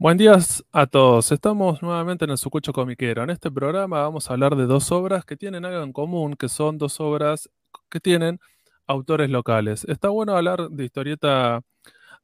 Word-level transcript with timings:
Buen 0.00 0.16
día 0.16 0.38
a 0.72 0.86
todos. 0.86 1.30
Estamos 1.30 1.82
nuevamente 1.82 2.24
en 2.24 2.30
el 2.30 2.38
Sucucho 2.38 2.72
Comiquero. 2.72 3.22
En 3.22 3.28
este 3.28 3.50
programa 3.50 4.00
vamos 4.00 4.30
a 4.30 4.32
hablar 4.32 4.56
de 4.56 4.64
dos 4.64 4.90
obras 4.92 5.26
que 5.26 5.36
tienen 5.36 5.66
algo 5.66 5.82
en 5.82 5.92
común, 5.92 6.36
que 6.36 6.48
son 6.48 6.78
dos 6.78 7.00
obras 7.00 7.50
que 7.90 8.00
tienen 8.00 8.40
autores 8.86 9.28
locales. 9.28 9.84
Está 9.84 10.08
bueno 10.08 10.34
hablar 10.34 10.70
de 10.70 10.86
historieta 10.86 11.60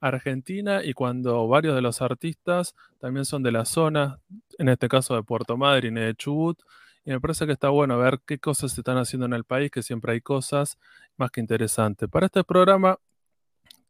argentina 0.00 0.82
y 0.82 0.94
cuando 0.94 1.46
varios 1.48 1.75
de 1.75 1.82
los 1.82 2.00
artistas 2.00 2.75
también 2.98 3.26
son 3.26 3.43
de 3.43 3.52
la 3.52 3.66
zona, 3.66 4.21
en 4.57 4.71
este 4.71 4.88
caso 4.88 5.14
de 5.14 5.22
Puerto 5.22 5.58
Madryn 5.58 5.99
y 5.99 6.00
de 6.00 6.14
Chubut. 6.14 6.58
Y 7.04 7.11
me 7.11 7.21
parece 7.21 7.44
que 7.44 7.52
está 7.52 7.68
bueno 7.68 7.99
ver 7.99 8.21
qué 8.24 8.38
cosas 8.38 8.72
se 8.72 8.80
están 8.80 8.96
haciendo 8.96 9.27
en 9.27 9.35
el 9.35 9.44
país, 9.44 9.71
que 9.71 9.82
siempre 9.82 10.13
hay 10.13 10.22
cosas 10.22 10.79
más 11.18 11.30
que 11.30 11.43
interesantes. 11.43 12.08
Para 12.08 12.24
este 12.24 12.43
programa 12.43 12.99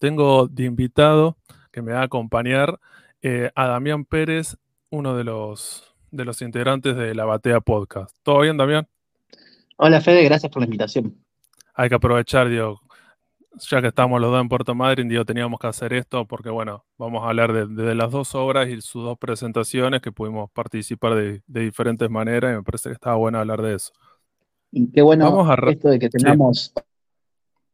tengo 0.00 0.48
de 0.48 0.64
invitado 0.64 1.36
que 1.70 1.82
me 1.82 1.92
va 1.92 2.00
a 2.00 2.04
acompañar 2.06 2.80
eh, 3.22 3.50
a 3.54 3.66
Damián 3.66 4.04
Pérez, 4.04 4.56
uno 4.90 5.16
de 5.16 5.24
los, 5.24 5.94
de 6.10 6.24
los 6.24 6.42
integrantes 6.42 6.96
de 6.96 7.14
la 7.14 7.24
Batea 7.24 7.60
Podcast. 7.60 8.14
¿Todo 8.22 8.40
bien, 8.40 8.56
Damián? 8.56 8.86
Hola, 9.76 10.00
Fede, 10.00 10.24
gracias 10.24 10.50
por 10.50 10.62
la 10.62 10.66
invitación. 10.66 11.16
Hay 11.74 11.88
que 11.88 11.94
aprovechar, 11.94 12.48
digo, 12.48 12.80
ya 13.58 13.80
que 13.80 13.88
estamos 13.88 14.20
los 14.20 14.30
dos 14.30 14.40
en 14.40 14.48
Puerto 14.48 14.74
Madryn, 14.74 15.08
digo, 15.08 15.24
teníamos 15.24 15.58
que 15.60 15.66
hacer 15.66 15.92
esto 15.92 16.26
porque, 16.26 16.50
bueno, 16.50 16.84
vamos 16.98 17.24
a 17.24 17.28
hablar 17.28 17.52
de, 17.68 17.94
las 17.94 18.10
dos 18.10 18.34
obras 18.34 18.68
y 18.68 18.80
sus 18.80 19.04
dos 19.04 19.18
presentaciones 19.18 20.00
que 20.00 20.12
pudimos 20.12 20.50
participar 20.50 21.14
de, 21.14 21.42
diferentes 21.46 22.08
maneras 22.10 22.52
y 22.52 22.56
me 22.56 22.62
parece 22.62 22.90
que 22.90 22.94
estaba 22.94 23.16
bueno 23.16 23.38
hablar 23.38 23.62
de 23.62 23.74
eso. 23.74 23.92
Y 24.72 24.90
qué 24.90 25.02
bueno 25.02 25.46
esto 25.68 25.88
de 25.88 25.98
que 25.98 26.10
tengamos 26.10 26.72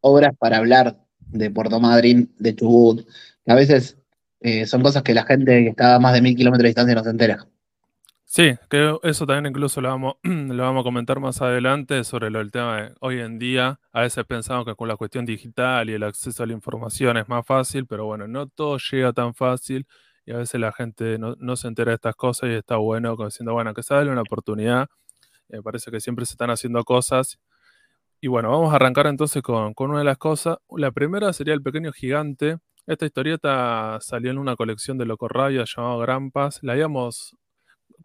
obras 0.01 0.37
para 0.39 0.59
hablar 0.59 0.99
de 1.19 1.51
Puerto 1.51 1.81
Madryn, 1.81 2.33
de 2.39 2.55
Chubut, 2.55 3.07
que 3.45 3.53
a 3.53 3.55
veces 3.55 4.02
eh, 4.43 4.67
son 4.67 4.83
cosas 4.83 5.03
que 5.03 5.15
la 5.15 5.25
gente 5.25 5.63
que 5.63 5.69
está 5.69 5.97
a 5.97 5.99
más 5.99 6.15
de 6.15 6.23
mil 6.23 6.37
kilómetros 6.37 6.65
de 6.65 6.69
distancia 6.69 6.95
no 6.95 7.05
se 7.05 7.11
entera. 7.11 7.47
Sí, 8.35 8.55
que 8.71 8.97
eso 9.03 9.27
también 9.27 9.51
incluso 9.51 9.83
lo 9.83 9.91
vamos, 9.91 10.15
lo 10.23 10.63
vamos 10.63 10.81
a 10.81 10.85
comentar 10.85 11.21
más 11.21 11.43
adelante 11.43 12.03
sobre 12.03 12.31
lo 12.31 12.39
del 12.39 12.51
tema 12.51 12.81
de 12.81 12.95
hoy 13.01 13.21
en 13.21 13.39
día. 13.39 13.79
A 13.93 14.01
veces 14.01 14.25
pensamos 14.25 14.65
que 14.65 14.75
con 14.75 14.89
la 14.89 14.97
cuestión 14.97 15.27
digital 15.27 15.91
y 15.91 15.93
el 15.93 16.03
acceso 16.03 16.43
a 16.43 16.47
la 16.47 16.55
información 16.55 17.19
es 17.19 17.29
más 17.29 17.45
fácil, 17.47 17.87
pero 17.87 18.07
bueno, 18.07 18.27
no 18.27 18.47
todo 18.49 18.79
llega 18.79 19.13
tan 19.13 19.35
fácil 19.35 19.87
y 20.25 20.33
a 20.33 20.39
veces 20.39 20.59
la 20.61 20.73
gente 20.73 21.19
no, 21.19 21.57
se 21.57 21.69
entera 21.69 21.91
de 21.91 21.97
estas 21.97 22.17
cosas 22.17 22.49
y 22.49 22.55
está 22.55 22.77
bueno 22.77 23.17
diciendo, 23.17 23.53
bueno, 23.53 23.75
que 23.75 23.83
se 23.83 23.95
dale 23.95 24.11
una 24.11 24.23
oportunidad. 24.23 24.87
Me 25.49 25.63
parece 25.63 25.91
que 25.91 26.01
siempre 26.01 26.25
se 26.25 26.33
están 26.33 26.51
haciendo 26.51 26.85
cosas. 26.85 27.39
Y 28.21 28.29
bueno, 28.29 28.51
vamos 28.51 28.73
a 28.73 28.77
arrancar 28.77 29.09
entonces 29.09 29.43
con, 29.43 29.75
con 29.75 29.91
una 29.91 29.99
de 29.99 30.07
las 30.07 30.19
cosas. 30.19 30.57
La 30.71 30.91
primera 30.93 31.33
sería 31.35 31.55
El 31.55 31.63
Pequeño 31.63 31.93
Gigante, 31.93 32.59
esta 32.87 33.07
historieta 33.07 33.99
salió 34.01 34.31
en 34.31 34.39
una 34.39 34.57
colección 34.57 34.99
de 34.99 35.07
Loco 35.07 35.29
Rabia 35.29 35.65
llamado 35.65 35.99
Grampas. 36.01 36.59
La 36.63 36.73
habíamos, 36.73 37.37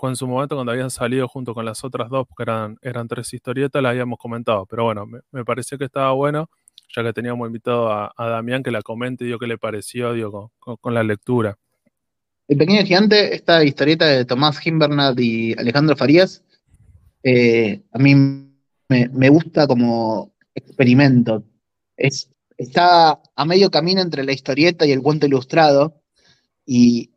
en 0.02 0.16
su 0.16 0.28
momento 0.28 0.56
cuando 0.56 0.72
habían 0.72 0.92
salido 0.92 1.28
junto 1.28 1.56
con 1.56 1.66
las 1.66 1.84
otras 1.84 2.10
dos, 2.10 2.28
porque 2.28 2.44
eran, 2.44 2.78
eran 2.82 3.08
tres 3.08 3.34
historietas, 3.34 3.82
la 3.82 3.90
habíamos 3.90 4.20
comentado. 4.20 4.66
Pero 4.68 4.84
bueno, 4.84 5.08
me, 5.32 5.46
pareció 5.46 5.80
que 5.80 5.86
estaba 5.86 6.12
bueno, 6.12 6.50
ya 6.96 7.04
que 7.04 7.12
teníamos 7.12 7.48
invitado 7.48 7.92
a, 7.92 8.14
Damián 8.18 8.62
que 8.62 8.70
la 8.70 8.84
comente 8.84 9.24
y 9.24 9.28
dio 9.28 9.40
qué 9.40 9.48
le 9.48 9.58
pareció 9.58 10.14
dio, 10.14 10.52
con, 10.60 10.94
la 10.94 11.04
lectura. 11.04 11.58
El 12.48 12.58
Pequeño 12.58 12.84
Gigante, 12.84 13.36
esta 13.36 13.64
historieta 13.64 14.06
de 14.06 14.26
Tomás 14.26 14.60
Gimbernat 14.60 15.20
y 15.20 15.54
Alejandro 15.60 15.96
Farías, 15.98 16.44
eh, 17.24 17.82
a 17.92 17.98
mí 17.98 18.16
me, 18.16 19.10
me 19.10 19.30
gusta 19.30 19.66
como 19.68 20.32
experimento. 20.54 21.44
Es 21.98 22.30
está 22.58 23.22
a 23.36 23.46
medio 23.46 23.70
camino 23.70 24.02
entre 24.02 24.24
la 24.24 24.34
historieta 24.34 24.86
y 24.86 24.92
el 24.92 25.02
cuento 25.02 25.26
ilustrado 25.26 26.02
y 26.66 27.12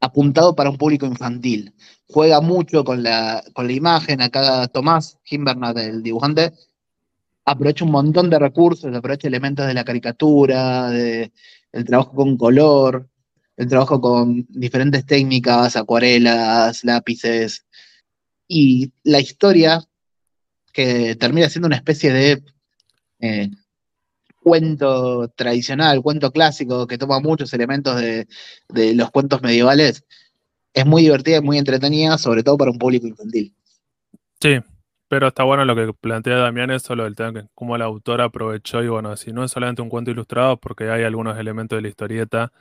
apuntado 0.00 0.54
para 0.54 0.70
un 0.70 0.76
público 0.76 1.06
infantil. 1.06 1.74
Juega 2.08 2.40
mucho 2.40 2.84
con 2.84 3.02
la, 3.02 3.42
con 3.54 3.66
la 3.66 3.72
imagen, 3.72 4.20
acá 4.20 4.68
Tomás 4.68 5.18
Gimbernat, 5.24 5.78
el 5.78 6.02
dibujante, 6.02 6.52
aprovecha 7.44 7.84
un 7.84 7.90
montón 7.90 8.30
de 8.30 8.38
recursos, 8.38 8.94
aprovecha 8.94 9.28
elementos 9.28 9.66
de 9.66 9.74
la 9.74 9.84
caricatura, 9.84 10.90
de, 10.90 11.32
el 11.72 11.84
trabajo 11.84 12.12
con 12.14 12.36
color, 12.36 13.08
el 13.56 13.68
trabajo 13.68 14.00
con 14.00 14.46
diferentes 14.48 15.06
técnicas, 15.06 15.76
acuarelas, 15.76 16.84
lápices, 16.84 17.64
y 18.46 18.92
la 19.02 19.20
historia 19.20 19.82
que 20.72 21.16
termina 21.16 21.48
siendo 21.48 21.66
una 21.66 21.76
especie 21.76 22.12
de 22.12 22.42
eh, 23.20 23.50
cuento 24.44 25.28
tradicional, 25.28 26.02
cuento 26.02 26.30
clásico, 26.30 26.86
que 26.86 26.98
toma 26.98 27.18
muchos 27.18 27.52
elementos 27.54 27.96
de, 27.96 28.26
los 28.94 29.10
cuentos 29.10 29.40
medievales, 29.42 30.04
es 30.74 30.86
muy 30.86 31.02
divertida 31.02 31.38
y 31.38 31.40
muy 31.40 31.56
entretenida, 31.56 32.18
sobre 32.18 32.42
todo 32.42 32.58
para 32.58 32.70
un 32.70 32.78
público 32.78 33.06
infantil. 33.06 33.54
Sí, 34.40 34.58
pero 35.08 35.28
está 35.28 35.44
bueno 35.44 35.64
lo 35.64 35.74
que 35.74 35.94
plantea 35.94 36.36
Damián, 36.36 36.70
eso 36.70 36.94
lo 36.94 37.04
del 37.04 37.16
tema 37.16 37.48
cómo 37.54 37.74
el 37.74 37.82
autor 37.82 38.20
aprovechó 38.20 38.82
y 38.82 38.88
bueno, 38.88 39.16
si 39.16 39.32
no 39.32 39.44
es 39.44 39.50
solamente 39.50 39.80
un 39.80 39.88
cuento 39.88 40.10
ilustrado, 40.10 40.58
porque 40.58 40.90
hay 40.90 41.04
algunos 41.04 41.38
elementos 41.38 41.78
de 41.78 41.82
la 41.82 41.88
historieta 41.88 42.52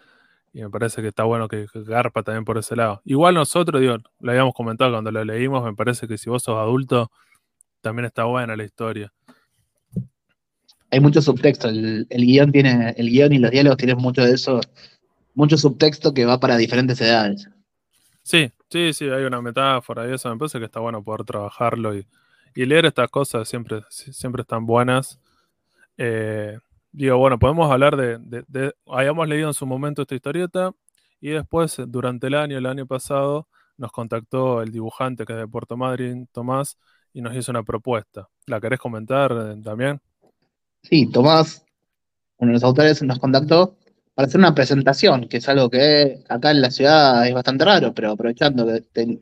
y 0.54 0.62
me 0.62 0.70
parece 0.70 1.02
que 1.02 1.10
está 1.10 1.26
bueno 1.26 1.50
que, 1.50 1.68
garpa 1.74 2.24
también 2.24 2.46
por 2.46 2.58
ese 2.58 2.78
lado. 2.78 3.02
Igual 3.04 3.36
nosotros, 3.36 3.82
digo, 3.82 3.98
lo 4.20 4.32
habíamos 4.32 4.54
comentado 4.54 4.92
cuando 4.92 5.12
lo 5.12 5.26
leímos, 5.26 5.66
me 5.66 5.74
parece 5.74 6.08
que 6.08 6.18
si 6.18 6.30
vos 6.30 6.44
sos 6.44 6.58
adulto, 6.58 7.12
también 7.82 8.06
está 8.06 8.24
buena 8.24 8.56
la 8.56 8.64
historia 8.64 9.12
hay 10.94 11.00
mucho 11.00 11.24
subtexto. 11.24 11.70
El, 11.70 12.06
guion 12.08 12.52
tiene, 12.52 12.94
el 12.98 13.10
guion 13.10 13.34
y 13.34 13.40
los 13.40 13.50
diálogos 13.50 13.78
tienen 13.78 13.98
mucho 13.98 14.24
de 14.24 14.34
eso, 14.34 14.62
mucho 15.34 15.58
subtexto 15.58 16.14
que 16.14 16.24
va 16.24 16.40
para 16.40 16.56
diferentes 16.56 17.02
edades. 17.02 17.50
Sí, 18.22 18.52
sí, 18.70 18.94
sí, 18.94 19.10
hay 19.10 19.24
una 19.24 19.42
metáfora 19.42 20.08
y 20.08 20.14
eso 20.14 20.30
me 20.30 20.38
parece 20.38 20.60
que 20.60 20.66
está 20.66 20.80
bueno 20.80 21.04
poder 21.04 21.24
trabajarlo 21.26 21.96
y, 21.96 22.06
leer 22.56 22.86
estas 22.86 23.10
cosas 23.10 23.50
siempre, 23.50 23.82
siempre 23.90 24.44
están 24.44 24.68
buenas. 24.68 25.20
Eh, 25.98 26.60
digo, 26.92 27.18
bueno, 27.18 27.40
podemos 27.40 27.72
hablar 27.72 27.98
de, 27.98 28.72
Habíamos 28.86 29.28
leído 29.28 29.48
en 29.48 29.56
su 29.56 29.66
momento 29.66 30.04
esta 30.04 30.14
historieta 30.14 30.74
y 31.20 31.30
después, 31.30 31.76
durante 31.88 32.28
el 32.28 32.36
año, 32.36 32.60
el 32.60 32.68
año 32.68 32.86
pasado, 32.86 33.48
nos 33.78 33.92
contactó 33.92 34.62
el 34.62 34.72
dibujante 34.72 35.26
que 35.26 35.34
es 35.34 35.40
de 35.40 35.48
Puerto 35.48 35.76
Madryn, 35.76 36.28
Tomás, 36.28 36.78
y 37.14 37.22
nos 37.24 37.36
hizo 37.36 37.52
una 37.52 37.64
propuesta. 37.64 38.30
¿La 38.46 38.62
querés 38.62 38.80
comentar 38.80 39.32
eh, 39.32 39.60
también? 39.64 40.00
Sí, 40.84 41.08
Tomás, 41.08 41.64
uno 42.38 42.50
de 42.50 42.54
los 42.56 42.64
autores, 42.64 43.02
nos 43.04 43.20
contactó 43.20 43.78
para 44.16 44.28
hacer 44.28 44.40
una 44.40 44.56
presentación, 44.56 45.28
que 45.30 45.38
es 45.38 45.50
algo 45.50 45.70
que 45.70 46.24
acá 46.30 46.52
en 46.52 46.62
la 46.62 46.72
ciudad 46.72 47.28
es 47.28 47.34
bastante 47.34 47.66
raro, 47.66 47.94
pero 47.94 48.12
aprovechando 48.12 48.68
que 48.68 49.20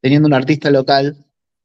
teniendo 0.00 0.26
un 0.28 0.34
artista 0.34 0.70
local, 0.70 1.16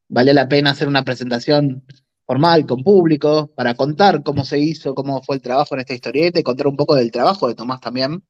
vale 0.09 0.33
la 0.33 0.47
pena 0.47 0.71
hacer 0.71 0.87
una 0.87 1.03
presentación 1.03 1.83
formal, 2.25 2.65
con 2.65 2.83
público, 2.83 3.47
para 3.55 3.75
contar 3.75 4.23
cómo 4.23 4.45
se 4.45 4.59
hizo, 4.59 4.95
cómo 4.95 5.21
fue 5.23 5.37
el 5.37 5.41
trabajo 5.41 5.75
en 5.75 5.81
esta 5.81 5.93
historieta 5.95 6.39
y 6.39 6.43
contar 6.43 6.67
un 6.67 6.75
poco 6.77 6.95
del 6.95 7.11
trabajo 7.11 7.47
de 7.47 7.55
Tomás 7.55 7.81
también, 7.81 8.23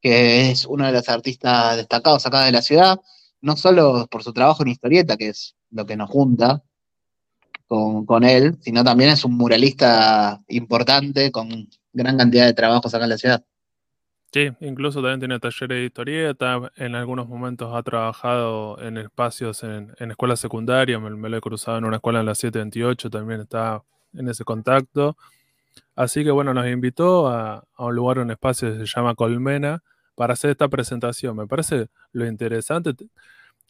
que 0.00 0.50
es 0.50 0.66
uno 0.66 0.86
de 0.86 0.92
los 0.92 1.08
artistas 1.08 1.76
destacados 1.76 2.26
acá 2.26 2.44
de 2.44 2.52
la 2.52 2.62
ciudad, 2.62 3.00
no 3.40 3.56
solo 3.56 4.06
por 4.10 4.22
su 4.24 4.32
trabajo 4.32 4.62
en 4.62 4.70
historieta, 4.70 5.16
que 5.16 5.28
es 5.30 5.56
lo 5.70 5.86
que 5.86 5.96
nos 5.96 6.10
junta, 6.10 6.62
con, 7.68 8.24
él, 8.24 8.56
sino 8.60 8.82
también 8.82 9.10
es 9.10 9.24
un 9.24 9.36
muralista 9.36 10.40
importante 10.48 11.30
con 11.30 11.68
gran 11.92 12.16
cantidad 12.16 12.46
de 12.46 12.54
trabajos 12.54 12.94
acá 12.94 13.04
en 13.04 13.10
la 13.10 13.18
ciudad. 13.18 13.44
Sí, 14.32 14.50
incluso 14.60 15.00
también 15.00 15.20
tiene 15.20 15.38
talleres 15.38 15.78
de 15.78 15.84
historieta, 15.84 16.70
en 16.76 16.94
algunos 16.94 17.28
momentos 17.28 17.74
ha 17.74 17.82
trabajado 17.82 18.80
en 18.80 18.98
espacios 18.98 19.62
en, 19.62 19.94
escuelas 19.98 20.40
secundarias, 20.40 21.00
me, 21.00 21.28
lo 21.28 21.36
he 21.36 21.40
cruzado 21.40 21.78
en 21.78 21.84
una 21.84 21.96
escuela 21.96 22.20
en 22.20 22.26
la 22.26 22.34
728, 22.34 23.10
también 23.10 23.40
está 23.42 23.82
en 24.14 24.28
ese 24.28 24.44
contacto. 24.44 25.16
Así 25.94 26.24
que 26.24 26.30
bueno, 26.30 26.54
nos 26.54 26.66
invitó 26.66 27.28
a, 27.28 27.64
un 27.78 27.94
lugar, 27.94 28.18
un 28.18 28.30
espacio 28.30 28.72
que 28.72 28.86
se 28.86 28.86
llama 28.86 29.14
Colmena, 29.14 29.82
para 30.14 30.34
hacer 30.34 30.50
esta 30.50 30.68
presentación. 30.68 31.36
Me 31.36 31.46
parece 31.46 31.88
lo 32.12 32.26
interesante 32.26 32.94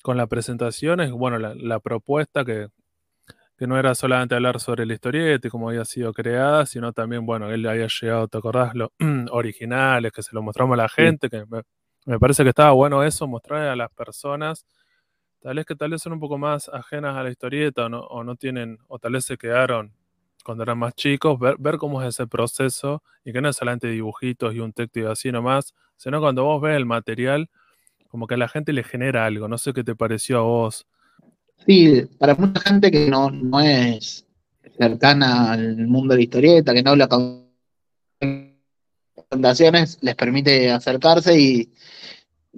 con 0.02 0.16
la 0.16 0.26
presentación 0.26 1.00
es, 1.00 1.10
bueno, 1.10 1.38
la 1.38 1.80
propuesta 1.80 2.44
que, 2.44 2.68
que 3.58 3.66
no 3.66 3.76
era 3.76 3.92
solamente 3.96 4.36
hablar 4.36 4.60
sobre 4.60 4.86
la 4.86 4.94
historieta 4.94 5.48
y 5.48 5.50
cómo 5.50 5.68
había 5.68 5.84
sido 5.84 6.12
creada, 6.12 6.64
sino 6.64 6.92
también, 6.92 7.26
bueno, 7.26 7.50
él 7.50 7.66
había 7.66 7.88
llegado, 7.88 8.28
¿te 8.28 8.38
acordás? 8.38 8.72
Los 8.76 8.90
originales, 9.32 10.12
que 10.12 10.22
se 10.22 10.30
lo 10.32 10.42
mostramos 10.42 10.74
a 10.74 10.82
la 10.82 10.88
gente, 10.88 11.28
que 11.28 11.44
me, 12.06 12.18
parece 12.20 12.44
que 12.44 12.50
estaba 12.50 12.70
bueno 12.70 13.02
eso, 13.02 13.26
mostrar 13.26 13.66
a 13.66 13.74
las 13.74 13.90
personas, 13.90 14.64
tal 15.40 15.56
vez 15.56 15.66
que 15.66 15.74
tal 15.74 15.90
vez 15.90 16.00
son 16.00 16.12
un 16.12 16.20
poco 16.20 16.38
más 16.38 16.68
ajenas 16.68 17.16
a 17.16 17.24
la 17.24 17.30
historieta 17.30 17.86
o 17.86 17.88
no, 17.88 18.00
o 18.00 18.22
no 18.22 18.36
tienen, 18.36 18.78
o 18.86 19.00
tal 19.00 19.12
vez 19.12 19.24
se 19.24 19.36
quedaron 19.36 19.92
cuando 20.44 20.62
eran 20.62 20.78
más 20.78 20.94
chicos, 20.94 21.36
ver, 21.40 21.56
ver 21.58 21.78
cómo 21.78 22.00
es 22.00 22.10
ese 22.10 22.28
proceso 22.28 23.02
y 23.24 23.32
que 23.32 23.40
no 23.40 23.48
es 23.48 23.56
solamente 23.56 23.88
dibujitos 23.88 24.54
y 24.54 24.60
un 24.60 24.72
texto 24.72 25.00
y 25.00 25.04
así 25.04 25.32
nomás, 25.32 25.74
sino 25.96 26.20
cuando 26.20 26.44
vos 26.44 26.62
ves 26.62 26.76
el 26.76 26.86
material, 26.86 27.50
como 28.08 28.28
que 28.28 28.34
a 28.34 28.38
la 28.38 28.48
gente 28.48 28.72
le 28.72 28.84
genera 28.84 29.26
algo, 29.26 29.48
no 29.48 29.58
sé 29.58 29.72
qué 29.72 29.82
te 29.82 29.96
pareció 29.96 30.38
a 30.38 30.42
vos 30.42 30.86
Sí, 31.66 32.02
para 32.18 32.34
mucha 32.34 32.60
gente 32.60 32.90
que 32.90 33.08
no, 33.10 33.30
no 33.30 33.60
es 33.60 34.26
cercana 34.78 35.52
al 35.52 35.86
mundo 35.86 36.14
de 36.14 36.18
la 36.18 36.22
historieta, 36.22 36.72
que 36.72 36.82
no 36.82 36.90
habla 36.90 37.08
con 37.08 37.48
presentaciones, 38.18 39.98
les 40.00 40.14
permite 40.14 40.70
acercarse 40.70 41.38
y, 41.38 41.72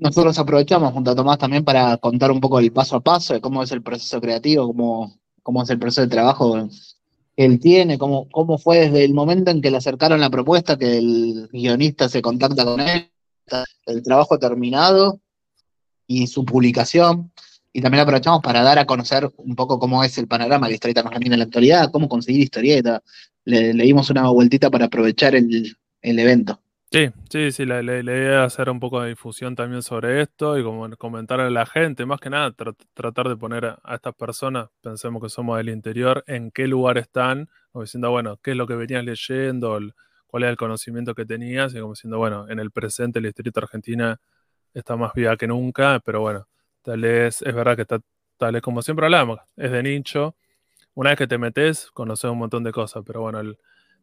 nosotros 0.00 0.38
aprovechamos 0.38 0.92
junto 0.92 1.10
a 1.10 1.14
Tomás 1.14 1.38
también 1.38 1.64
para 1.64 1.96
contar 1.98 2.30
un 2.30 2.40
poco 2.40 2.58
el 2.58 2.72
paso 2.72 2.96
a 2.96 3.00
paso 3.00 3.34
de 3.34 3.40
cómo 3.40 3.62
es 3.62 3.70
el 3.72 3.82
proceso 3.82 4.20
creativo, 4.20 4.66
cómo, 4.68 5.20
cómo 5.42 5.62
es 5.62 5.70
el 5.70 5.78
proceso 5.78 6.00
de 6.02 6.08
trabajo 6.08 6.68
que 7.36 7.44
él 7.44 7.60
tiene, 7.60 7.98
cómo, 7.98 8.28
cómo 8.30 8.56
fue 8.58 8.78
desde 8.78 9.04
el 9.04 9.14
momento 9.14 9.50
en 9.50 9.60
que 9.60 9.70
le 9.70 9.76
acercaron 9.76 10.20
la 10.20 10.30
propuesta, 10.30 10.78
que 10.78 10.98
el 10.98 11.48
guionista 11.52 12.08
se 12.08 12.22
contacta 12.22 12.64
con 12.64 12.80
él, 12.80 13.10
el 13.86 14.02
trabajo 14.02 14.38
terminado 14.38 15.20
y 16.06 16.26
su 16.28 16.44
publicación. 16.44 17.32
Y 17.72 17.80
también 17.80 18.02
aprovechamos 18.02 18.40
para 18.42 18.62
dar 18.62 18.78
a 18.78 18.86
conocer 18.86 19.28
un 19.36 19.54
poco 19.54 19.78
cómo 19.78 20.02
es 20.02 20.18
el 20.18 20.26
panorama 20.26 20.66
de 20.66 20.72
la 20.72 20.74
historieta 20.74 21.00
argentina 21.00 21.34
en 21.34 21.40
la 21.40 21.44
actualidad, 21.44 21.90
cómo 21.92 22.08
conseguir 22.08 22.42
historieta. 22.42 23.02
Le, 23.44 23.72
dimos 23.72 24.10
una 24.10 24.28
vueltita 24.28 24.70
para 24.70 24.86
aprovechar 24.86 25.34
el, 25.34 25.76
el 26.02 26.18
evento. 26.18 26.60
Sí, 26.92 27.08
sí, 27.30 27.52
sí, 27.52 27.66
la, 27.66 27.82
idea 27.82 28.44
es 28.44 28.52
hacer 28.52 28.68
un 28.68 28.80
poco 28.80 29.00
de 29.00 29.10
difusión 29.10 29.54
también 29.54 29.80
sobre 29.80 30.22
esto 30.22 30.58
y 30.58 30.64
como 30.64 30.90
comentar 30.96 31.38
a 31.38 31.48
la 31.48 31.64
gente, 31.64 32.04
más 32.04 32.18
que 32.18 32.30
nada 32.30 32.52
tratar 32.94 33.28
de 33.28 33.36
poner 33.36 33.64
a, 33.84 33.94
estas 33.94 34.12
personas, 34.16 34.70
pensemos 34.80 35.22
que 35.22 35.28
somos 35.28 35.56
del 35.56 35.68
interior, 35.68 36.24
en 36.26 36.50
qué 36.50 36.66
lugar 36.66 36.98
están, 36.98 37.48
como 37.70 37.84
diciendo, 37.84 38.10
bueno, 38.10 38.38
qué 38.42 38.52
es 38.52 38.56
lo 38.56 38.66
que 38.66 38.74
venías 38.74 39.04
leyendo, 39.04 39.78
cuál 40.26 40.42
es 40.42 40.50
el 40.50 40.56
conocimiento 40.56 41.14
que 41.14 41.24
tenías, 41.24 41.72
y 41.74 41.78
como 41.78 41.92
diciendo, 41.92 42.18
bueno, 42.18 42.48
en 42.48 42.58
el 42.58 42.72
presente 42.72 43.20
la 43.20 43.28
historieta 43.28 43.60
argentina 43.60 44.20
está 44.74 44.96
más 44.96 45.14
viva 45.14 45.36
que 45.36 45.46
nunca, 45.46 46.00
pero 46.04 46.20
bueno, 46.22 46.48
tal 46.82 47.00
vez 47.00 47.42
es 47.42 47.54
verdad 47.54 47.76
que 47.76 47.84
tal 47.84 48.52
vez 48.52 48.62
como 48.62 48.82
siempre 48.82 49.06
hablamos, 49.06 49.40
es 49.56 49.70
de 49.70 49.82
nicho, 49.82 50.36
una 50.94 51.10
vez 51.10 51.18
que 51.18 51.26
te 51.26 51.38
metes, 51.38 51.90
conoces 51.92 52.30
un 52.30 52.38
montón 52.38 52.64
de 52.64 52.72
cosas, 52.72 53.02
pero 53.06 53.20
bueno, 53.22 53.40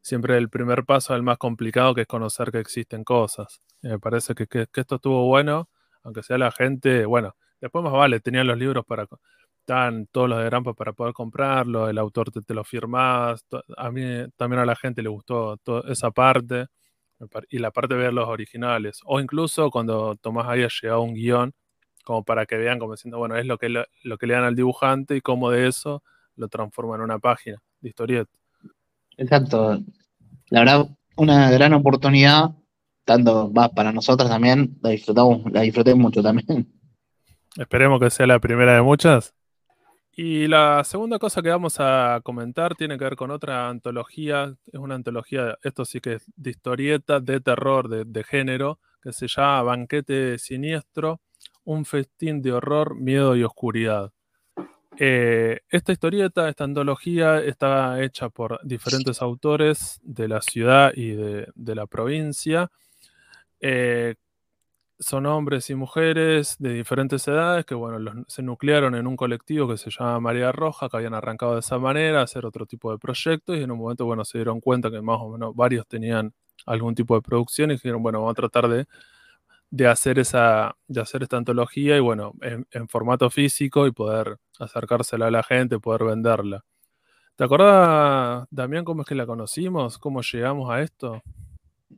siempre 0.02 0.38
el 0.38 0.50
primer 0.50 0.86
paso 0.86 1.14
es 1.14 1.18
el 1.18 1.24
más 1.24 1.38
complicado, 1.38 1.94
que 1.94 2.02
es 2.02 2.08
conocer 2.08 2.52
que 2.52 2.60
existen 2.60 3.04
cosas. 3.04 3.62
me 3.82 4.00
parece 4.00 4.36
que, 4.36 4.48
esto 4.74 4.96
estuvo 4.96 5.26
bueno, 5.28 5.70
aunque 6.04 6.24
sea 6.24 6.38
la 6.38 6.52
gente, 6.52 7.06
bueno, 7.06 7.36
después 7.62 7.84
más 7.84 7.94
vale, 7.94 8.20
tenían 8.20 8.48
los 8.48 8.58
libros 8.58 8.86
para, 8.86 9.08
estaban 9.60 10.08
todos 10.12 10.30
los 10.30 10.40
de 10.40 10.46
Grampa 10.46 10.74
para 10.74 10.94
poder 10.94 11.14
comprarlo, 11.14 11.90
el 11.90 11.98
autor 11.98 12.32
te, 12.32 12.54
lo 12.54 12.64
firmás, 12.64 13.46
a 13.76 13.92
mí 13.92 14.26
también 14.38 14.62
a 14.62 14.66
la 14.66 14.76
gente 14.76 15.02
le 15.02 15.10
gustó 15.10 15.60
esa 15.88 16.12
parte, 16.12 16.68
y 17.50 17.60
la 17.60 17.72
parte 17.72 17.96
de 17.96 18.02
ver 18.02 18.14
los 18.14 18.28
originales, 18.28 19.02
o 19.06 19.20
incluso 19.20 19.70
cuando 19.72 20.16
Tomás 20.16 20.48
haya 20.48 20.70
llegado 20.82 21.02
un 21.02 21.16
guion, 21.16 21.54
como 22.08 22.24
para 22.24 22.46
que 22.46 22.56
vean, 22.56 22.80
como 22.80 22.94
diciendo, 22.94 23.18
bueno, 23.18 23.36
es 23.36 23.46
lo 23.46 23.58
que, 23.58 23.68
lo 23.68 24.18
que 24.18 24.28
le 24.28 24.34
dan 24.34 24.46
al 24.46 24.56
dibujante 24.56 25.18
y 25.18 25.20
cómo 25.20 25.52
de 25.52 25.68
eso 25.68 26.04
lo 26.38 26.48
transforma 26.48 26.96
en 26.96 27.02
una 27.02 27.20
página 27.20 27.62
de 27.82 27.90
historieta. 27.90 28.32
Exacto. 29.18 29.82
La 30.50 30.62
verdad, 30.62 30.88
una 31.18 31.52
gran 31.52 31.74
oportunidad, 31.74 32.52
tanto 33.04 33.52
va 33.52 33.68
para 33.68 33.92
nosotros 33.92 34.30
también, 34.30 34.78
la 34.82 34.92
disfrutamos, 34.92 35.52
la 35.52 35.62
disfruté 35.64 35.96
mucho 35.96 36.24
también. 36.24 36.72
Esperemos 37.58 38.00
que 38.00 38.10
sea 38.10 38.26
la 38.26 38.40
primera 38.40 38.76
de 38.76 38.82
muchas. 38.82 39.34
Y 40.16 40.48
la 40.48 40.86
segunda 40.86 41.20
cosa 41.20 41.42
que 41.42 41.50
vamos 41.50 41.76
a 41.80 42.22
comentar 42.24 42.74
tiene 42.76 42.98
que 42.98 43.04
ver 43.04 43.18
con 43.18 43.32
otra 43.32 43.68
antología, 43.68 44.56
es 44.66 44.80
una 44.80 44.96
antología, 44.96 45.58
esto 45.62 45.84
sí 45.84 46.00
que 46.00 46.14
es 46.14 46.24
de 46.38 46.52
historieta, 46.52 47.20
de 47.20 47.42
terror, 47.42 47.90
de, 47.90 48.06
de 48.06 48.24
género, 48.24 48.80
que 49.04 49.12
se 49.12 49.28
llama 49.28 49.64
Banquete 49.64 50.38
Siniestro, 50.40 51.20
un 51.68 51.84
festín 51.84 52.42
de 52.42 52.54
horror, 52.54 52.96
miedo 52.96 53.36
y 53.36 53.44
oscuridad. 53.44 54.14
Eh, 54.98 55.60
esta 55.70 55.92
historieta, 55.92 56.48
esta 56.48 56.64
antología, 56.64 57.40
está 57.40 58.02
hecha 58.02 58.30
por 58.30 58.60
diferentes 58.64 59.22
autores 59.22 60.00
de 60.02 60.30
la 60.30 60.42
ciudad 60.42 60.94
y 60.96 61.12
de, 61.12 61.76
la 61.76 61.86
provincia. 61.86 62.72
Eh, 63.60 64.16
son 64.98 65.26
hombres 65.26 65.70
y 65.70 65.76
mujeres 65.76 66.56
de 66.58 66.74
diferentes 66.74 67.28
edades 67.28 67.66
que, 67.66 67.76
bueno, 67.76 68.24
se 68.30 68.42
nuclearon 68.44 68.96
en 68.96 69.06
un 69.06 69.18
colectivo 69.18 69.68
que 69.68 69.78
se 69.78 69.92
llama 69.92 70.22
María 70.22 70.54
Roja, 70.54 70.88
que 70.88 70.96
habían 70.96 71.16
arrancado 71.16 71.56
de 71.56 71.60
esa 71.60 71.78
manera 71.78 72.22
a 72.22 72.24
hacer 72.24 72.46
otro 72.46 72.66
tipo 72.66 72.94
de 72.94 72.98
proyectos 72.98 73.58
y 73.58 73.64
en 73.64 73.72
un 73.72 73.80
momento, 73.80 74.06
bueno, 74.06 74.24
se 74.24 74.38
dieron 74.38 74.62
cuenta 74.62 74.90
que 74.90 75.02
más 75.02 75.18
o 75.20 75.32
menos 75.32 75.54
varios 75.54 75.86
tenían 75.86 76.34
algún 76.66 76.96
tipo 76.96 77.14
de 77.14 77.22
producción 77.22 77.72
y 77.72 77.74
dijeron, 77.74 78.02
bueno, 78.02 78.20
vamos 78.20 78.32
a 78.32 78.36
tratar 78.36 78.70
de 78.70 78.88
de 79.70 79.88
hacer, 79.88 80.20
esa, 80.20 80.76
de 80.88 81.02
hacer 81.02 81.24
esta 81.24 81.38
antología 81.38 81.98
y 81.98 82.00
bueno, 82.00 82.34
en, 82.42 82.88
formato 82.88 83.30
físico 83.30 83.86
y 83.88 83.92
poder 83.92 84.38
acercársela 84.60 85.28
a 85.28 85.32
la 85.32 85.44
gente, 85.44 85.80
poder 85.80 86.06
venderla. 86.06 86.64
¿Te 87.36 87.44
acuerdas, 87.44 88.48
Damián, 88.50 88.86
cómo 88.86 89.02
es 89.02 89.08
que 89.08 89.16
la 89.16 89.26
conocimos? 89.26 89.98
¿Cómo 89.98 90.22
llegamos 90.22 90.70
a 90.72 90.82
esto? 90.82 91.22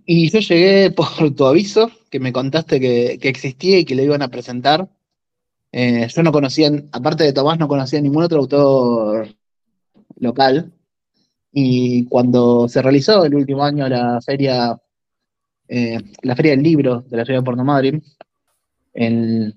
Y 0.05 0.29
yo 0.29 0.39
llegué 0.39 0.91
por 0.91 1.07
tu 1.35 1.45
aviso, 1.45 1.89
que 2.09 2.19
me 2.19 2.33
contaste 2.33 2.79
que, 2.79 3.19
existía 3.21 3.79
y 3.79 3.85
que 3.85 3.95
le 3.95 4.03
iban 4.03 4.21
a 4.21 4.29
presentar. 4.29 4.89
Eh, 5.71 6.07
yo 6.09 6.23
no 6.23 6.31
conocía, 6.31 6.71
aparte 6.91 7.23
de 7.23 7.33
Tomás, 7.33 7.59
no 7.59 7.67
conocía 7.67 8.01
ningún 8.01 8.23
otro 8.23 8.39
autor 8.39 9.29
local. 10.17 10.73
Y 11.51 12.05
cuando 12.05 12.67
se 12.67 12.81
realizó 12.81 13.25
el 13.25 13.35
último 13.35 13.63
año 13.63 13.87
la 13.87 14.19
feria 14.21 14.79
eh, 15.71 15.99
la 16.23 16.35
Feria 16.35 16.53
del 16.53 16.63
Libro 16.63 17.01
de 17.07 17.15
la 17.15 17.23
ciudad 17.23 17.41
de 17.41 17.45
Puerto 17.45 17.63
Madryn, 17.63 18.03
en, 18.95 19.53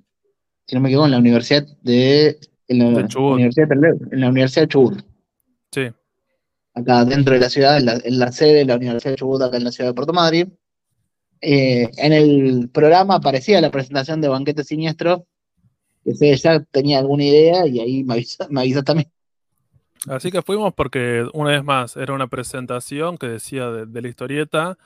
si 0.66 0.74
no 0.74 0.82
me 0.82 0.90
equivoco, 0.90 1.06
en 1.06 1.12
la 1.12 1.18
Universidad 1.18 1.66
de, 1.80 2.38
en 2.68 2.78
la, 2.78 2.84
Universidad 2.84 3.68
de, 3.68 3.88
en 4.10 4.20
la 4.20 4.28
Universidad 4.28 4.64
de 4.64 4.68
Chubut. 4.68 5.02
Sí. 5.70 5.88
Acá 6.74 7.06
dentro 7.06 7.32
de 7.32 7.40
la 7.40 7.48
ciudad, 7.48 7.78
en 7.78 8.18
la, 8.18 8.30
sede 8.30 8.58
de 8.58 8.64
la 8.66 8.76
Universidad 8.76 9.12
de 9.12 9.16
Chubut, 9.16 9.40
acá 9.40 9.56
en 9.56 9.64
la 9.64 9.72
ciudad 9.72 9.88
de 9.88 9.94
Puerto 9.94 10.12
Madryn. 10.12 10.54
Eh, 11.40 11.90
en 11.96 12.12
el 12.12 12.68
programa 12.68 13.14
aparecía 13.14 13.60
la 13.62 13.70
presentación 13.70 14.20
de 14.20 14.28
Banquete 14.28 14.64
Siniestro, 14.64 15.26
que 16.04 16.14
se 16.14 16.36
ya 16.36 16.60
tenía 16.60 16.98
alguna 16.98 17.24
idea 17.24 17.66
y 17.66 17.80
ahí 17.80 18.04
me 18.04 18.14
avisó, 18.14 18.82
también. 18.84 19.10
Así 20.08 20.30
que 20.30 20.42
fuimos 20.42 20.74
porque, 20.74 21.26
una 21.32 21.50
vez 21.50 21.64
más, 21.64 21.96
era 21.96 22.12
una 22.12 22.26
presentación 22.26 23.16
que 23.16 23.28
decía 23.28 23.70
de 23.70 24.02
la 24.02 24.08
historieta 24.08 24.78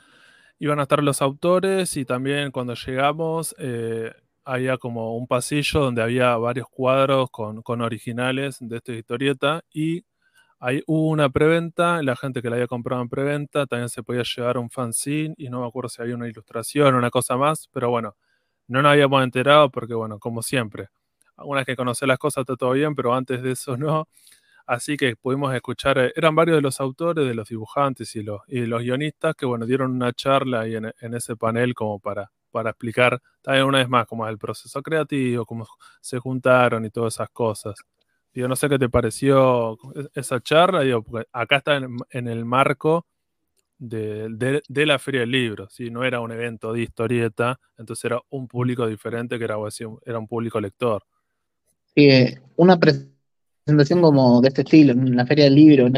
iban 0.58 0.79
a 0.79 0.82
estar 0.82 1.03
los 1.03 1.23
autores 1.23 1.97
y 1.97 2.05
también 2.05 2.50
cuando 2.50 2.75
llegamos 2.75 3.55
eh, 3.58 4.12
había 4.44 4.79
como 4.79 5.17
un 5.17 5.26
pasillo 5.26 5.81
donde 5.81 6.03
había 6.03 6.37
varios 6.37 6.69
cuadros 6.69 7.31
con, 7.31 7.63
originales 7.82 8.58
de 8.60 8.77
esta 8.77 8.93
historieta 8.93 9.63
y 9.72 10.05
hay, 10.60 10.82
hubo 10.86 11.10
una 11.10 11.29
preventa, 11.29 12.03
la 12.03 12.17
gente 12.17 12.41
que 12.43 12.48
la 12.48 12.56
había 12.56 12.67
comprado 12.67 13.03
en 13.03 13.08
preventa 13.10 13.67
también 13.67 13.91
se 13.91 14.03
podía 14.03 14.22
llevar 14.22 14.58
un 14.58 14.70
fanzine 14.70 15.34
y 15.36 15.51
no 15.51 15.60
me 15.60 15.67
acuerdo 15.67 15.91
si 15.91 16.01
había 16.01 16.15
una 16.15 16.29
ilustración 16.29 16.94
o 16.94 16.98
una 16.98 17.10
cosa 17.10 17.36
más, 17.36 17.69
pero 17.72 17.91
bueno, 17.91 18.17
no 18.69 18.82
nos 18.82 18.93
habíamos 18.93 19.22
enterado 19.22 19.70
porque 19.70 19.94
bueno, 19.94 20.19
como 20.19 20.43
siempre, 20.43 20.89
una 21.39 21.60
vez 21.60 21.67
que 21.67 21.77
conocer 21.77 22.08
las 22.08 22.19
cosas 22.19 22.43
está 22.43 22.56
todo 22.56 22.72
bien, 22.72 22.94
pero 22.94 23.15
antes 23.15 23.43
de 23.43 23.53
eso 23.53 23.77
no. 23.77 24.08
Así 24.67 24.96
que 24.96 25.15
pudimos 25.15 25.55
escuchar, 25.55 25.96
eh, 25.99 26.13
eran 26.17 26.35
varios 26.35 26.56
de 26.56 26.63
los 26.63 26.81
autores, 26.81 27.25
de 27.25 27.35
los 27.35 27.49
dibujantes 27.49 28.17
y 28.17 28.23
los, 28.23 28.41
los 28.49 28.82
guionistas 28.82 29.37
que, 29.37 29.46
bueno, 29.46 29.65
dieron 29.65 29.93
una 29.93 30.13
charla 30.13 30.63
ahí 30.63 30.75
en, 30.75 31.15
ese 31.15 31.37
panel 31.37 31.73
como 31.73 32.01
para, 32.01 32.32
para 32.51 32.70
explicar 32.70 33.23
también 33.43 33.65
una 33.65 33.79
vez 33.79 33.89
más 33.89 34.06
cómo 34.06 34.27
es 34.27 34.32
el 34.32 34.39
proceso 34.39 34.82
creativo, 34.82 35.46
cómo 35.46 35.69
se 36.01 36.19
juntaron 36.19 36.85
y 36.85 36.91
todas 36.91 37.15
esas 37.15 37.31
cosas. 37.31 37.77
Yo 38.35 38.49
no 38.49 38.56
sé 38.56 38.69
qué 38.69 38.79
te 38.79 38.89
pareció 38.89 39.79
esa 40.15 40.41
charla, 40.41 40.82
digo, 40.82 41.05
acá 41.32 41.56
está 41.56 41.77
en, 41.77 42.29
el 42.29 42.44
marco 42.44 43.06
de, 43.79 44.63
la 44.69 44.99
Feria 44.99 45.20
del 45.20 45.31
Libro, 45.31 45.69
¿sí? 45.70 45.91
no 45.91 46.05
era 46.05 46.20
un 46.20 46.32
evento 46.32 46.73
de 46.73 46.82
historieta, 46.82 47.58
entonces 47.79 48.05
era 48.05 48.20
un 48.31 48.49
público 48.49 48.87
diferente 48.87 49.39
que 49.39 49.44
era, 49.44 49.56
un 49.56 50.27
público 50.27 50.61
lector. 50.61 51.05
Eh, 51.94 52.39
una 52.56 52.79
presentación 52.79 53.16
presentación 53.67 54.01
como 54.01 54.41
de 54.41 54.49
este 54.49 54.63
estilo, 54.63 54.93
en 54.93 55.17
la 55.17 55.27
Feria 55.27 55.44
del 55.44 55.56
Libro, 55.56 55.87
en, 55.89 55.94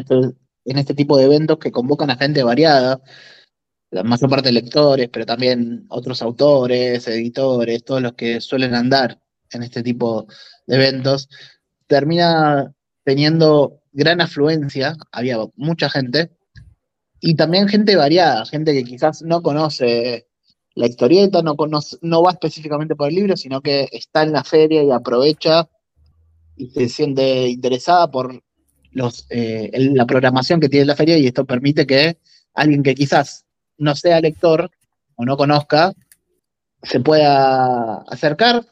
en 0.65 0.79
este 0.79 0.95
tipo 0.95 1.19
de 1.19 1.25
eventos 1.25 1.59
que 1.59 1.71
convocan 1.71 2.11
a 2.11 2.17
gente 2.17 2.43
variada, 2.43 3.03
la 3.91 4.03
mayor 4.05 4.31
parte 4.31 4.49
de 4.49 4.55
lectores, 4.55 5.11
pero 5.13 5.27
también 5.27 5.85
otros 5.91 6.23
autores, 6.23 7.07
editores, 7.07 7.85
todos 7.85 8.01
los 8.01 8.15
que 8.15 8.41
suelen 8.41 8.75
andar 8.75 9.21
en 9.51 9.63
este 9.63 9.83
tipo 9.83 10.27
de 10.67 10.77
eventos, 10.77 11.29
termina 11.87 12.73
teniendo 13.05 13.83
gran 13.93 14.23
afluencia, 14.23 14.97
había 15.13 15.37
mucha 15.57 15.91
gente, 15.91 16.31
y 17.21 17.35
también 17.35 17.69
gente 17.69 17.97
variada, 17.97 18.47
gente 18.47 18.73
que 18.73 18.85
quizás 18.85 19.23
no 19.23 19.43
conoce 19.43 20.27
la 20.75 20.87
historieta, 20.87 21.43
no, 21.43 21.55
conoce, 21.57 21.99
no 22.01 22.23
va 22.23 22.31
específicamente 22.31 22.97
por 22.97 23.09
el 23.09 23.17
libro, 23.17 23.37
sino 23.37 23.61
que 23.61 23.89
está 23.93 24.23
en 24.23 24.33
la 24.33 24.45
feria 24.45 24.83
y 24.83 24.91
aprovecha 24.91 25.69
y 26.59 26.71
se 26.71 26.89
siente 26.89 27.49
interesada 27.49 28.11
por 28.11 28.43
los, 28.93 29.27
eh, 29.31 29.71
la 29.95 30.07
programación 30.07 30.61
que 30.61 30.69
tiene 30.69 30.87
la 30.87 30.97
feria 30.97 31.17
y 31.17 31.27
esto 31.27 31.45
permite 31.45 31.87
que 31.87 32.19
alguien 32.55 32.83
que 32.83 32.95
quizás 32.95 33.47
no 33.79 33.95
sea 33.95 34.21
lector 34.21 34.71
o 35.17 35.25
no 35.25 35.37
conozca 35.37 35.93
se 36.83 37.01
pueda 37.01 38.03
acercar, 38.09 38.65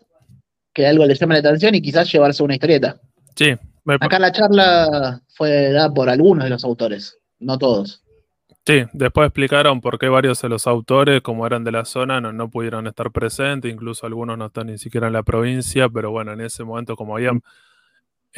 que 0.73 0.87
algo 0.87 1.07
le 1.07 1.15
llame 1.15 1.35
la 1.35 1.41
atención 1.41 1.75
y 1.75 1.83
quizás 1.83 2.11
llevarse 2.13 2.43
una 2.43 2.55
historieta. 2.55 3.01
Sí. 3.35 3.55
Acá 4.01 4.19
la 4.19 4.33
charla 4.33 5.23
fue 5.29 5.73
dada 5.73 5.93
por 5.93 6.09
algunos 6.09 6.45
de 6.45 6.51
los 6.51 6.65
autores, 6.65 7.19
no 7.39 7.57
todos. 7.59 8.03
Sí, 8.67 8.85
después 8.93 9.27
explicaron 9.27 9.81
por 9.81 9.97
qué 9.97 10.09
varios 10.09 10.43
de 10.43 10.49
los 10.49 10.67
autores, 10.67 11.23
como 11.23 11.47
eran 11.47 11.63
de 11.63 11.71
la 11.71 11.85
zona, 11.85 12.21
no, 12.21 12.33
no 12.33 12.51
pudieron 12.51 12.89
estar 12.89 13.13
presentes, 13.13 13.73
incluso 13.73 14.07
algunos 14.07 14.37
no 14.37 14.47
están 14.47 14.67
ni 14.67 14.79
siquiera 14.79 15.07
en 15.07 15.13
la 15.13 15.23
provincia, 15.23 15.89
pero 15.89 16.11
bueno, 16.11 16.33
en 16.33 16.41
ese 16.41 16.65
momento 16.65 16.97
como 16.97 17.17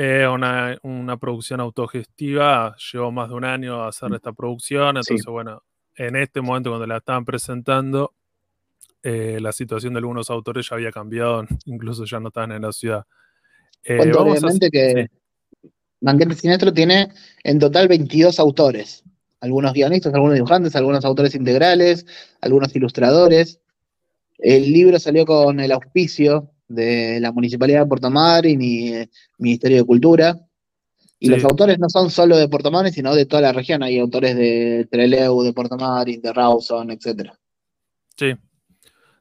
eh, 0.01 0.29
una, 0.29 0.79
una, 0.85 1.17
producción 1.17 1.59
autogestiva, 1.59 2.77
llevó 2.93 3.11
más 3.11 3.29
de 3.31 3.35
un 3.35 3.45
año 3.45 3.83
a 3.83 3.89
hacer 3.89 4.15
esta 4.15 4.33
producción, 4.33 4.97
entonces 4.97 5.27
bueno, 5.27 5.65
en 5.97 6.15
este 6.15 6.41
momento 6.41 6.71
cuando 6.71 6.87
la 6.87 6.99
estaban 6.99 7.25
presentando, 7.25 8.15
eh, 9.03 9.39
la 9.41 9.51
situación 9.51 9.95
de 9.95 9.99
algunos 9.99 10.31
autores 10.31 10.69
ya 10.69 10.77
había 10.77 10.93
cambiado, 10.93 11.45
incluso 11.65 12.05
ya 12.05 12.21
no 12.21 12.29
estaban 12.29 12.53
en 12.53 12.63
la 12.63 12.71
ciudad. 12.71 13.07
Eh, 13.83 14.13
obviamente 14.17 14.71
que 14.71 15.09
Banquete 16.01 16.37
Sinestro 16.37 16.73
tiene 16.73 17.09
en 17.43 17.59
total 17.59 17.89
22 17.89 18.39
autores 18.39 19.03
algunos 19.41 19.73
guionistas, 19.73 20.15
algunos 20.15 20.35
dibujantes, 20.37 20.77
algunos 20.77 21.05
autores 21.05 21.35
integrales, 21.35 22.07
algunos 22.41 22.75
ilustradores. 22.77 23.59
El 24.39 24.73
libro 24.73 25.01
salió 25.01 25.27
con 25.27 25.59
el 25.59 25.73
auspicio 25.73 26.53
de 26.69 27.19
la 27.21 27.33
Municipalidad 27.33 27.81
de 27.81 27.87
Puerto 27.87 28.11
Madryn 28.11 28.61
y 28.61 28.95
eh, 28.95 29.11
Ministerio 29.39 29.79
de 29.79 29.85
Cultura. 29.85 30.39
Y 31.21 31.29
los 31.29 31.43
autores 31.45 31.81
no 31.81 31.89
son 31.89 32.11
solo 32.11 32.37
de 32.37 32.49
Puerto 32.49 32.71
Madryn, 32.71 32.93
sino 32.93 33.15
de 33.15 33.27
toda 33.27 33.43
la 33.43 33.53
región. 33.53 33.83
Hay 33.83 33.99
autores 33.99 34.37
de 34.37 34.87
Trelew, 34.89 35.43
de 35.43 35.53
Puerto 35.53 35.77
Madryn, 35.77 36.23
de 36.23 36.33
Rawson, 36.33 36.93
etc. 36.93 37.33
Sí, 38.17 38.35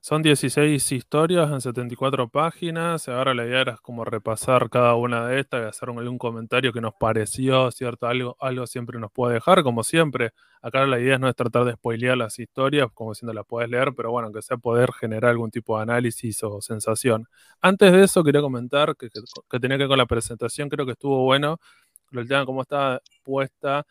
son 0.07 0.21
16 0.21 0.93
historias 0.93 1.51
en 1.51 1.59
74 1.59 2.29
páginas. 2.29 3.09
Ahora 3.09 3.33
la 3.33 3.45
idea 3.45 3.59
era 3.59 3.75
como 3.75 4.05
repasar 4.05 4.69
cada 4.69 4.95
una 4.95 5.27
de 5.27 5.41
estas 5.41 5.61
y 5.61 5.65
hacer 5.67 5.89
algún 5.89 6.17
comentario 6.17 6.71
que 6.71 6.79
nos 6.79 6.93
pareció, 6.97 7.69
¿cierto? 7.71 8.07
Algo, 8.07 8.37
algo 8.39 8.65
siempre 8.67 8.99
nos 8.99 9.11
puede 9.11 9.33
dejar, 9.33 9.63
como 9.63 9.83
siempre. 9.83 10.31
Acá 10.61 10.85
la 10.85 10.97
idea 10.97 11.17
no 11.17 11.27
es 11.27 11.35
tratar 11.35 11.65
de 11.65 11.73
spoilear 11.73 12.15
las 12.15 12.39
historias, 12.39 12.87
como 12.93 13.15
siendo 13.15 13.33
las 13.33 13.45
puedes 13.45 13.69
leer, 13.69 13.91
pero 13.97 14.09
bueno, 14.09 14.31
que 14.31 14.41
sea 14.41 14.55
poder 14.55 14.93
generar 14.93 15.31
algún 15.31 15.51
tipo 15.51 15.75
de 15.75 15.83
análisis 15.83 16.41
o 16.41 16.61
sensación. 16.61 17.27
Antes 17.59 17.91
de 17.91 18.05
eso, 18.05 18.23
quería 18.23 18.39
comentar 18.39 18.95
que, 18.95 19.09
tenía 19.59 19.75
que 19.75 19.83
ver 19.83 19.87
con 19.89 19.97
la 19.97 20.05
presentación, 20.05 20.69
creo 20.69 20.85
que 20.85 20.93
estuvo 20.93 21.25
bueno. 21.25 21.59
El 22.13 22.29
tema 22.29 22.45
cómo 22.45 22.61
estaba 22.61 23.01
puesta 23.25 23.85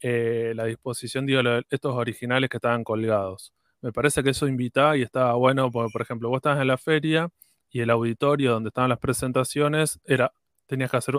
eh, 0.00 0.52
la 0.54 0.66
disposición, 0.66 1.26
digo, 1.26 1.40
estos 1.70 1.92
originales 1.96 2.50
que 2.50 2.58
estaban 2.58 2.84
colgados 2.84 3.52
me 3.86 3.92
parece 3.92 4.24
que 4.24 4.30
eso 4.30 4.48
invitaba 4.48 4.96
y 4.96 5.02
estaba 5.02 5.34
bueno, 5.34 5.70
porque, 5.70 5.92
por 5.92 6.02
ejemplo, 6.02 6.28
vos 6.28 6.38
estabas 6.38 6.60
en 6.60 6.66
la 6.66 6.76
feria 6.76 7.28
y 7.70 7.82
el 7.82 7.90
auditorio 7.90 8.50
donde 8.50 8.70
estaban 8.70 8.90
las 8.90 8.98
presentaciones 8.98 10.00
era, 10.04 10.32
tenías 10.66 10.90
que 10.90 10.96
hacer 10.96 11.14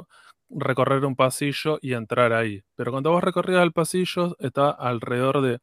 recorrer 0.50 1.06
un 1.06 1.16
pasillo 1.16 1.80
y 1.82 1.94
entrar 1.94 2.34
ahí. 2.34 2.62
Pero 2.76 2.92
cuando 2.92 3.12
vos 3.12 3.24
recorrías 3.24 3.64
el 3.64 3.72
pasillo, 3.72 4.36
estaba 4.40 4.72
alrededor 4.72 5.40
de, 5.42 5.60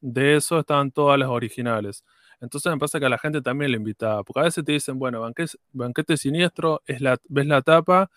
de 0.00 0.36
eso 0.36 0.60
estaban 0.60 0.92
todas 0.92 1.18
las 1.18 1.28
originales. 1.28 2.04
Entonces 2.40 2.70
me 2.70 2.78
parece 2.78 3.00
que 3.00 3.06
a 3.06 3.08
la 3.08 3.18
gente 3.18 3.42
también 3.42 3.72
le 3.72 3.78
invitaba, 3.78 4.22
porque 4.22 4.38
a 4.38 4.44
veces 4.44 4.64
te 4.64 4.70
dicen, 4.70 4.96
bueno, 4.96 5.22
banquete, 5.22 5.58
banquete 5.72 6.16
siniestro, 6.16 6.82
es 6.86 7.00
la, 7.00 7.18
ves 7.28 7.46
la 7.46 7.62
tapa 7.62 8.12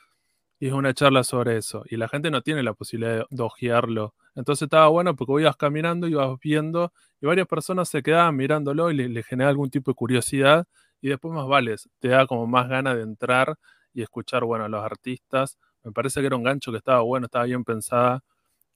y 0.60 0.68
es 0.68 0.74
una 0.74 0.94
charla 0.94 1.24
sobre 1.24 1.58
eso. 1.58 1.84
Y 1.90 1.98
la 1.98 2.08
gente 2.08 2.32
no 2.32 2.42
tiene 2.42 2.64
la 2.64 2.74
posibilidad 2.74 3.26
de 3.30 3.44
ojearlo. 3.44 4.16
Entonces 4.36 4.64
estaba 4.64 4.88
bueno 4.88 5.16
porque 5.16 5.42
ibas 5.42 5.56
caminando, 5.56 6.08
ibas 6.08 6.40
viendo 6.40 6.92
y 7.22 7.26
varias 7.26 7.48
personas 7.48 7.90
se 7.90 8.04
quedaban 8.04 8.36
mirándolo 8.36 8.92
y 8.92 8.96
le, 8.96 9.10
le 9.10 9.24
generaba 9.24 9.50
algún 9.50 9.70
tipo 9.70 9.92
de 9.92 9.96
curiosidad 9.96 10.66
y 11.02 11.10
después 11.10 11.34
más 11.34 11.48
vales, 11.48 11.90
te 12.00 12.10
da 12.10 12.26
como 12.26 12.48
más 12.48 12.68
ganas 12.70 12.96
de 12.96 13.04
entrar 13.04 13.58
y 13.94 14.02
escuchar, 14.02 14.44
bueno, 14.44 14.66
a 14.66 14.70
los 14.70 14.84
artistas. 14.84 15.58
Me 15.84 15.92
parece 15.92 16.22
que 16.22 16.28
era 16.28 16.36
un 16.36 16.44
gancho 16.44 16.72
que 16.72 16.78
estaba 16.78 17.02
bueno, 17.02 17.26
estaba 17.26 17.46
bien 17.46 17.64
pensada 17.64 18.24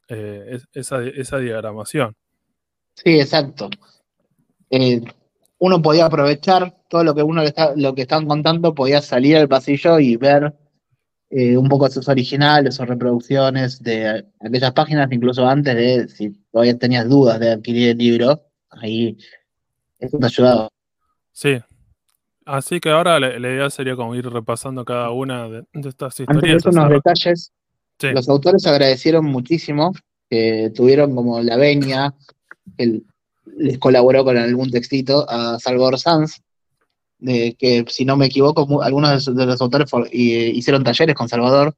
eh, 0.08 0.60
esa, 0.74 1.04
esa, 1.04 1.38
diagramación. 1.38 2.16
Sí, 2.96 3.20
exacto. 3.20 3.70
Eh, 4.70 5.02
uno 5.60 5.82
podía 5.82 6.06
aprovechar 6.06 6.76
todo 6.90 7.04
lo 7.04 7.16
que 7.16 7.24
uno 7.24 7.42
está, 7.44 7.74
lo 7.76 7.94
que 7.94 8.04
están 8.04 8.28
contando, 8.28 8.74
podía 8.74 9.02
salir 9.02 9.38
al 9.38 9.48
pasillo 9.48 10.00
y 10.00 10.16
ver 10.16 10.54
eh, 11.34 11.56
un 11.56 11.70
poco 11.70 11.90
sus 11.90 12.10
originales 12.10 12.78
o 12.80 12.86
reproducciones 12.86 13.82
de 13.82 14.26
aquellas 14.42 14.74
páginas, 14.74 15.10
incluso 15.14 15.48
antes 15.48 15.74
de, 15.76 16.10
si 16.10 16.32
todavía 16.52 16.78
tenías 16.78 17.08
dudas 17.08 17.40
de 17.40 17.52
adquirir 17.52 17.90
el 17.92 17.98
libro, 17.98 18.42
ahí 18.70 19.18
eso 19.98 20.18
te 20.18 20.26
ha 20.26 20.28
ayudado. 20.28 20.70
Sí. 21.32 21.58
Así 22.46 22.82
que 22.82 22.90
ahora 22.90 23.18
la, 23.18 23.38
idea 23.38 23.70
sería 23.70 23.96
como 23.96 24.14
ir 24.14 24.30
repasando 24.30 24.84
cada 24.84 25.12
una 25.12 25.48
de, 25.48 25.64
estas 25.74 26.20
historias. 26.20 26.44
Antes 26.44 26.64
de 26.64 26.70
unos 26.70 26.90
detalles, 26.90 27.54
los 28.02 28.28
autores 28.28 28.68
agradecieron 28.68 29.26
muchísimo 29.26 29.94
que 30.30 30.70
tuvieron 30.76 31.16
como 31.16 31.40
la 31.40 31.56
veña, 31.56 32.14
que 32.78 33.04
les 33.58 33.78
colaboró 33.78 34.26
con 34.26 34.38
algún 34.38 34.70
textito 34.70 35.26
a 35.30 35.60
Salvador 35.60 35.98
Sanz, 35.98 36.42
que 37.22 37.86
si 37.88 38.06
no 38.06 38.18
me 38.18 38.26
equivoco, 38.26 38.82
algunos 38.82 39.26
de, 39.26 39.46
los 39.46 39.62
autores 39.62 39.90
hicieron 40.12 40.84
talleres 40.84 41.16
con 41.16 41.30
Salvador, 41.30 41.76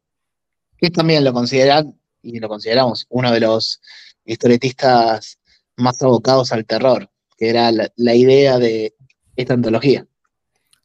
que 0.78 0.90
también 0.90 1.24
lo 1.24 1.34
consideran, 1.34 1.94
y 2.22 2.40
lo 2.40 2.48
consideramos, 2.48 3.06
uno 3.10 3.32
de 3.32 3.42
los 3.42 3.82
historietistas 4.26 5.40
más 5.78 6.02
abocados 6.02 6.52
al 6.52 6.66
terror, 6.66 7.10
que 7.38 7.50
era 7.50 7.72
la, 7.72 8.16
idea 8.16 8.58
de 8.58 8.94
esta 9.36 9.54
antología. 9.54 10.06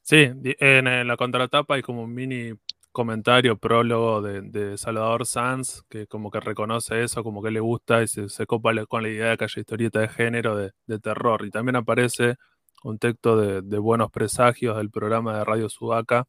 Sí, 0.03 0.29
en, 0.43 1.07
la 1.07 1.17
contratapa 1.17 1.75
hay 1.75 1.83
como 1.83 2.03
un 2.03 2.15
mini 2.15 2.53
comentario, 2.93 3.59
prólogo 3.59 4.23
de, 4.23 4.77
Salvador 4.77 5.27
Sanz, 5.27 5.83
que 5.88 6.07
como 6.07 6.31
que 6.31 6.41
reconoce 6.41 7.05
eso, 7.05 7.23
como 7.23 7.43
que 7.43 7.50
le 7.50 7.61
gusta 7.61 8.03
y 8.03 8.09
se, 8.09 8.47
copa 8.47 8.73
con 8.87 9.03
la 9.03 9.09
idea 9.09 9.31
de 9.31 9.37
que 9.37 9.45
haya 9.45 9.61
historieta 9.61 10.00
de 10.00 10.09
género 10.09 10.57
de, 10.57 10.99
terror. 10.99 11.45
Y 11.47 11.50
también 11.50 11.77
aparece 11.77 12.37
un 12.82 12.99
texto 12.99 13.37
de, 13.37 13.78
buenos 13.78 14.11
presagios 14.11 14.76
del 14.76 14.90
programa 14.90 15.38
de 15.38 15.44
Radio 15.44 15.68
Sudaca. 15.68 16.26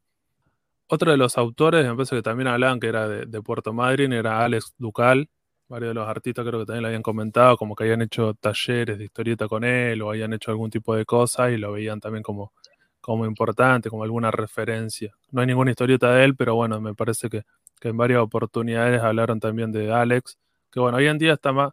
Otro 0.88 1.12
de 1.12 1.18
los 1.18 1.38
autores, 1.38 1.86
me 1.86 1.94
parece 1.94 2.16
que 2.16 2.22
también 2.24 2.48
hablaban 2.48 2.80
que 2.80 2.88
era 2.88 3.08
de, 3.08 3.42
Puerto 3.42 3.74
Madryn, 3.74 4.14
era 4.14 4.44
Alex 4.44 4.74
Ducal. 4.78 5.30
Varios 5.68 5.92
de 5.92 5.94
los 5.94 6.08
artistas 6.08 6.46
creo 6.46 6.62
que 6.62 6.66
también 6.66 6.82
lo 6.82 6.88
habían 6.88 7.04
comentado, 7.04 7.56
como 7.58 7.76
que 7.76 7.84
habían 7.84 8.02
hecho 8.02 8.34
talleres 8.34 8.98
de 8.98 9.04
historieta 9.04 9.48
con 9.48 9.64
él 9.64 10.02
o 10.02 10.10
habían 10.10 10.34
hecho 10.34 10.50
algún 10.50 10.72
tipo 10.72 10.96
de 10.96 11.06
cosa 11.06 11.52
y 11.52 11.58
lo 11.58 11.72
veían 11.74 12.00
también 12.00 12.24
como, 12.24 12.54
como 13.02 13.26
importante, 13.26 13.90
como 13.90 14.04
alguna 14.04 14.32
referencia. 14.32 15.14
No 15.32 15.42
hay 15.42 15.48
ninguna 15.48 15.72
historieta 15.72 16.12
de 16.12 16.26
él, 16.26 16.36
pero 16.36 16.56
bueno, 16.56 16.82
me 16.82 16.96
parece 16.96 17.30
que, 17.30 17.44
en 17.82 17.98
varias 17.98 18.22
oportunidades 18.22 19.02
hablaron 19.02 19.40
también 19.40 19.72
de 19.72 19.92
Alex, 19.94 20.38
que 20.72 20.80
bueno, 20.80 20.98
hoy 20.98 21.08
en 21.08 21.18
día 21.18 21.34
está 21.34 21.54
más, 21.54 21.72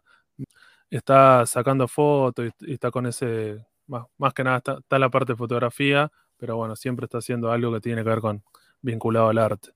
está 0.89 1.45
sacando 1.45 1.87
fotos 1.87 2.51
y 2.61 2.73
está 2.73 2.91
con 2.91 3.07
ese 3.07 3.65
más, 3.87 4.33
que 4.33 4.43
nada 4.43 4.57
está, 4.57 4.99
la 4.99 5.09
parte 5.09 5.33
de 5.33 5.37
fotografía, 5.37 6.11
pero 6.37 6.57
bueno, 6.57 6.75
siempre 6.75 7.05
está 7.05 7.19
haciendo 7.19 7.51
algo 7.51 7.73
que 7.73 7.81
tiene 7.81 8.03
que 8.03 8.09
ver 8.09 8.19
con 8.19 8.43
vinculado 8.81 9.29
al 9.29 9.37
arte. 9.37 9.71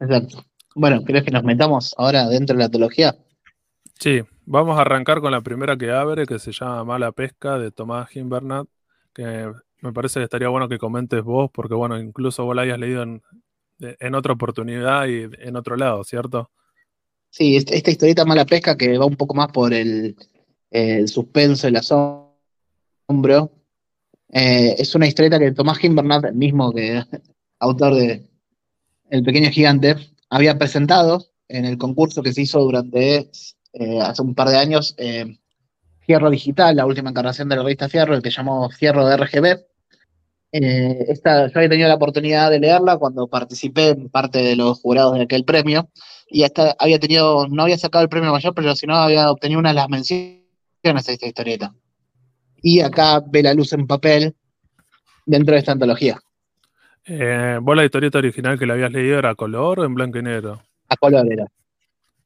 Exacto. 0.00 0.44
Bueno, 0.74 1.02
¿crees 1.04 1.24
que 1.24 1.30
nos 1.30 1.44
metamos 1.44 1.94
ahora 1.96 2.28
dentro 2.28 2.56
de 2.56 2.62
la 2.62 2.68
teología? 2.68 3.16
Sí, 3.98 4.22
vamos 4.44 4.78
a 4.78 4.82
arrancar 4.82 5.20
con 5.20 5.32
la 5.32 5.40
primera 5.40 5.76
que 5.76 5.90
abre, 5.90 6.26
que 6.26 6.38
se 6.38 6.52
llama 6.52 6.84
Mala 6.84 7.12
Pesca, 7.12 7.58
de 7.58 7.70
Tomás 7.70 8.10
Gimbernat, 8.10 8.66
que 9.14 9.50
me 9.80 9.92
parece 9.92 10.20
que 10.20 10.24
estaría 10.24 10.48
bueno 10.48 10.68
que 10.68 10.78
comentes 10.78 11.22
vos, 11.22 11.50
porque 11.52 11.74
bueno, 11.74 11.98
incluso 11.98 12.44
vos 12.44 12.54
la 12.54 12.62
hayas 12.62 12.78
leído 12.78 13.02
en, 13.02 13.22
en 13.78 14.14
otra 14.14 14.34
oportunidad 14.34 15.06
y 15.06 15.28
en 15.38 15.56
otro 15.56 15.76
lado, 15.76 16.04
¿cierto? 16.04 16.50
Sí, 17.30 17.56
esta 17.56 17.90
historieta 17.90 18.24
Mala 18.24 18.44
Pesca 18.44 18.76
que 18.76 18.98
va 18.98 19.06
un 19.06 19.16
poco 19.16 19.34
más 19.34 19.48
por 19.52 19.72
el, 19.72 20.16
el 20.70 21.08
suspenso 21.08 21.68
y 21.68 21.70
la 21.70 21.82
sombra 21.82 22.25
Eh, 23.08 24.74
es 24.78 24.94
una 24.94 25.06
historieta 25.06 25.38
que 25.38 25.52
Tomás 25.52 25.78
Gimbernat, 25.78 26.32
mismo 26.32 26.72
que 26.72 27.02
autor 27.60 27.94
de 27.94 28.28
El 29.10 29.22
Pequeño 29.22 29.50
Gigante, 29.50 29.96
había 30.28 30.58
presentado 30.58 31.24
en 31.48 31.64
el 31.64 31.78
concurso 31.78 32.22
que 32.22 32.32
se 32.32 32.42
hizo 32.42 32.60
durante 32.60 33.30
eh, 33.72 34.00
hace 34.00 34.22
un 34.22 34.34
par 34.34 34.48
de 34.48 34.58
años, 34.58 34.94
eh, 34.98 35.38
Fierro 36.00 36.30
Digital, 36.30 36.76
la 36.76 36.86
última 36.86 37.10
encarnación 37.10 37.48
de 37.48 37.56
la 37.56 37.62
revista 37.62 37.88
Fierro, 37.88 38.14
el 38.14 38.22
que 38.22 38.30
llamó 38.30 38.68
Fierro 38.70 39.06
de 39.06 39.16
RGB. 39.16 39.66
esta, 40.52 41.48
yo 41.48 41.52
había 41.58 41.68
tenido 41.68 41.88
la 41.88 41.96
oportunidad 41.96 42.50
de 42.50 42.60
leerla 42.60 42.96
cuando 42.96 43.28
participé 43.28 43.90
en 43.90 44.08
parte 44.08 44.38
de 44.42 44.56
los 44.56 44.80
jurados 44.80 45.14
de 45.14 45.22
aquel 45.22 45.44
premio, 45.44 45.90
y 46.28 46.42
hasta 46.44 46.76
había 46.78 46.98
tenido, 46.98 47.46
no 47.48 47.62
había 47.62 47.78
sacado 47.78 48.02
el 48.04 48.08
premio 48.08 48.32
mayor, 48.32 48.54
pero 48.54 48.74
si 48.76 48.86
no 48.86 48.96
había 48.96 49.30
obtenido 49.30 49.60
una 49.60 49.70
de 49.70 49.76
las 49.76 49.88
menciones 49.88 50.44
de 50.82 51.12
esta 51.12 51.26
historieta 51.26 51.74
y 52.66 52.80
acá 52.80 53.22
ve 53.24 53.44
la 53.44 53.54
luz 53.54 53.72
en 53.74 53.86
papel 53.86 54.34
dentro 55.24 55.52
de 55.52 55.60
esta 55.60 55.70
antología. 55.70 56.20
Eh, 57.04 57.60
¿Vos 57.62 57.76
la 57.76 57.84
historieta 57.84 58.18
original 58.18 58.58
que 58.58 58.66
la 58.66 58.72
habías 58.72 58.90
leído 58.90 59.20
era 59.20 59.30
a 59.30 59.34
color 59.36 59.78
o 59.78 59.84
en 59.84 59.94
blanco 59.94 60.18
y 60.18 60.24
negro? 60.24 60.60
A 60.88 60.96
color 60.96 61.32
era. 61.32 61.46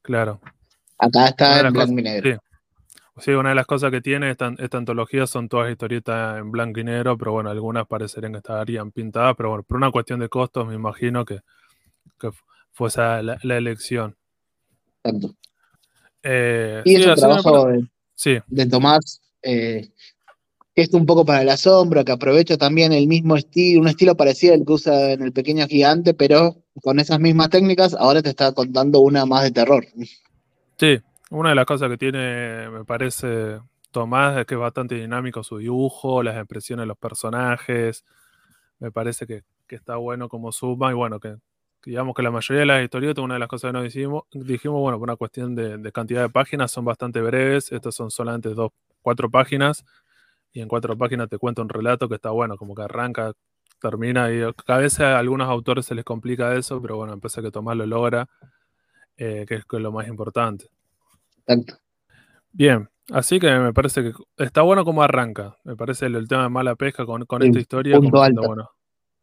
Claro. 0.00 0.40
Acá 0.96 1.26
está 1.26 1.60
en 1.60 1.74
blanco 1.74 1.98
y 1.98 2.02
negro. 2.02 2.40
Sí. 3.18 3.32
una 3.32 3.50
de 3.50 3.54
las 3.54 3.66
cosas 3.66 3.90
que 3.90 4.00
tiene 4.00 4.30
esta, 4.30 4.46
antología 4.46 5.26
son 5.26 5.46
todas 5.46 5.70
historietas 5.70 6.38
en 6.38 6.50
blanco 6.50 6.80
y 6.80 6.84
negro, 6.84 7.18
pero 7.18 7.32
bueno, 7.32 7.50
algunas 7.50 7.86
parecerían 7.86 8.32
que 8.32 8.38
estarían 8.38 8.92
pintadas, 8.92 9.34
pero 9.36 9.50
bueno, 9.50 9.62
por 9.64 9.76
una 9.76 9.90
cuestión 9.90 10.20
de 10.20 10.30
costos 10.30 10.66
me 10.66 10.74
imagino 10.74 11.26
que, 11.26 11.40
que 12.18 12.30
fue 12.72 12.88
esa 12.88 13.20
la, 13.20 13.36
elección. 13.42 14.16
Exacto. 15.04 15.36
Eh, 16.22 16.80
y 16.86 16.94
es 16.94 17.06
un 17.06 17.14
trabajo 17.14 17.68
Sí. 18.14 18.38
de 18.46 18.66
Tomás, 18.66 19.20
eh, 19.42 19.90
que 20.80 20.84
es 20.84 20.94
un 20.94 21.04
poco 21.04 21.26
para 21.26 21.42
el 21.42 21.48
asombro, 21.50 22.06
que 22.06 22.12
aprovecha 22.12 22.56
también 22.56 22.92
el 22.94 23.06
mismo 23.06 23.36
estilo, 23.36 23.82
un 23.82 23.88
estilo 23.88 24.16
parecido 24.16 24.54
al 24.54 24.64
que 24.64 24.72
usa 24.72 25.12
en 25.12 25.22
El 25.22 25.30
Pequeño 25.30 25.66
Gigante, 25.66 26.14
pero 26.14 26.56
con 26.80 26.98
esas 26.98 27.20
mismas 27.20 27.50
técnicas, 27.50 27.94
ahora 27.94 28.22
te 28.22 28.30
está 28.30 28.52
contando 28.52 29.00
una 29.00 29.26
más 29.26 29.42
de 29.42 29.50
terror. 29.50 29.84
Sí, 30.78 30.98
una 31.28 31.50
de 31.50 31.54
las 31.54 31.66
cosas 31.66 31.90
que 31.90 31.98
tiene, 31.98 32.70
me 32.70 32.86
parece, 32.86 33.58
Tomás 33.90 34.38
es 34.38 34.46
que 34.46 34.54
es 34.54 34.60
bastante 34.60 34.94
dinámico 34.94 35.42
su 35.42 35.58
dibujo, 35.58 36.22
las 36.22 36.36
expresiones 36.36 36.84
de 36.84 36.86
los 36.86 36.96
personajes. 36.96 38.02
Me 38.78 38.90
parece 38.90 39.26
que, 39.26 39.42
que 39.66 39.76
está 39.76 39.96
bueno 39.96 40.30
como 40.30 40.50
suma 40.50 40.92
y 40.92 40.94
bueno, 40.94 41.20
que, 41.20 41.36
digamos 41.84 42.14
que 42.14 42.22
la 42.22 42.30
mayoría 42.30 42.60
de 42.60 42.66
las 42.66 42.82
historietas, 42.82 43.22
una 43.22 43.34
de 43.34 43.40
las 43.40 43.50
cosas 43.50 43.68
que 43.68 43.72
nos 43.74 43.84
dijimos, 43.84 44.22
dijimos 44.32 44.80
bueno, 44.80 44.98
por 44.98 45.10
una 45.10 45.16
cuestión 45.16 45.54
de, 45.54 45.76
de 45.76 45.92
cantidad 45.92 46.22
de 46.22 46.30
páginas, 46.30 46.70
son 46.70 46.86
bastante 46.86 47.20
breves. 47.20 47.70
Estas 47.70 47.94
son 47.94 48.10
solamente 48.10 48.48
dos, 48.54 48.72
cuatro 49.02 49.30
páginas 49.30 49.84
y 50.52 50.60
en 50.60 50.68
cuatro 50.68 50.96
páginas 50.96 51.28
te 51.28 51.38
cuenta 51.38 51.62
un 51.62 51.68
relato 51.68 52.08
que 52.08 52.16
está 52.16 52.30
bueno, 52.30 52.56
como 52.56 52.74
que 52.74 52.82
arranca, 52.82 53.32
termina 53.80 54.30
y 54.32 54.42
a 54.42 54.76
veces 54.76 55.00
a 55.00 55.18
algunos 55.18 55.48
autores 55.48 55.86
se 55.86 55.94
les 55.94 56.04
complica 56.04 56.54
eso, 56.54 56.80
pero 56.82 56.96
bueno, 56.96 57.18
parece 57.18 57.42
que 57.42 57.50
Tomás 57.50 57.76
lo 57.76 57.86
logra, 57.86 58.28
eh, 59.16 59.44
que 59.48 59.54
es 59.56 59.64
lo 59.70 59.92
más 59.92 60.06
importante. 60.08 60.66
Bien, 62.52 62.88
así 63.12 63.38
que 63.40 63.50
me 63.58 63.72
parece 63.72 64.02
que 64.02 64.12
está 64.36 64.62
bueno 64.62 64.84
como 64.84 65.02
arranca. 65.02 65.56
Me 65.64 65.76
parece 65.76 66.06
el, 66.06 66.16
el 66.16 66.28
tema 66.28 66.44
de 66.44 66.48
mala 66.48 66.76
pesca 66.76 67.06
con, 67.06 67.24
con 67.24 67.42
Sí, 67.42 67.48
esta 67.48 67.60
historia. 67.60 67.96
Como 67.96 68.10
bueno. 68.10 68.70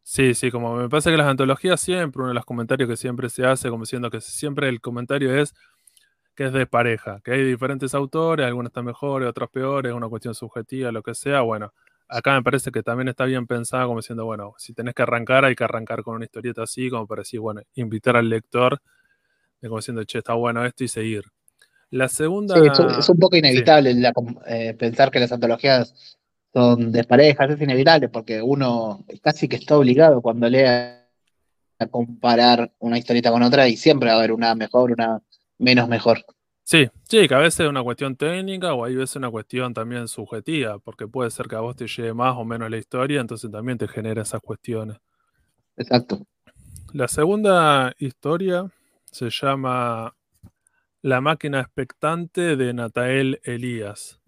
Sí, 0.02 0.32
sí, 0.34 0.50
como 0.50 0.74
me 0.76 0.88
parece 0.88 1.10
que 1.10 1.18
las 1.18 1.26
antologías 1.26 1.78
siempre, 1.80 2.20
uno 2.22 2.28
de 2.28 2.34
los 2.34 2.46
comentarios 2.46 2.88
que 2.88 2.96
siempre 2.96 3.28
se 3.28 3.44
hace, 3.44 3.68
como 3.68 3.82
diciendo 3.82 4.10
que 4.10 4.22
siempre 4.22 4.68
el 4.70 4.80
comentario 4.80 5.34
es 5.36 5.54
que 6.38 6.44
es 6.44 6.52
de 6.52 6.66
pareja, 6.68 7.20
que 7.24 7.32
hay 7.32 7.42
diferentes 7.42 7.94
autores, 7.94 8.46
algunos 8.46 8.70
están 8.70 8.84
mejores, 8.84 9.28
otros 9.28 9.50
peores, 9.50 9.90
es 9.90 9.96
una 9.96 10.08
cuestión 10.08 10.36
subjetiva, 10.36 10.92
lo 10.92 11.02
que 11.02 11.12
sea. 11.12 11.40
Bueno, 11.40 11.74
acá 12.06 12.32
me 12.36 12.44
parece 12.44 12.70
que 12.70 12.80
también 12.84 13.08
está 13.08 13.24
bien 13.24 13.44
pensado, 13.48 13.88
como 13.88 13.98
diciendo, 13.98 14.24
bueno, 14.24 14.54
si 14.56 14.72
tenés 14.72 14.94
que 14.94 15.02
arrancar, 15.02 15.44
hay 15.44 15.56
que 15.56 15.64
arrancar 15.64 16.04
con 16.04 16.14
una 16.14 16.26
historieta 16.26 16.62
así, 16.62 16.90
como 16.90 17.08
para 17.08 17.22
decir, 17.22 17.40
bueno, 17.40 17.62
invitar 17.74 18.16
al 18.16 18.28
lector, 18.28 18.80
de 19.60 19.68
como 19.68 19.80
diciendo, 19.80 20.04
che, 20.04 20.18
está 20.18 20.34
bueno 20.34 20.64
esto 20.64 20.84
y 20.84 20.86
seguir. 20.86 21.24
La 21.90 22.08
segunda. 22.08 22.54
Sí, 22.54 22.60
es, 22.96 23.08
un 23.08 23.18
poco 23.18 23.34
Sí. 23.34 23.40
inevitable 23.40 23.92
la 23.94 24.12
eh, 24.46 24.74
pensar 24.74 25.10
que 25.10 25.18
las 25.18 25.32
antologías 25.32 25.92
son 26.52 26.92
de 26.92 27.02
parejas, 27.02 27.50
es 27.50 27.60
inevitable, 27.60 28.10
porque 28.10 28.40
uno 28.40 29.04
casi 29.20 29.48
que 29.48 29.56
está 29.56 29.76
obligado 29.76 30.22
cuando 30.22 30.48
lea 30.48 31.04
a 31.80 31.86
comparar 31.88 32.70
una 32.78 32.96
historieta 32.96 33.32
con 33.32 33.42
otra 33.42 33.66
y 33.66 33.76
siempre 33.76 34.10
va 34.10 34.14
a 34.14 34.18
haber 34.18 34.30
una 34.30 34.54
mejor, 34.54 34.92
una 34.92 35.20
menos 35.58 35.88
mejor. 35.88 36.24
Sí, 36.64 36.86
sí, 37.04 37.26
que 37.26 37.34
a 37.34 37.38
veces 37.38 37.60
es 37.60 37.68
una 37.68 37.82
cuestión 37.82 38.14
técnica 38.14 38.74
o 38.74 38.84
hay 38.84 38.94
veces 38.94 39.16
una 39.16 39.30
cuestión 39.30 39.72
también 39.72 40.06
subjetiva, 40.06 40.78
porque 40.78 41.08
puede 41.08 41.30
ser 41.30 41.48
que 41.48 41.56
a 41.56 41.60
vos 41.60 41.74
te 41.74 41.86
llegue 41.86 42.12
más 42.12 42.36
o 42.36 42.44
menos 42.44 42.70
la 42.70 42.76
historia, 42.76 43.20
entonces 43.20 43.50
también 43.50 43.78
te 43.78 43.88
genera 43.88 44.20
esas 44.20 44.42
cuestiones. 44.42 44.98
Exacto. 45.78 46.26
La 46.92 47.08
segunda 47.08 47.94
historia 47.98 48.70
se 49.04 49.30
llama 49.30 50.14
La 51.00 51.20
máquina 51.20 51.60
expectante 51.60 52.56
de 52.56 52.74
Natael 52.74 53.40
Elías. 53.44 54.20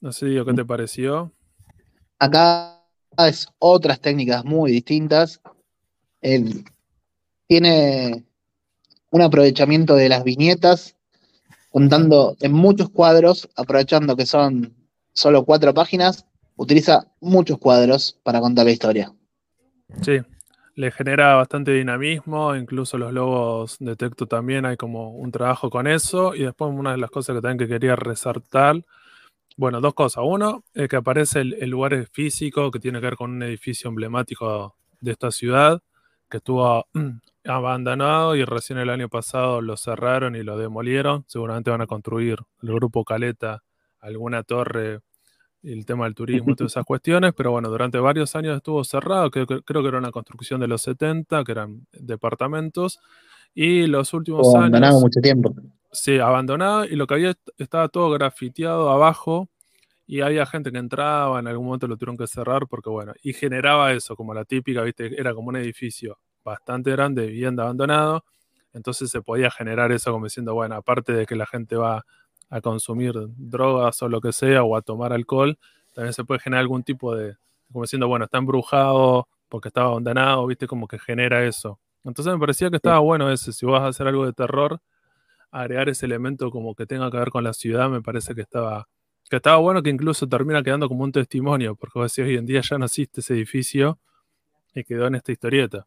No 0.00 0.12
sé, 0.12 0.26
Diego, 0.26 0.46
¿qué 0.46 0.54
te 0.54 0.64
pareció? 0.64 1.32
Acá 2.18 2.82
es 3.18 3.46
otras 3.58 4.00
técnicas 4.00 4.44
muy 4.44 4.72
distintas. 4.72 5.40
Él 6.20 6.64
tiene 7.46 8.24
un 9.14 9.22
aprovechamiento 9.22 9.94
de 9.94 10.08
las 10.08 10.24
viñetas, 10.24 10.96
contando 11.70 12.36
en 12.40 12.52
muchos 12.52 12.90
cuadros, 12.90 13.48
aprovechando 13.54 14.16
que 14.16 14.26
son 14.26 14.74
solo 15.12 15.44
cuatro 15.44 15.72
páginas, 15.72 16.26
utiliza 16.56 17.06
muchos 17.20 17.58
cuadros 17.58 18.18
para 18.24 18.40
contar 18.40 18.64
la 18.64 18.72
historia. 18.72 19.12
Sí, 20.02 20.18
le 20.74 20.90
genera 20.90 21.36
bastante 21.36 21.70
dinamismo, 21.70 22.56
incluso 22.56 22.98
los 22.98 23.12
logos 23.12 23.76
de 23.78 23.94
texto 23.94 24.26
también 24.26 24.66
hay 24.66 24.76
como 24.76 25.10
un 25.10 25.30
trabajo 25.30 25.70
con 25.70 25.86
eso. 25.86 26.34
Y 26.34 26.42
después 26.42 26.72
una 26.74 26.90
de 26.90 26.98
las 26.98 27.10
cosas 27.10 27.36
que 27.36 27.40
también 27.40 27.58
que 27.58 27.72
quería 27.72 27.94
resaltar, 27.94 28.82
bueno, 29.56 29.80
dos 29.80 29.94
cosas. 29.94 30.24
Uno, 30.26 30.64
es 30.74 30.88
que 30.88 30.96
aparece 30.96 31.42
el, 31.42 31.54
el 31.60 31.70
lugar 31.70 32.04
físico 32.10 32.72
que 32.72 32.80
tiene 32.80 32.98
que 32.98 33.06
ver 33.06 33.16
con 33.16 33.30
un 33.30 33.44
edificio 33.44 33.90
emblemático 33.90 34.74
de 35.00 35.12
esta 35.12 35.30
ciudad, 35.30 35.80
que 36.28 36.38
estuvo 36.38 36.86
abandonado 37.44 38.36
y 38.36 38.44
recién 38.44 38.78
el 38.78 38.90
año 38.90 39.08
pasado 39.08 39.60
lo 39.60 39.76
cerraron 39.76 40.36
y 40.36 40.42
lo 40.42 40.56
demolieron. 40.58 41.24
Seguramente 41.26 41.70
van 41.70 41.80
a 41.82 41.86
construir 41.86 42.38
el 42.62 42.72
grupo 42.74 43.04
Caleta 43.04 43.62
alguna 44.00 44.42
torre 44.42 45.00
el 45.62 45.86
tema 45.86 46.04
del 46.04 46.14
turismo 46.14 46.54
todas 46.56 46.72
esas 46.72 46.84
cuestiones, 46.86 47.32
pero 47.34 47.50
bueno, 47.50 47.70
durante 47.70 47.98
varios 47.98 48.36
años 48.36 48.56
estuvo 48.56 48.84
cerrado, 48.84 49.30
creo, 49.30 49.46
que- 49.46 49.62
creo 49.62 49.80
que 49.82 49.88
era 49.88 49.98
una 49.98 50.10
construcción 50.10 50.60
de 50.60 50.68
los 50.68 50.82
70, 50.82 51.42
que 51.42 51.52
eran 51.52 51.86
departamentos, 51.92 52.98
y 53.54 53.86
los 53.86 54.12
últimos 54.12 54.54
abandonado 54.54 54.92
años, 54.96 55.02
mucho 55.02 55.20
tiempo. 55.20 55.54
sí, 55.90 56.18
abandonado, 56.18 56.84
y 56.84 56.96
lo 56.96 57.06
que 57.06 57.14
había 57.14 57.30
est- 57.30 57.48
estaba 57.56 57.88
todo 57.88 58.10
grafiteado 58.10 58.90
abajo, 58.90 59.48
y 60.06 60.20
había 60.20 60.46
gente 60.46 60.70
que 60.72 60.78
entraba, 60.78 61.38
en 61.40 61.46
algún 61.46 61.66
momento 61.66 61.86
lo 61.86 61.96
tuvieron 61.96 62.16
que 62.16 62.26
cerrar, 62.26 62.66
porque 62.68 62.90
bueno, 62.90 63.14
y 63.22 63.32
generaba 63.32 63.92
eso, 63.92 64.16
como 64.16 64.34
la 64.34 64.44
típica, 64.44 64.82
viste, 64.82 65.18
era 65.18 65.34
como 65.34 65.48
un 65.48 65.56
edificio 65.56 66.18
bastante 66.44 66.90
grande, 66.90 67.26
bien 67.26 67.58
abandonado, 67.58 68.24
entonces 68.74 69.10
se 69.10 69.22
podía 69.22 69.50
generar 69.50 69.92
eso 69.92 70.12
como 70.12 70.26
diciendo, 70.26 70.54
bueno, 70.54 70.74
aparte 70.74 71.12
de 71.12 71.26
que 71.26 71.36
la 71.36 71.46
gente 71.46 71.76
va 71.76 72.04
a 72.50 72.60
consumir 72.60 73.14
drogas 73.36 74.02
o 74.02 74.08
lo 74.08 74.20
que 74.20 74.32
sea, 74.32 74.62
o 74.62 74.76
a 74.76 74.82
tomar 74.82 75.12
alcohol, 75.12 75.58
también 75.94 76.12
se 76.12 76.24
puede 76.24 76.40
generar 76.40 76.62
algún 76.62 76.82
tipo 76.82 77.14
de, 77.14 77.36
como 77.72 77.84
diciendo, 77.84 78.08
bueno, 78.08 78.26
está 78.26 78.38
embrujado 78.38 79.28
porque 79.48 79.68
estaba 79.68 79.90
abandonado, 79.90 80.46
viste, 80.46 80.66
como 80.66 80.88
que 80.88 80.98
genera 80.98 81.44
eso. 81.44 81.78
Entonces 82.04 82.32
me 82.34 82.38
parecía 82.38 82.70
que 82.70 82.76
estaba 82.76 82.98
bueno 82.98 83.30
ese, 83.30 83.52
si 83.52 83.64
vas 83.64 83.82
a 83.82 83.88
hacer 83.88 84.06
algo 84.06 84.26
de 84.26 84.32
terror, 84.32 84.80
agregar 85.50 85.88
ese 85.88 86.06
elemento 86.06 86.50
como 86.50 86.74
que 86.74 86.86
tenga 86.86 87.10
que 87.10 87.16
ver 87.16 87.30
con 87.30 87.44
la 87.44 87.52
ciudad, 87.54 87.88
me 87.88 88.02
parece 88.02 88.34
que 88.34 88.42
estaba, 88.42 88.88
que 89.28 89.36
estaba 89.36 89.56
bueno, 89.56 89.82
que 89.82 89.90
incluso 89.90 90.28
termina 90.28 90.62
quedando 90.62 90.88
como 90.88 91.04
un 91.04 91.12
testimonio, 91.12 91.74
porque 91.76 91.98
vos 91.98 92.14
decís, 92.14 92.28
hoy 92.30 92.36
en 92.36 92.46
día 92.46 92.60
ya 92.60 92.78
no 92.78 92.84
existe 92.84 93.20
ese 93.20 93.34
edificio 93.34 93.98
y 94.74 94.84
quedó 94.84 95.06
en 95.06 95.14
esta 95.14 95.32
historieta. 95.32 95.86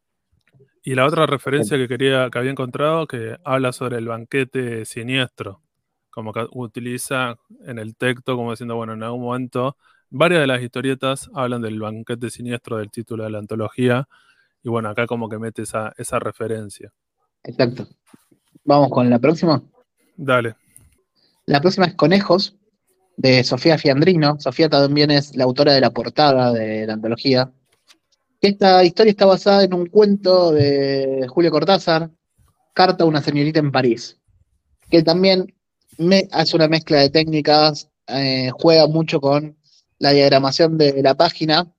Y 0.83 0.95
la 0.95 1.05
otra 1.05 1.25
referencia 1.25 1.77
que 1.77 1.87
quería, 1.87 2.29
que 2.29 2.39
había 2.39 2.51
encontrado, 2.51 3.07
que 3.07 3.37
habla 3.43 3.73
sobre 3.73 3.97
el 3.97 4.07
banquete 4.07 4.85
siniestro, 4.85 5.61
como 6.09 6.31
que 6.33 6.47
utiliza 6.51 7.37
en 7.65 7.77
el 7.77 7.95
texto, 7.95 8.35
como 8.35 8.51
diciendo, 8.51 8.75
bueno, 8.75 8.93
en 8.93 9.03
algún 9.03 9.21
momento, 9.21 9.77
varias 10.09 10.41
de 10.41 10.47
las 10.47 10.61
historietas 10.61 11.29
hablan 11.33 11.61
del 11.61 11.79
banquete 11.79 12.29
siniestro 12.29 12.77
del 12.77 12.89
título 12.89 13.25
de 13.25 13.31
la 13.31 13.39
antología, 13.39 14.07
y 14.63 14.69
bueno, 14.69 14.89
acá 14.89 15.07
como 15.07 15.29
que 15.29 15.37
mete 15.37 15.63
esa, 15.63 15.93
esa 15.97 16.19
referencia. 16.19 16.91
Exacto. 17.43 17.87
Vamos 18.63 18.89
con 18.89 19.09
la 19.09 19.19
próxima. 19.19 19.61
Dale. 20.15 20.55
La 21.45 21.61
próxima 21.61 21.85
es 21.85 21.95
Conejos, 21.95 22.57
de 23.17 23.43
Sofía 23.43 23.77
Fiandrino. 23.77 24.39
Sofía 24.39 24.69
también 24.69 25.11
es 25.11 25.35
la 25.35 25.43
autora 25.43 25.73
de 25.73 25.81
la 25.81 25.91
portada 25.91 26.53
de 26.53 26.87
la 26.87 26.93
antología. 26.93 27.51
Esta 28.39 28.83
historia 28.83 29.11
está 29.11 29.25
basada 29.25 29.63
en 29.63 29.73
un 29.73 29.87
cuento 29.87 30.51
de 30.51 31.25
Julio 31.27 31.51
Cortázar, 31.51 32.11
Carta 32.73 33.03
a 33.03 33.07
una 33.07 33.23
señorita 33.23 33.59
en 33.59 33.71
París, 33.71 34.19
que 34.91 35.01
también 35.01 35.51
hace 36.31 36.55
una 36.55 36.67
mezcla 36.67 36.99
de 36.99 37.09
técnicas, 37.09 37.89
eh, 38.07 38.51
juega 38.53 38.87
mucho 38.87 39.19
con 39.19 39.57
la 39.97 40.11
diagramación 40.11 40.77
de 40.77 41.01
la 41.01 41.15
página, 41.15 41.73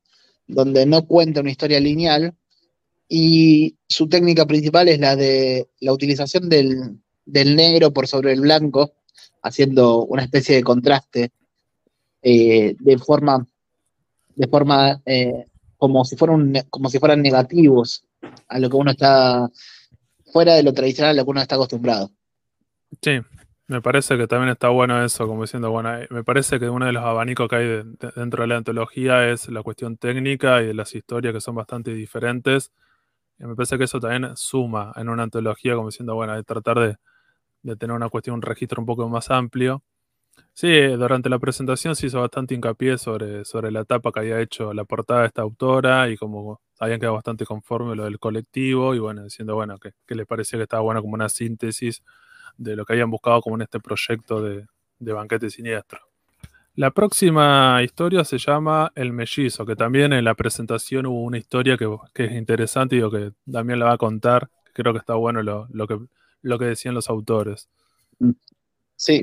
donde 0.49 0.87
no 0.87 1.07
cuenta 1.07 1.41
una 1.41 1.53
historia 1.53 1.79
lineal, 1.79 2.35
y 3.09 3.77
su 3.87 4.09
técnica 4.09 4.45
principal 4.45 4.89
es 4.89 4.99
la 4.99 5.15
de 5.15 5.69
la 5.79 5.93
utilización 5.93 6.49
del 6.49 7.01
negro 7.57 7.93
por 7.93 8.09
sobre 8.09 8.33
el 8.33 8.41
blanco, 8.41 8.98
haciendo 9.43 10.05
una 10.05 10.23
especie 10.23 10.57
de 10.57 10.63
contraste 10.63 11.31
eh, 12.23 12.77
de 12.79 12.99
forma, 12.99 13.47
de 14.37 14.49
forma 14.49 15.01
eh, 15.07 15.47
como 15.77 16.05
si 16.05 16.17
fueran 16.17 16.53
como 16.71 16.89
si 16.91 16.99
fueran 16.99 17.23
negativos 17.23 18.05
a 18.49 18.59
lo 18.59 18.71
que 18.71 18.77
uno 18.77 18.91
está 18.93 19.49
fuera 20.33 20.55
de 20.55 20.63
lo 20.63 20.73
tradicional 20.75 21.13
a 21.13 21.15
lo 21.21 21.25
que 21.25 21.31
uno 21.31 21.41
está 21.43 21.57
acostumbrado. 21.57 22.11
Sí, 23.03 23.21
me 23.67 23.83
parece 23.83 24.17
que 24.17 24.27
también 24.27 24.51
está 24.51 24.69
bueno 24.71 25.05
eso, 25.05 25.27
como 25.27 25.43
diciendo, 25.43 25.71
bueno, 25.71 25.95
eh, 25.99 26.07
me 26.11 26.25
parece 26.25 26.59
que 26.59 26.69
uno 26.71 26.87
de 26.87 26.93
los 26.93 27.05
abanicos 27.05 27.49
que 27.49 27.57
hay 27.57 27.67
de- 27.67 27.85
de- 27.85 28.13
dentro 28.17 28.43
de 28.43 28.49
la 28.49 28.57
antología 28.57 29.29
es 29.31 29.49
la 29.49 29.63
cuestión 29.63 29.97
técnica 29.99 30.63
y 30.63 30.67
de 30.69 30.75
las 30.75 30.95
historias 30.95 31.35
que 31.35 31.41
son 31.41 31.55
bastante 31.55 31.93
diferentes. 31.93 32.73
Y 33.39 33.45
me 33.47 33.55
parece 33.57 33.79
que 33.79 33.85
eso 33.85 34.01
también 34.01 34.37
suma 34.37 34.93
en 34.97 35.09
una 35.09 35.25
antología, 35.25 35.75
como 35.77 35.89
diciendo, 35.91 36.15
bueno, 36.15 36.35
de 36.37 36.45
tratar 36.45 36.79
de, 36.81 36.97
de 37.69 37.77
tener 37.77 37.95
una 37.95 38.09
cuestión, 38.09 38.37
un 38.37 38.43
registro 38.43 38.81
un 38.81 38.87
poco 38.87 39.09
más 39.09 39.31
amplio. 39.31 39.83
Sí, 40.53 40.87
durante 40.89 41.29
la 41.29 41.39
presentación 41.39 41.97
se 41.97 42.07
hizo 42.07 42.21
bastante 42.21 42.55
hincapié 42.55 42.99
sobre, 42.99 43.45
sobre 43.45 43.71
la 43.71 43.81
etapa 43.81 44.13
que 44.13 44.21
había 44.21 44.41
hecho 44.41 44.73
la 44.73 44.85
portada 44.85 45.23
de 45.23 45.27
esta 45.29 45.43
autora 45.43 46.09
y 46.11 46.17
como 46.17 46.61
habían 46.79 47.01
quedado 47.01 47.15
bastante 47.15 47.45
conforme 47.45 47.97
lo 47.97 48.05
del 48.05 48.19
colectivo 48.19 48.95
y 48.95 48.99
bueno, 48.99 49.25
diciendo, 49.25 49.55
bueno, 49.55 49.79
que, 49.79 49.93
que 50.07 50.15
les 50.15 50.27
parecía 50.27 50.59
que 50.59 50.65
estaba 50.65 50.83
bueno 50.83 51.03
como 51.03 51.15
una 51.15 51.29
síntesis 51.29 52.03
de 52.57 52.77
lo 52.77 52.85
que 52.85 52.95
habían 52.95 53.11
buscado 53.11 53.41
como 53.41 53.57
en 53.57 53.63
este 53.63 53.81
proyecto 53.81 54.43
de, 54.43 54.67
de 54.99 55.13
banquete 55.13 55.51
siniestro. 55.51 56.01
La 56.75 56.93
próxima 56.93 57.83
historia 57.83 58.25
se 58.25 58.39
llama 58.39 58.93
El 58.95 59.13
Mellizo, 59.13 59.67
que 59.67 59.75
también 59.75 60.13
en 60.13 60.25
la 60.25 60.35
presentación 60.35 61.07
hubo 61.07 61.23
una 61.23 61.39
historia 61.39 61.77
que, 61.77 61.89
es 62.15 62.33
interesante 62.33 62.97
y 62.97 63.11
que 63.11 63.33
también 63.51 63.81
la 63.81 63.87
va 63.87 63.93
a 63.95 63.99
contar. 63.99 64.49
Creo 64.75 64.93
que 64.93 65.01
está 65.01 65.15
bueno 65.15 65.43
lo, 65.43 65.67
que, 65.89 65.99
lo 66.43 66.59
que 66.59 66.67
decían 66.67 66.95
los 66.95 67.09
autores. 67.09 67.69
Sí, 68.97 69.21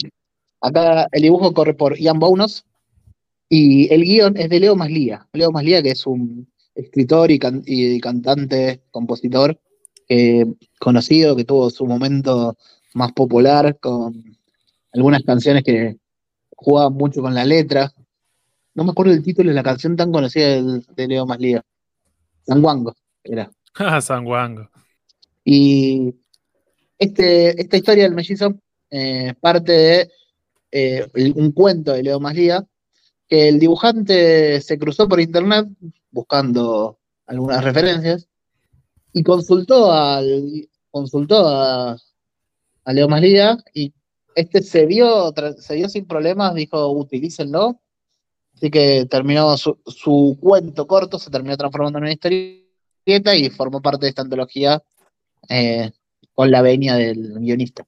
acá 0.62 1.08
el 1.12 1.22
dibujo 1.22 1.54
corre 1.54 1.74
por 1.74 1.98
Ian 1.98 2.20
Baunos 2.20 2.66
y 3.50 3.94
el 3.94 4.04
guion 4.04 4.38
es 4.38 4.50
de 4.50 4.60
Leo 4.60 4.76
Maslía. 4.76 5.28
Leo 5.34 5.52
Maslía, 5.52 5.84
que 5.84 5.92
es 5.92 6.06
un 6.08 6.48
escritor 6.74 7.30
y, 7.32 8.00
cantante, 8.00 8.82
compositor 8.92 9.60
conocido, 10.80 11.36
que 11.36 11.46
tuvo 11.46 11.70
su 11.70 11.86
momento 11.86 12.56
más 12.94 13.12
popular 13.14 13.78
con 13.80 14.38
algunas 14.94 15.24
canciones 15.24 15.64
que 15.64 15.98
jugaba 16.56 16.90
mucho 16.90 17.22
con 17.22 17.34
la 17.34 17.46
letra. 17.46 17.92
No 18.74 18.84
me 18.84 18.92
acuerdo 18.92 19.14
el 19.14 19.24
título 19.24 19.50
de 19.50 19.56
la 19.56 19.64
canción 19.64 19.96
tan 19.96 20.12
conocida 20.12 20.62
de, 20.62 21.08
Leo 21.08 21.26
Maslía. 21.26 21.64
San 22.44 22.64
Wango, 22.64 22.94
era. 23.24 23.52
Ah, 23.78 24.00
San 24.00 24.26
Wango. 24.26 24.70
Y 25.44 26.16
este, 27.06 27.62
esta 27.62 27.78
historia 27.78 28.04
del 28.04 28.16
mellizo 28.16 28.56
eh, 28.90 29.34
parte 29.40 29.72
de 29.72 30.12
eh, 30.72 31.08
un 31.36 31.52
cuento 31.52 31.94
de 31.94 32.04
Leo 32.04 32.20
Maslía, 32.20 32.66
que 33.28 33.50
el 33.50 33.60
dibujante 33.60 34.62
se 34.62 34.78
cruzó 34.78 35.08
por 35.08 35.20
internet 35.20 35.68
buscando 36.12 37.00
algunas 37.26 37.64
referencias 37.64 38.28
y 39.14 39.24
consultó 39.24 39.92
al 39.92 40.68
consultó 40.92 41.48
a, 41.48 41.98
Leo 42.88 43.10
Maslía 43.10 43.58
y 43.74 43.94
este 44.36 44.62
se 44.62 44.86
vio, 44.86 45.34
se 45.58 45.76
vio 45.76 45.90
sin 45.90 46.06
problemas, 46.06 46.54
dijo 46.54 46.88
utilícenlo. 46.92 47.82
Así 48.54 48.70
que 48.70 49.06
terminó 49.10 49.58
su, 49.58 50.38
cuento 50.40 50.88
corto, 50.88 51.20
se 51.20 51.32
terminó 51.32 51.58
transformando 51.58 51.98
en 51.98 52.06
una 52.06 52.14
historieta 52.14 53.36
y 53.36 53.50
formó 53.50 53.82
parte 53.82 54.06
de 54.06 54.10
esta 54.10 54.22
antología 54.22 54.82
eh, 55.50 55.92
con 56.36 56.52
la 56.52 56.62
venia 56.62 56.96
del 56.96 57.40
guionista. 57.40 57.88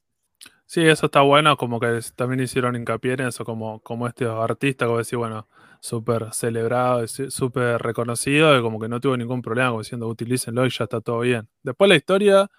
Sí, 0.65 0.81
eso 0.81 1.05
está 1.05 1.21
bueno, 1.21 1.55
como 1.55 1.79
que 1.79 1.99
también 2.15 2.41
hicieron 2.41 2.75
hincapié 2.75 3.13
en 3.13 3.21
eso, 3.21 3.45
como, 3.45 3.79
como 3.81 4.07
este 4.07 4.25
artista, 4.25 4.86
como 4.86 4.97
decir, 4.97 5.17
bueno, 5.17 5.47
súper 5.79 6.33
celebrado, 6.33 7.07
súper 7.07 7.81
reconocido, 7.81 8.57
y 8.57 8.62
como 8.62 8.79
que 8.79 8.89
no 8.89 8.99
tuvo 8.99 9.15
ningún 9.15 9.41
problema, 9.41 9.69
como 9.69 9.81
diciendo, 9.81 10.07
utilícenlo 10.07 10.65
y 10.65 10.69
ya 10.69 10.83
está 10.83 10.99
todo 10.99 11.21
bien. 11.21 11.47
Después 11.63 11.88
la 11.88 11.95
historia 11.95 12.51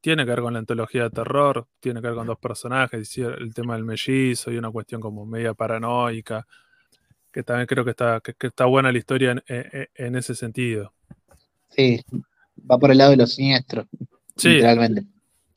tiene 0.00 0.24
que 0.24 0.30
ver 0.30 0.40
con 0.40 0.52
la 0.52 0.60
antología 0.60 1.04
de 1.04 1.10
terror, 1.10 1.66
tiene 1.80 2.00
que 2.00 2.06
ver 2.06 2.16
con 2.16 2.26
dos 2.28 2.38
personajes, 2.38 3.18
el 3.18 3.52
tema 3.52 3.74
del 3.74 3.84
mellizo 3.84 4.52
y 4.52 4.56
una 4.56 4.70
cuestión 4.70 5.00
como 5.00 5.26
media 5.26 5.52
paranoica, 5.52 6.46
que 7.32 7.42
también 7.42 7.66
creo 7.66 7.84
que 7.84 7.90
está, 7.90 8.20
que, 8.20 8.34
está 8.46 8.64
buena 8.66 8.92
la 8.92 8.98
historia 8.98 9.42
en, 9.46 10.16
ese 10.16 10.36
sentido. 10.36 10.92
Sí, 11.68 12.00
va 12.70 12.78
por 12.78 12.92
el 12.92 12.98
lado 12.98 13.10
de 13.10 13.16
los 13.16 13.34
siniestros, 13.34 13.86
sí. 14.36 14.50
literalmente. 14.50 15.04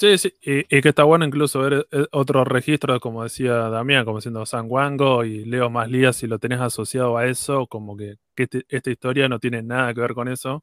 Sí, 0.04 0.18
sí, 0.18 0.34
y, 0.42 0.82
que 0.82 0.90
está 0.90 1.06
bueno 1.06 1.24
incluso 1.24 1.62
ver 1.62 1.88
eh, 1.90 2.08
otro 2.12 2.44
registro, 2.44 3.00
como 3.00 3.24
decía 3.24 3.54
Damián, 3.70 4.04
como 4.04 4.20
siendo 4.20 4.46
San 4.46 4.66
Wango 4.70 5.24
y 5.24 5.46
Leo 5.46 5.70
Maslía, 5.70 6.12
si 6.12 6.28
lo 6.28 6.40
tenés 6.40 6.60
asociado 6.60 7.16
a 7.16 7.26
eso, 7.26 7.68
como 7.68 7.96
que, 7.96 8.18
este, 8.36 8.66
esta 8.68 8.92
historia 8.92 9.30
no 9.30 9.40
tiene 9.40 9.64
nada 9.64 9.94
que 9.94 10.02
ver 10.02 10.14
con 10.14 10.28
eso. 10.28 10.62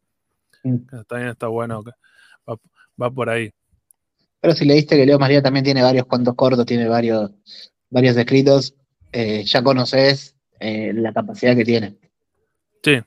Mm. 0.63 0.77
También 1.09 1.31
está 1.31 1.47
bueno, 1.47 1.83
que 1.83 1.91
va 3.01 3.11
por 3.11 3.31
ahí. 3.31 3.51
Pero 4.43 4.55
si 4.55 4.67
leíste 4.67 4.99
que 4.99 5.07
Leo 5.07 5.19
María 5.19 5.41
también 5.41 5.65
tiene 5.65 5.83
varios 5.83 6.05
cuentos 6.05 6.35
cortos, 6.35 6.67
tiene 6.67 6.87
varios, 6.87 7.31
varios 7.89 8.19
escritos, 8.19 8.75
eh, 9.11 9.43
ya 9.47 9.63
conoces 9.63 10.37
eh, 10.59 10.93
la 10.93 11.15
capacidad 11.15 11.57
que 11.57 11.65
tiene. 11.65 11.97
Sí. 12.83 13.01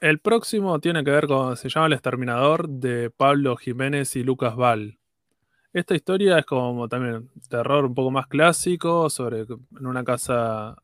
El 0.00 0.20
próximo 0.20 0.80
tiene 0.80 1.04
que 1.04 1.10
ver 1.10 1.26
con, 1.26 1.54
se 1.58 1.68
llama 1.68 1.88
El 1.88 1.92
Exterminador 1.92 2.66
de 2.66 3.10
Pablo 3.10 3.56
Jiménez 3.58 4.16
y 4.16 4.22
Lucas 4.22 4.56
Val. 4.56 4.96
Esta 5.74 5.96
historia 5.96 6.38
es 6.38 6.46
como 6.46 6.88
también 6.88 7.28
terror 7.48 7.84
un 7.84 7.94
poco 7.94 8.12
más 8.12 8.28
clásico, 8.28 9.10
sobre 9.10 9.40
en 9.40 9.86
una 9.86 10.04
casa 10.04 10.76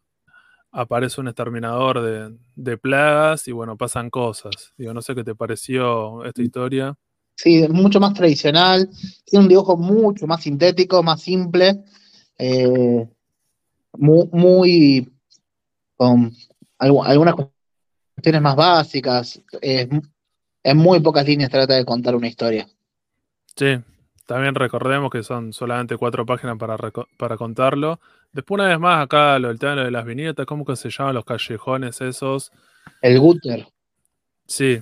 aparece 0.72 1.20
un 1.20 1.28
exterminador 1.28 2.02
de, 2.02 2.36
de 2.56 2.76
plagas 2.76 3.46
y 3.46 3.52
bueno, 3.52 3.76
pasan 3.76 4.10
cosas. 4.10 4.72
Digo, 4.76 4.92
no 4.92 5.00
sé 5.00 5.14
qué 5.14 5.22
te 5.22 5.36
pareció 5.36 6.24
esta 6.24 6.42
historia. 6.42 6.98
Sí, 7.36 7.62
es 7.62 7.70
mucho 7.70 8.00
más 8.00 8.14
tradicional, 8.14 8.90
tiene 9.24 9.44
un 9.44 9.48
dibujo 9.48 9.76
mucho 9.76 10.26
más 10.26 10.42
sintético, 10.42 11.04
más 11.04 11.22
simple, 11.22 11.84
eh, 12.36 13.08
muy, 13.96 15.08
con 15.96 16.32
algunas 16.78 17.36
cuestiones 17.36 18.42
más 18.42 18.56
básicas. 18.56 19.40
en 19.62 20.76
muy 20.76 20.98
pocas 20.98 21.24
líneas 21.24 21.48
trata 21.48 21.74
de 21.74 21.84
contar 21.84 22.16
una 22.16 22.26
historia. 22.26 22.68
Sí, 23.54 23.78
también 24.30 24.54
recordemos 24.54 25.10
que 25.10 25.24
son 25.24 25.52
solamente 25.52 25.96
cuatro 25.96 26.24
páginas 26.24 26.56
para, 26.56 26.76
para 27.16 27.36
contarlo. 27.36 27.98
Después, 28.30 28.60
una 28.60 28.68
vez 28.68 28.78
más, 28.78 29.02
acá 29.02 29.36
lo, 29.40 29.50
el 29.50 29.58
tema 29.58 29.74
de 29.74 29.90
las 29.90 30.04
viñetas, 30.04 30.46
¿cómo 30.46 30.64
que 30.64 30.76
se 30.76 30.88
llaman 30.88 31.16
los 31.16 31.24
callejones 31.24 32.00
esos? 32.00 32.52
El 33.02 33.18
gutter. 33.18 33.66
Sí, 34.46 34.80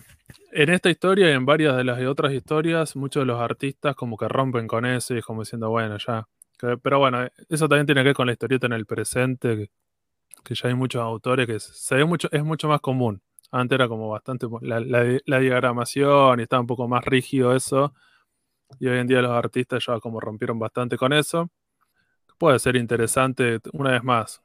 en 0.52 0.68
esta 0.68 0.90
historia 0.90 1.30
y 1.30 1.32
en 1.32 1.46
varias 1.46 1.78
de 1.78 1.84
las 1.84 1.98
otras 2.02 2.34
historias, 2.34 2.94
muchos 2.94 3.22
de 3.22 3.24
los 3.24 3.40
artistas 3.40 3.96
como 3.96 4.18
que 4.18 4.28
rompen 4.28 4.66
con 4.66 4.84
eso 4.84 5.14
y 5.14 5.20
es 5.20 5.24
como 5.24 5.40
diciendo, 5.40 5.70
bueno, 5.70 5.96
ya. 5.96 6.28
pero 6.82 6.98
bueno, 6.98 7.26
eso 7.48 7.70
también 7.70 7.86
tiene 7.86 8.02
que 8.02 8.08
ver 8.08 8.14
con 8.14 8.26
la 8.26 8.32
historieta 8.32 8.66
en 8.66 8.74
el 8.74 8.84
presente, 8.84 9.70
que, 10.44 10.54
ya 10.54 10.68
hay 10.68 10.74
muchos 10.74 11.00
autores 11.00 11.46
que 11.46 11.58
se 11.58 11.94
ve 11.94 12.04
mucho, 12.04 12.28
es 12.30 12.44
mucho 12.44 12.68
más 12.68 12.82
común. 12.82 13.22
Antes 13.50 13.76
era 13.76 13.88
como 13.88 14.10
bastante 14.10 14.46
la, 14.60 15.40
diagramación 15.40 16.38
y 16.38 16.42
estaba 16.42 16.60
un 16.60 16.66
poco 16.66 16.86
más 16.86 17.02
rígido 17.02 17.56
eso. 17.56 17.94
Y 18.78 18.88
hoy 18.88 18.98
en 18.98 19.06
día 19.06 19.22
los 19.22 19.32
artistas 19.32 19.84
ya 19.86 19.98
como 20.00 20.20
rompieron 20.20 20.58
bastante 20.58 20.96
con 20.96 21.12
eso. 21.12 21.50
Puede 22.38 22.58
ser 22.58 22.76
interesante, 22.76 23.58
una 23.72 23.92
vez 23.92 24.04
más, 24.04 24.40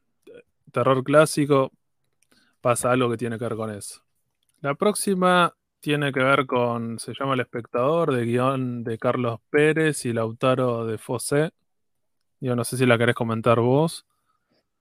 terror 0.71 1.03
clásico, 1.03 1.71
pasa 2.61 2.91
algo 2.91 3.09
que 3.09 3.17
tiene 3.17 3.37
que 3.37 3.45
ver 3.45 3.55
con 3.55 3.69
eso. 3.69 4.01
La 4.61 4.75
próxima 4.75 5.53
tiene 5.79 6.13
que 6.13 6.21
ver 6.21 6.45
con, 6.45 6.97
se 6.97 7.13
llama 7.13 7.33
El 7.33 7.41
espectador, 7.41 8.15
de 8.15 8.23
guion 8.23 8.85
de 8.85 8.97
Carlos 8.97 9.41
Pérez 9.49 10.05
y 10.05 10.13
Lautaro 10.13 10.85
de 10.85 10.97
Fosé. 10.97 11.51
Yo 12.39 12.55
no 12.55 12.63
sé 12.63 12.77
si 12.77 12.85
la 12.85 12.97
querés 12.97 13.15
comentar 13.15 13.59
vos. 13.59 14.05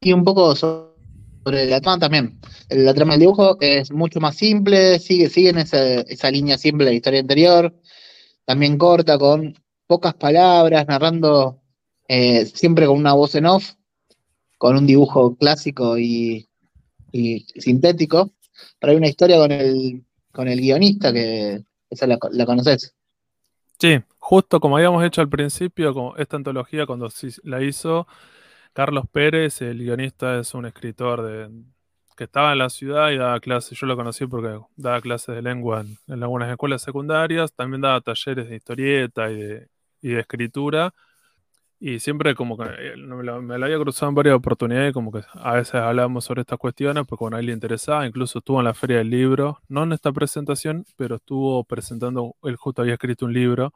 Y 0.00 0.12
un 0.12 0.22
poco 0.24 0.54
sobre 0.54 1.66
la 1.66 1.80
trama 1.80 1.98
también. 1.98 2.40
La 2.70 2.94
trama 2.94 3.14
del 3.14 3.20
dibujo 3.20 3.56
es 3.60 3.90
mucho 3.90 4.20
más 4.20 4.36
simple, 4.36 5.00
sigue, 5.00 5.28
sigue 5.28 5.50
en 5.50 5.58
esa, 5.58 6.30
línea 6.30 6.56
simple 6.56 6.84
de 6.84 6.92
la 6.92 6.96
historia 6.96 7.20
anterior. 7.20 7.74
También 8.44 8.78
corta, 8.78 9.18
con 9.18 9.54
pocas 9.86 10.14
palabras, 10.14 10.86
narrando 10.86 11.60
eh, 12.08 12.46
siempre 12.46 12.86
con 12.86 12.98
una 12.98 13.12
voz 13.12 13.34
en 13.34 13.46
off, 13.46 13.72
con 14.58 14.76
un 14.76 14.86
dibujo 14.86 15.36
clásico 15.36 15.98
y, 15.98 16.48
sintético. 17.12 18.32
Pero 18.78 18.92
hay 18.92 18.96
una 18.96 19.08
historia 19.08 19.36
con 19.38 19.52
el 19.52 20.04
con 20.32 20.48
el 20.48 20.60
guionista, 20.60 21.12
que 21.12 21.62
esa 21.90 22.06
la, 22.06 22.18
conoces. 22.18 22.94
Sí, 23.78 24.00
justo 24.18 24.60
como 24.60 24.76
habíamos 24.76 25.04
hecho 25.04 25.20
al 25.20 25.28
principio, 25.28 25.92
con 25.92 26.12
esta 26.18 26.36
antología 26.36 26.86
cuando 26.86 27.08
la 27.44 27.62
hizo 27.62 28.06
Carlos 28.72 29.04
Pérez, 29.12 29.60
el 29.60 29.78
guionista 29.78 30.38
es 30.38 30.54
un 30.54 30.64
escritor 30.64 31.22
de, 31.22 31.50
que 32.22 32.26
estaba 32.26 32.52
en 32.52 32.58
la 32.58 32.70
ciudad 32.70 33.10
y 33.10 33.16
daba 33.16 33.40
clases, 33.40 33.76
yo 33.76 33.86
lo 33.88 33.96
conocí 33.96 34.26
porque 34.26 34.60
daba 34.76 35.00
clases 35.00 35.34
de 35.34 35.42
lengua 35.42 35.84
en, 36.06 36.22
algunas 36.22 36.48
escuelas 36.50 36.80
secundarias, 36.80 37.52
también 37.52 37.80
daba 37.80 38.00
talleres 38.00 38.48
de 38.48 38.54
historieta 38.56 39.28
y 39.28 39.42
de, 39.42 39.68
y 40.00 40.10
de 40.10 40.20
escritura 40.20 40.94
y 41.80 41.98
siempre 41.98 42.36
como 42.36 42.56
que 42.56 42.64
eh, 42.64 42.96
me 42.96 43.24
lo, 43.24 43.64
había 43.64 43.76
cruzado 43.76 44.10
en 44.10 44.14
varias 44.14 44.36
oportunidades, 44.36 44.92
como 44.92 45.10
que 45.10 45.22
a 45.34 45.54
veces 45.54 45.74
hablábamos 45.74 46.24
sobre 46.24 46.42
estas 46.42 46.58
cuestiones, 46.60 47.04
porque 47.08 47.24
bueno, 47.24 47.38
a 47.38 47.40
él 47.40 47.46
le 47.46 47.52
interesaba, 47.52 48.06
incluso 48.06 48.38
estuvo 48.38 48.60
en 48.60 48.66
la 48.66 48.74
Feria 48.74 48.98
del 48.98 49.10
Libro, 49.10 49.58
no 49.66 49.82
en 49.82 49.92
esta 49.92 50.12
presentación, 50.12 50.84
pero 50.96 51.16
estuvo 51.16 51.64
presentando, 51.64 52.36
él 52.44 52.54
justo 52.54 52.82
había 52.82 52.94
escrito 52.94 53.24
un 53.26 53.32
libro, 53.32 53.72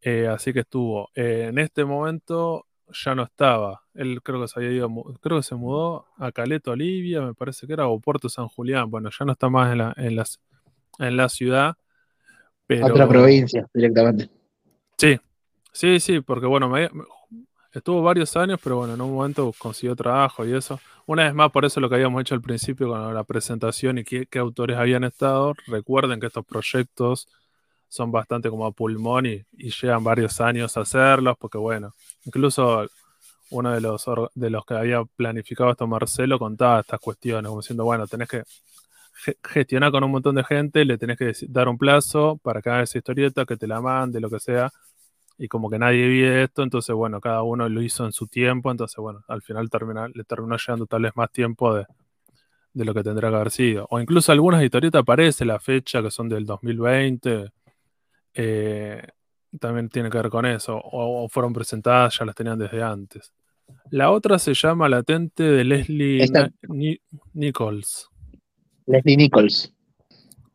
eh, 0.00 0.26
así 0.26 0.52
que 0.52 0.60
estuvo. 0.60 1.10
Eh, 1.14 1.46
en 1.50 1.58
este 1.60 1.84
momento 1.84 2.66
ya 2.92 3.14
no 3.14 3.22
estaba, 3.22 3.82
él 3.94 4.22
creo 4.22 4.40
que 4.40 4.48
se 4.48 4.60
había 4.60 4.72
ido, 4.72 4.88
creo 5.20 5.38
que 5.38 5.42
se 5.42 5.54
mudó 5.54 6.06
a 6.16 6.32
Caleta, 6.32 6.72
Olivia, 6.72 7.22
me 7.22 7.34
parece 7.34 7.66
que 7.66 7.72
era, 7.72 7.88
o 7.88 8.00
Puerto 8.00 8.28
San 8.28 8.48
Julián, 8.48 8.90
bueno, 8.90 9.10
ya 9.10 9.24
no 9.24 9.32
está 9.32 9.48
más 9.48 9.72
en 9.72 9.78
la, 9.78 9.94
en 9.96 10.22
en 10.98 11.16
la 11.16 11.28
ciudad. 11.28 11.74
Pero... 12.66 12.86
Otra 12.86 13.08
provincia 13.08 13.68
directamente. 13.74 14.30
Sí, 14.96 15.18
Sí, 15.72 16.00
sí, 16.00 16.20
porque 16.20 16.46
bueno, 16.46 16.70
estuvo 17.72 18.02
varios 18.02 18.36
años, 18.36 18.60
pero 18.62 18.76
bueno, 18.76 18.94
en 18.94 19.00
un 19.00 19.14
momento 19.14 19.52
consiguió 19.58 19.96
trabajo 19.96 20.46
y 20.46 20.54
eso. 20.54 20.78
Una 21.06 21.24
vez 21.24 21.34
más, 21.34 21.50
por 21.50 21.64
eso 21.64 21.80
lo 21.80 21.88
que 21.88 21.94
habíamos 21.94 22.20
hecho 22.20 22.34
al 22.34 22.42
principio 22.42 22.88
con 22.88 23.14
la 23.14 23.24
presentación 23.24 23.98
y 23.98 24.04
qué, 24.04 24.28
autores 24.38 24.76
habían 24.76 25.04
estado, 25.04 25.54
recuerden 25.66 26.20
que 26.20 26.26
estos 26.26 26.44
proyectos 26.44 27.26
son 27.92 28.10
bastante 28.10 28.48
como 28.48 28.64
a 28.64 28.72
pulmón 28.72 29.26
y, 29.26 29.44
llevan 29.52 30.02
varios 30.02 30.40
años 30.40 30.74
a 30.78 30.80
hacerlos, 30.80 31.36
porque 31.38 31.58
bueno, 31.58 31.92
incluso 32.24 32.86
uno 33.50 33.70
de 33.72 33.82
los, 33.82 34.06
de 34.34 34.48
los 34.48 34.64
que 34.64 34.74
había 34.74 35.04
planificado 35.04 35.72
esto, 35.72 35.86
Marcelo, 35.86 36.38
contaba 36.38 36.80
estas 36.80 36.98
cuestiones, 37.00 37.48
como 37.50 37.60
diciendo, 37.60 37.84
bueno, 37.84 38.06
tenés 38.06 38.28
que 38.30 38.44
gestionar 39.44 39.90
con 39.92 40.02
un 40.04 40.10
montón 40.10 40.36
de 40.36 40.42
gente, 40.42 40.86
le 40.86 40.96
tenés 40.96 41.18
que 41.18 41.32
dar 41.48 41.68
un 41.68 41.76
plazo 41.76 42.40
para 42.42 42.62
que 42.62 42.70
haga 42.70 42.82
esa 42.82 42.96
historieta, 42.96 43.44
que 43.44 43.58
te 43.58 43.66
la 43.66 43.82
mande, 43.82 44.20
lo 44.20 44.30
que 44.30 44.40
sea, 44.40 44.70
y 45.36 45.48
como 45.48 45.68
que 45.68 45.78
nadie 45.78 46.08
vive 46.08 46.44
esto, 46.44 46.62
entonces, 46.62 46.94
bueno, 46.96 47.20
cada 47.20 47.42
uno 47.42 47.68
lo 47.68 47.82
hizo 47.82 48.06
en 48.06 48.12
su 48.12 48.26
tiempo, 48.26 48.70
entonces, 48.70 48.96
bueno, 48.96 49.22
al 49.28 49.42
final 49.42 49.68
termina, 49.68 50.08
le 50.08 50.24
terminó 50.24 50.56
llegando 50.56 50.86
tal 50.86 51.02
vez 51.02 51.12
más 51.14 51.30
tiempo 51.30 51.74
de, 51.74 51.84
de 52.72 52.84
lo 52.86 52.94
que 52.94 53.02
tendrá 53.02 53.28
que 53.28 53.36
haber 53.36 53.50
sido. 53.50 53.86
O 53.90 54.00
incluso 54.00 54.32
algunas 54.32 54.62
historietas 54.64 55.00
aparece 55.02 55.44
la 55.44 55.60
fecha 55.60 56.02
que 56.02 56.10
son 56.10 56.30
del 56.30 56.46
2020. 56.46 57.52
Eh, 58.34 59.02
también 59.58 59.88
tiene 59.88 60.10
que 60.10 60.18
ver 60.18 60.30
con 60.30 60.46
eso. 60.46 60.80
O, 60.82 61.28
fueron 61.28 61.52
presentadas, 61.52 62.18
ya 62.18 62.24
las 62.24 62.34
tenían 62.34 62.58
desde 62.58 62.82
antes. 62.82 63.32
La 63.90 64.10
otra 64.10 64.38
se 64.38 64.54
llama 64.54 64.88
Latente 64.88 65.42
de 65.42 65.64
Leslie 65.64 66.24
Nichols. 67.34 68.08
Leslie 68.86 69.16
Nichols. 69.16 69.72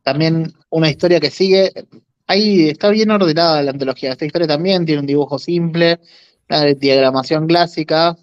También 0.02 0.52
una 0.70 0.90
historia 0.90 1.20
que 1.20 1.30
sigue. 1.30 1.72
Ahí 2.26 2.68
está 2.68 2.90
bien 2.90 3.10
ordenada 3.10 3.62
la 3.62 3.70
antología. 3.70 4.12
Esta 4.12 4.26
historia 4.26 4.46
también 4.46 4.84
tiene 4.84 5.00
un 5.00 5.06
dibujo 5.06 5.38
simple, 5.38 6.00
una 6.48 6.64
diagramación 6.64 7.46
clásica, 7.46 8.16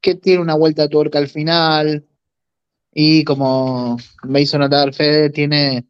que 0.00 0.14
tiene 0.14 0.42
una 0.42 0.54
vuelta 0.54 0.82
de 0.82 0.88
tuerca 0.88 1.18
al 1.18 1.28
final, 1.28 2.06
y 2.92 3.24
como 3.24 3.96
me 4.24 4.40
hizo 4.40 4.58
notar 4.58 4.92
Fede, 4.92 5.30
tiene 5.30 5.86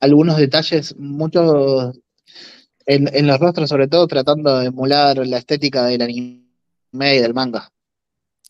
algunos 0.00 0.36
detalles, 0.36 0.96
muchos 0.98 1.98
en, 2.86 3.26
los 3.26 3.38
rostros, 3.38 3.68
sobre 3.68 3.88
todo 3.88 4.06
tratando 4.06 4.58
de 4.58 4.66
emular 4.66 5.18
la 5.26 5.38
estética 5.38 5.84
del 5.84 6.02
anime 6.02 6.44
y 6.92 7.18
del 7.18 7.34
manga. 7.34 7.68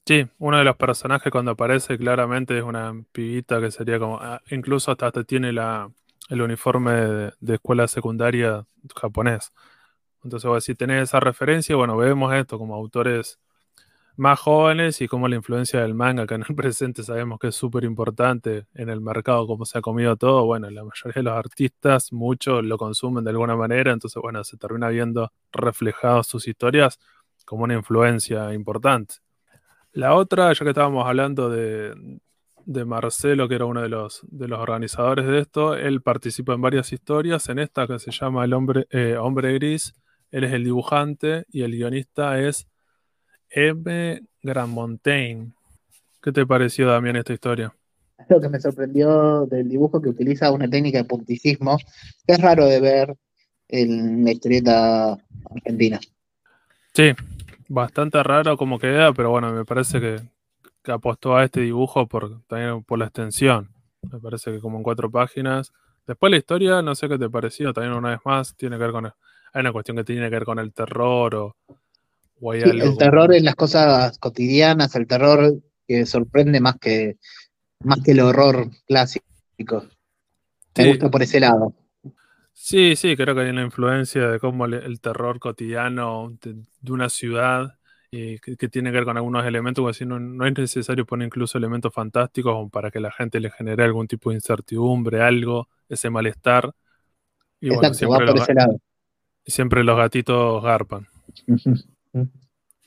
Sí, 0.07 0.27
uno 0.39 0.59
de 0.59 0.65
los 0.65 0.77
personajes 0.77 1.31
cuando 1.31 1.51
aparece 1.53 1.99
claramente 1.99 2.57
es 2.57 2.65
una 2.65 2.95
pibita 3.13 3.61
que 3.61 3.71
sería 3.71 3.99
como, 3.99 4.19
ah, 4.19 4.41
incluso 4.51 4.91
hasta, 4.91 5.13
tiene 5.25 5.53
la, 5.53 5.91
el 6.31 6.41
uniforme 6.41 6.93
de, 6.93 7.33
de, 7.39 7.55
escuela 7.55 7.87
secundaria 7.87 8.65
japonés. 8.97 9.53
Entonces, 10.25 10.65
si 10.65 10.75
tenés 10.75 11.05
esa 11.05 11.21
referencia, 11.21 11.77
bueno, 11.77 11.97
vemos 11.97 12.33
esto 12.35 12.59
como 12.59 12.75
autores 12.75 13.39
más 14.21 14.39
jóvenes 14.39 15.01
y 15.01 15.09
cómo 15.09 15.29
la 15.29 15.37
influencia 15.37 15.81
del 15.81 15.95
manga, 15.95 16.27
que 16.27 16.35
en 16.35 16.45
el 16.47 16.55
presente 16.55 17.03
sabemos 17.03 17.39
que 17.39 17.49
es 17.49 17.55
súper 17.55 17.85
importante 17.85 18.67
en 18.75 18.91
el 18.91 19.01
mercado, 19.01 19.47
cómo 19.47 19.65
se 19.65 19.79
ha 19.79 19.81
comido 19.81 20.17
todo, 20.17 20.45
bueno, 20.45 20.69
la 20.71 20.85
mayoría 20.85 21.15
de 21.15 21.23
los 21.23 21.33
artistas, 21.33 22.13
muchos 22.13 22.63
lo 22.63 22.77
consumen 22.77 23.25
de 23.25 23.31
alguna 23.31 23.57
manera, 23.57 23.93
entonces, 23.93 24.21
bueno, 24.23 24.45
se 24.45 24.59
termina 24.59 24.89
viendo 24.89 25.33
reflejados 25.53 26.27
sus 26.27 26.47
historias 26.47 26.99
como 27.47 27.65
una 27.65 27.75
influencia 27.75 28.53
importante. 28.53 29.17
La 29.93 30.15
otra, 30.15 30.53
ya 30.53 30.65
que 30.65 30.71
estábamos 30.71 31.07
hablando 31.07 31.49
de, 31.49 32.21
de 32.67 32.85
Marcelo, 32.85 33.49
que 33.49 33.55
era 33.55 33.65
uno 33.65 33.81
de 33.81 33.89
los, 33.89 34.21
de 34.29 34.49
los 34.49 34.61
organizadores 34.61 35.27
de 35.27 35.41
esto, 35.41 35.75
él 35.75 36.03
participa 36.03 36.53
en 36.53 36.61
varias 36.61 36.93
historias, 36.93 37.49
en 37.49 37.59
esta 37.59 37.87
que 37.87 37.99
se 37.99 38.11
llama 38.11 38.45
El 38.45 38.53
Hombre, 38.53 38.87
eh, 38.91 39.17
Hombre 39.17 39.55
Gris, 39.55 39.95
él 40.31 40.45
es 40.45 40.53
el 40.53 40.65
dibujante 40.65 41.47
y 41.51 41.63
el 41.63 41.73
guionista 41.73 42.39
es 42.39 42.70
M. 43.51 44.23
Grandmontaine. 44.43 45.53
¿Qué 46.23 46.33
te 46.33 46.47
pareció, 46.47 46.89
Damián, 46.89 47.17
esta 47.17 47.33
historia? 47.33 47.75
Lo 48.29 48.41
que 48.41 48.49
me 48.49 48.61
sorprendió 48.61 49.47
del 49.47 49.69
dibujo 49.69 50.01
que 50.01 50.11
utiliza 50.11 50.53
una 50.53 50.69
técnica 50.69 50.99
de 50.99 51.05
punticismo 51.05 51.79
que 52.27 52.35
es 52.35 52.41
raro 52.41 52.67
de 52.67 52.81
ver 52.81 53.17
en 53.69 54.25
la 54.25 54.33
historieta 54.33 55.17
argentina. 55.55 55.99
Sí, 56.93 57.13
bastante 57.69 58.23
raro 58.23 58.57
como 58.57 58.79
queda, 58.79 59.13
pero 59.13 59.31
bueno, 59.31 59.53
me 59.53 59.65
parece 59.65 60.01
que, 60.01 60.21
apostó 60.91 61.37
a 61.37 61.45
este 61.45 61.61
dibujo 61.61 62.07
por, 62.07 62.43
también 62.47 62.83
por 62.83 62.99
la 62.99 63.07
extensión. 63.07 63.71
Me 64.11 64.19
parece 64.19 64.53
que 64.53 64.61
como 64.61 64.77
en 64.79 64.83
cuatro 64.83 65.11
páginas. 65.11 65.73
Después 66.07 66.31
la 66.31 66.39
historia, 66.39 66.83
no 66.83 66.95
sé 66.95 67.09
qué 67.09 67.19
te 67.19 67.31
pareció, 67.31 67.73
también 67.73 67.95
una 67.95 68.11
vez 68.11 68.21
más, 68.25 68.57
tiene 68.57 68.77
que 68.77 68.83
ver 68.83 68.93
con... 68.93 69.07
Hay 69.07 69.61
una 69.61 69.73
cuestión 69.73 69.97
que 69.97 70.05
tiene 70.05 70.29
que 70.29 70.37
ver 70.37 70.45
con 70.45 70.59
el 70.59 70.73
terror 70.73 71.35
o, 71.35 71.57
el 72.53 72.97
terror 72.97 73.35
en 73.35 73.45
las 73.45 73.55
cosas 73.55 74.19
cotidianas, 74.19 74.95
el 74.97 75.07
terror 75.07 75.61
que 75.87 76.07
sorprende 76.07 76.61
más 76.61 76.77
que, 76.79 77.19
más 77.85 78.01
que 78.03 78.13
el 78.13 78.21
horror 78.21 78.71
clásico. 78.87 79.25
Me 80.77 80.89
gusta 80.89 81.11
por 81.11 81.23
ese 81.23 81.41
lado. 81.41 81.75
Sí, 82.53 82.95
sí, 82.97 83.17
creo 83.17 83.35
que 83.35 83.43
hay 83.43 83.51
una 83.51 83.63
influencia 83.63 84.29
de 84.29 84.39
cómo 84.39 84.67
el, 84.67 85.01
terror 85.01 85.39
cotidiano 85.39 86.37
de, 86.43 86.93
una 86.93 87.09
ciudad 87.09 87.79
y 88.11 88.39
que, 88.39 88.69
tiene 88.69 88.91
que 88.91 88.97
ver 88.97 89.05
con 89.05 89.17
algunos 89.17 89.47
elementos, 89.47 89.83
porque 89.83 89.99
si 89.99 90.07
no, 90.07 90.19
no 90.19 90.47
es 90.47 90.57
necesario 90.57 91.07
poner 91.07 91.27
incluso 91.27 91.59
elementos 91.59 91.93
fantásticos 91.93 92.71
para 92.71 92.91
que 92.91 93.01
la 93.01 93.13
gente 93.13 93.41
le 93.41 93.51
genere 93.51 93.85
algún 93.85 94.09
tipo 94.09 94.31
de 94.31 94.37
incertidumbre, 94.37 95.23
algo, 95.23 95.69
ese 95.89 96.11
malestar. 96.11 96.73
Y 97.61 97.71
bueno, 97.71 97.95
siempre, 97.95 98.27
los, 98.27 98.47
siempre 99.45 99.85
los 99.85 99.97
gatitos 99.97 100.63
garpan. 100.63 101.07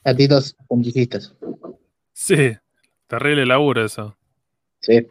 Gatitos 0.04 0.56
puntillistas. 0.68 1.36
Sí, 2.12 2.54
terrible 3.08 3.46
laburo 3.46 3.86
eso. 3.86 4.18
Sí. 4.80 5.08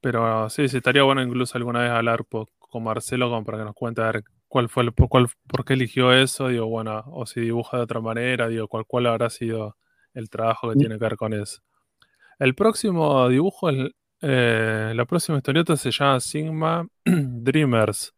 pero 0.00 0.48
sí, 0.48 0.66
sí, 0.68 0.78
estaría 0.78 1.02
bueno 1.02 1.22
incluso 1.22 1.58
alguna 1.58 1.80
vez 1.80 1.90
hablar 1.90 2.24
con 2.58 2.82
Marcelo 2.82 3.44
para 3.44 3.58
que 3.58 3.64
nos 3.64 3.74
cuente 3.74 4.00
a 4.00 4.12
ver 4.12 4.24
cuál 4.48 4.70
fue 4.70 4.84
el, 4.84 4.92
cuál, 4.94 5.28
por 5.46 5.64
qué 5.64 5.74
eligió 5.74 6.12
eso, 6.12 6.48
digo, 6.48 6.66
bueno, 6.66 7.04
o 7.06 7.26
si 7.26 7.40
dibuja 7.40 7.76
de 7.76 7.82
otra 7.82 8.00
manera, 8.00 8.48
digo, 8.48 8.66
cuál, 8.66 8.86
cuál 8.86 9.06
habrá 9.06 9.28
sido 9.28 9.76
el 10.14 10.30
trabajo 10.30 10.70
que 10.70 10.76
mm. 10.76 10.78
tiene 10.78 10.98
que 10.98 11.04
ver 11.04 11.16
con 11.16 11.34
eso. 11.34 11.60
El 12.38 12.54
próximo 12.54 13.28
dibujo, 13.28 13.68
eh, 14.22 14.92
la 14.94 15.04
próxima 15.04 15.38
historieta 15.38 15.76
se 15.76 15.90
llama 15.90 16.20
Sigma 16.20 16.88
Dreamers, 17.04 18.14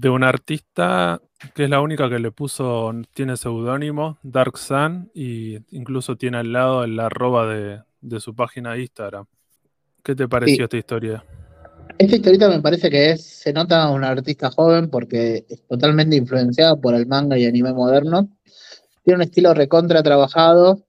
de 0.00 0.08
un 0.08 0.24
artista 0.24 1.20
que 1.54 1.64
es 1.64 1.70
la 1.70 1.82
única 1.82 2.08
que 2.08 2.18
le 2.18 2.30
puso, 2.32 2.90
tiene 3.12 3.36
seudónimo, 3.36 4.18
Dark 4.22 4.56
Sun, 4.56 5.10
y 5.14 5.58
incluso 5.76 6.16
tiene 6.16 6.38
al 6.38 6.52
lado 6.52 6.84
el 6.84 6.98
arroba 6.98 7.46
de, 7.46 8.20
su 8.20 8.34
página 8.34 8.72
de 8.72 8.82
Instagram. 8.82 9.26
¿Qué 10.02 10.14
te 10.14 10.26
pareció 10.26 10.64
esta 10.64 10.78
historia? 10.78 11.24
Esta 11.98 12.16
historieta 12.16 12.48
me 12.48 12.62
parece 12.62 12.88
que 12.88 13.10
es, 13.10 13.26
se 13.26 13.52
nota 13.52 13.90
un 13.90 14.02
artista 14.02 14.50
joven 14.50 14.88
porque 14.88 15.44
es 15.48 15.66
totalmente 15.66 16.16
influenciada 16.16 16.76
por 16.76 16.94
el 16.94 17.06
manga 17.06 17.36
y 17.36 17.44
anime 17.44 17.74
moderno. 17.74 18.30
Tiene 19.02 19.16
un 19.16 19.22
estilo 19.22 19.52
recontra 19.52 20.02
trabajado, 20.02 20.82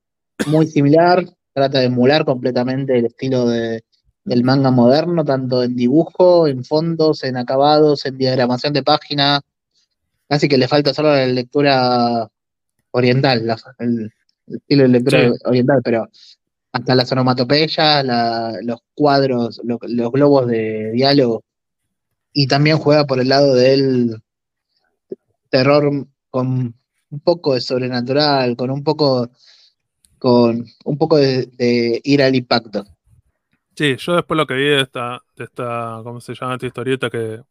muy 0.48 0.68
similar, 0.68 1.26
trata 1.54 1.80
de 1.80 1.86
emular 1.86 2.24
completamente 2.24 2.98
el 2.98 3.08
estilo 3.08 3.46
de, 3.50 3.84
del 4.24 4.44
manga 4.44 4.72
moderno, 4.72 5.26
tanto 5.26 5.64
en 5.64 5.76
dibujo, 5.76 6.48
en 6.48 6.64
fondos, 6.64 7.24
en 7.24 7.38
acabados, 7.38 8.06
en 8.06 8.18
diagramación 8.18 8.74
de 8.74 8.84
página, 8.84 9.42
Casi 10.32 10.48
que 10.48 10.58
le 10.58 10.70
falta 10.70 10.94
solo 10.94 11.10
la 11.10 11.26
lectura 11.26 12.32
oriental, 12.92 13.54
el, 13.80 14.14
estilo 14.48 14.84
de 14.84 14.88
lectura 14.88 15.34
oriental, 15.44 15.82
pero 15.84 16.08
hasta 16.72 16.96
las 16.96 17.12
onomatopeyas, 17.12 18.06
los 18.64 18.80
cuadros, 18.94 19.60
los 19.66 20.12
globos 20.14 20.48
de 20.48 20.92
diálogo. 20.94 21.44
Y 22.32 22.48
también 22.48 22.78
juega 22.78 23.06
por 23.06 23.20
el 23.20 23.28
lado 23.28 23.56
del 23.56 24.22
terror 25.50 26.08
con 26.30 26.76
un 27.10 27.20
poco 27.20 27.56
de 27.56 27.60
sobrenatural, 27.60 28.56
con 28.56 28.72
un 28.72 28.86
poco 28.86 29.30
con 30.18 30.66
un 30.86 30.98
poco 30.98 31.18
de, 31.18 32.00
ir 32.06 32.24
al 32.24 32.36
impacto. 32.36 32.86
Sí, 33.76 33.96
yo 33.98 34.16
después 34.16 34.38
lo 34.38 34.46
que 34.46 34.54
vi 34.54 34.66
de 34.66 34.82
esta, 34.82 35.24
de 35.36 35.46
esta, 35.46 36.02
¿cómo 36.04 36.20
se 36.22 36.34
llama 36.36 36.56
esta 36.56 36.68
historieta? 36.68 37.10
Que 37.10 37.42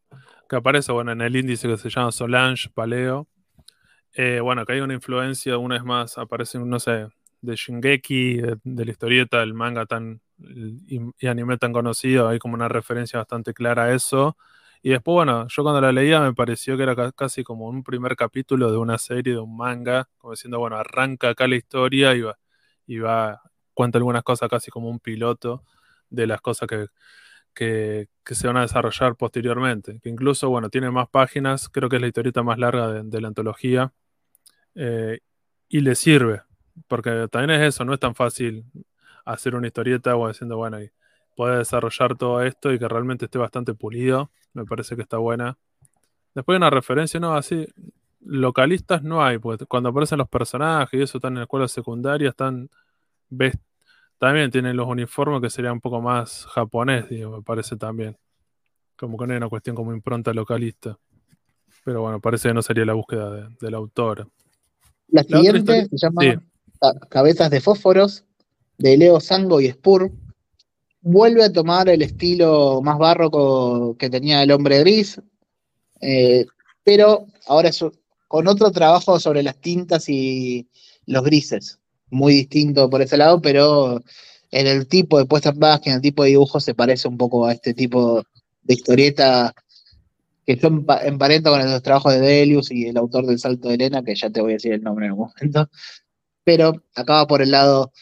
que 0.50 0.56
aparece, 0.56 0.90
bueno, 0.92 1.12
en 1.12 1.20
el 1.22 1.37
índice 1.37 1.68
que 1.68 1.76
se 1.78 1.90
llama 1.90 2.11
Solange 2.11 2.70
Paleo. 2.70 3.28
Eh, 4.14 4.40
bueno, 4.40 4.66
que 4.66 4.72
hay 4.74 4.80
una 4.80 4.94
influencia, 4.94 5.59
una 5.59 5.76
vez 5.76 5.85
más, 5.85 6.18
aparece, 6.18 6.59
no 6.59 6.80
sé, 6.80 7.06
de 7.40 7.56
Shingeki, 7.56 8.37
de, 8.64 8.85
la 8.85 8.90
historieta, 8.90 9.40
del 9.40 9.54
manga 9.54 9.87
tan 9.87 10.20
y, 10.38 11.26
anime 11.26 11.56
tan 11.59 11.72
conocido, 11.72 12.28
hay 12.28 12.40
como 12.40 12.54
una 12.54 12.68
referencia 12.68 13.20
bastante 13.20 13.54
clara 13.54 13.85
a 13.85 13.94
eso. 13.94 14.37
Y 14.83 14.90
después, 14.90 15.14
bueno, 15.14 15.46
yo 15.48 15.62
cuando 15.62 15.80
la 15.80 15.92
leía 15.92 16.20
me 16.20 16.35
pareció 16.35 16.76
que 16.76 16.83
era 16.83 17.12
casi 17.12 17.44
como 17.44 17.68
un 17.68 17.85
primer 17.85 18.16
capítulo 18.16 18.72
de 18.72 18.78
una 18.78 18.98
serie, 18.98 19.35
de 19.35 19.40
un 19.40 19.56
manga, 19.56 20.09
como 20.18 20.33
diciendo, 20.33 20.59
bueno, 20.59 20.76
arranca 20.76 21.30
acá 21.30 21.46
la 21.46 21.56
historia 21.56 22.14
y 22.14 22.22
va, 22.22 22.38
y 22.87 22.98
va 22.98 23.40
cuenta 23.74 23.98
algunas 23.98 24.24
cosas 24.24 24.48
casi 24.48 24.70
como 24.70 24.88
un 24.90 24.98
piloto 24.98 25.64
de 26.11 26.27
las 26.27 26.40
cosas 26.40 26.68
que, 26.68 26.87
que, 27.55 28.35
se 28.35 28.46
van 28.46 28.57
a 28.59 28.62
desarrollar 28.62 29.16
posteriormente. 29.16 30.01
Que 30.03 30.09
incluso, 30.09 30.51
bueno, 30.51 30.70
tiene 30.70 30.90
más 30.90 31.09
páginas, 31.09 31.68
creo 31.68 31.88
que 31.88 31.96
es 31.96 32.03
la 32.03 32.09
historieta 32.09 32.42
más 32.42 32.59
larga 32.59 33.03
de, 33.03 33.20
la 33.20 33.29
antología. 33.29 33.92
Eh, 34.75 35.20
y 35.68 35.81
le 35.81 35.94
sirve, 35.94 36.42
porque 36.88 37.29
también 37.31 37.61
es 37.61 37.75
eso, 37.75 37.85
no 37.85 37.94
es 37.94 38.01
tan 38.01 38.14
fácil 38.14 38.64
hacer 39.25 39.55
una 39.55 39.66
historieta 39.68 40.16
o 40.16 40.29
diciendo, 40.29 40.57
bueno, 40.57 40.81
y 40.83 40.90
desarrollar 41.49 42.16
todo 42.16 42.42
esto 42.42 42.73
y 42.73 42.79
que 42.79 42.88
realmente 42.88 43.27
esté 43.27 43.38
bastante 43.38 43.75
pulido. 43.75 44.31
Me 44.53 44.64
parece 44.64 44.96
que 44.96 45.03
está 45.03 45.18
buena. 45.18 45.57
Después 46.35 46.57
una 46.57 46.70
referencia, 46.70 47.18
no, 47.20 47.35
así, 47.35 47.66
localistas 48.20 49.03
no 49.03 49.25
hay, 49.25 49.38
porque 49.38 49.66
cuando 49.66 49.88
aparecen 49.90 50.18
los 50.18 50.29
personajes 50.29 50.99
y 50.99 51.03
eso 51.03 51.18
están 51.18 51.33
en 51.35 51.38
la 51.38 51.44
escuela 51.44 51.68
secundaria, 51.68 52.31
están. 52.31 52.70
Ves, 53.31 53.57
también 54.20 54.50
tienen 54.50 54.76
los 54.76 54.87
uniformes 54.87 55.40
que 55.40 55.48
sería 55.48 55.72
un 55.72 55.80
poco 55.80 56.02
más 56.02 56.44
japonés, 56.44 57.09
digo, 57.09 57.38
me 57.38 57.42
parece 57.42 57.76
también. 57.76 58.18
Como 58.94 59.16
que 59.16 59.26
no 59.26 59.33
hay 59.33 59.38
una 59.38 59.48
cuestión 59.48 59.74
como 59.74 59.94
impronta 59.94 60.35
localista. 60.35 60.98
Pero 61.87 62.02
bueno, 62.02 62.20
parece 62.20 62.48
que 62.48 62.54
no 62.54 62.61
sería 62.61 62.85
la 62.85 62.92
búsqueda 62.92 63.48
del 63.59 63.74
autor. 63.74 64.30
La, 65.09 65.22
siguiente 65.22 65.87
se 65.87 65.96
llama 65.96 66.44
Cabezas 67.09 67.48
de 67.48 67.62
Fósforos, 67.62 68.26
de 68.76 68.98
Leo 68.98 69.20
Sango 69.20 69.59
y 69.59 69.70
Spur. 69.70 70.12
Vuelve 71.00 71.42
a 71.42 71.50
tomar 71.50 71.88
el 71.88 72.02
estilo 72.02 72.83
más 72.83 72.98
barroco 72.98 73.96
que 73.96 74.11
tenía 74.11 74.42
el 74.42 74.50
hombre 74.50 74.80
gris, 74.80 75.18
eh, 76.02 76.44
pero 76.85 77.24
ahora 77.46 77.70
es 77.70 77.83
con 78.28 78.46
otro 78.48 78.70
trabajo 78.70 79.18
sobre 79.18 79.42
las 79.42 79.56
tintas 79.62 80.11
y 80.11 80.68
los 81.06 81.24
grises. 81.24 81.80
Muy 82.11 82.35
distinto 82.35 82.90
por 82.90 83.03
ese 83.03 83.16
lado, 83.16 83.40
pero 83.40 84.01
en 84.51 84.66
el 84.66 84.88
tipo 84.88 85.18
de 85.18 85.27
puesta 85.27 85.51
en 85.51 85.59
página, 85.59 85.94
en 85.94 85.96
el 85.96 86.03
tipo 86.03 86.25
de 86.25 86.31
dibujo 86.31 86.61
se 86.61 86.75
parece 86.75 87.09
un 87.09 87.16
poco 87.16 87.46
a 87.46 87.53
este 87.53 87.75
tipo 87.75 88.25
de 88.62 88.75
historieta 88.75 89.55
que 90.46 90.57
yo 90.57 90.68
emparento 90.68 91.51
con 91.51 91.70
los 91.70 91.83
trabajos 91.83 92.12
de 92.14 92.20
Delius 92.20 92.70
y 92.70 92.87
el 92.87 92.96
autor 92.96 93.27
del 93.27 93.38
Salto 93.38 93.68
de 93.68 93.75
Elena, 93.75 94.03
que 94.03 94.14
ya 94.14 94.31
te 94.31 94.40
voy 94.40 94.53
a 94.53 94.55
decir 94.55 94.73
el 94.73 94.83
nombre 94.83 95.07
en 95.07 95.12
un 95.12 95.18
momento, 95.18 95.70
pero 96.44 96.83
acaba 96.94 97.27
por 97.27 97.42
el 97.42 97.53
lado 97.53 97.92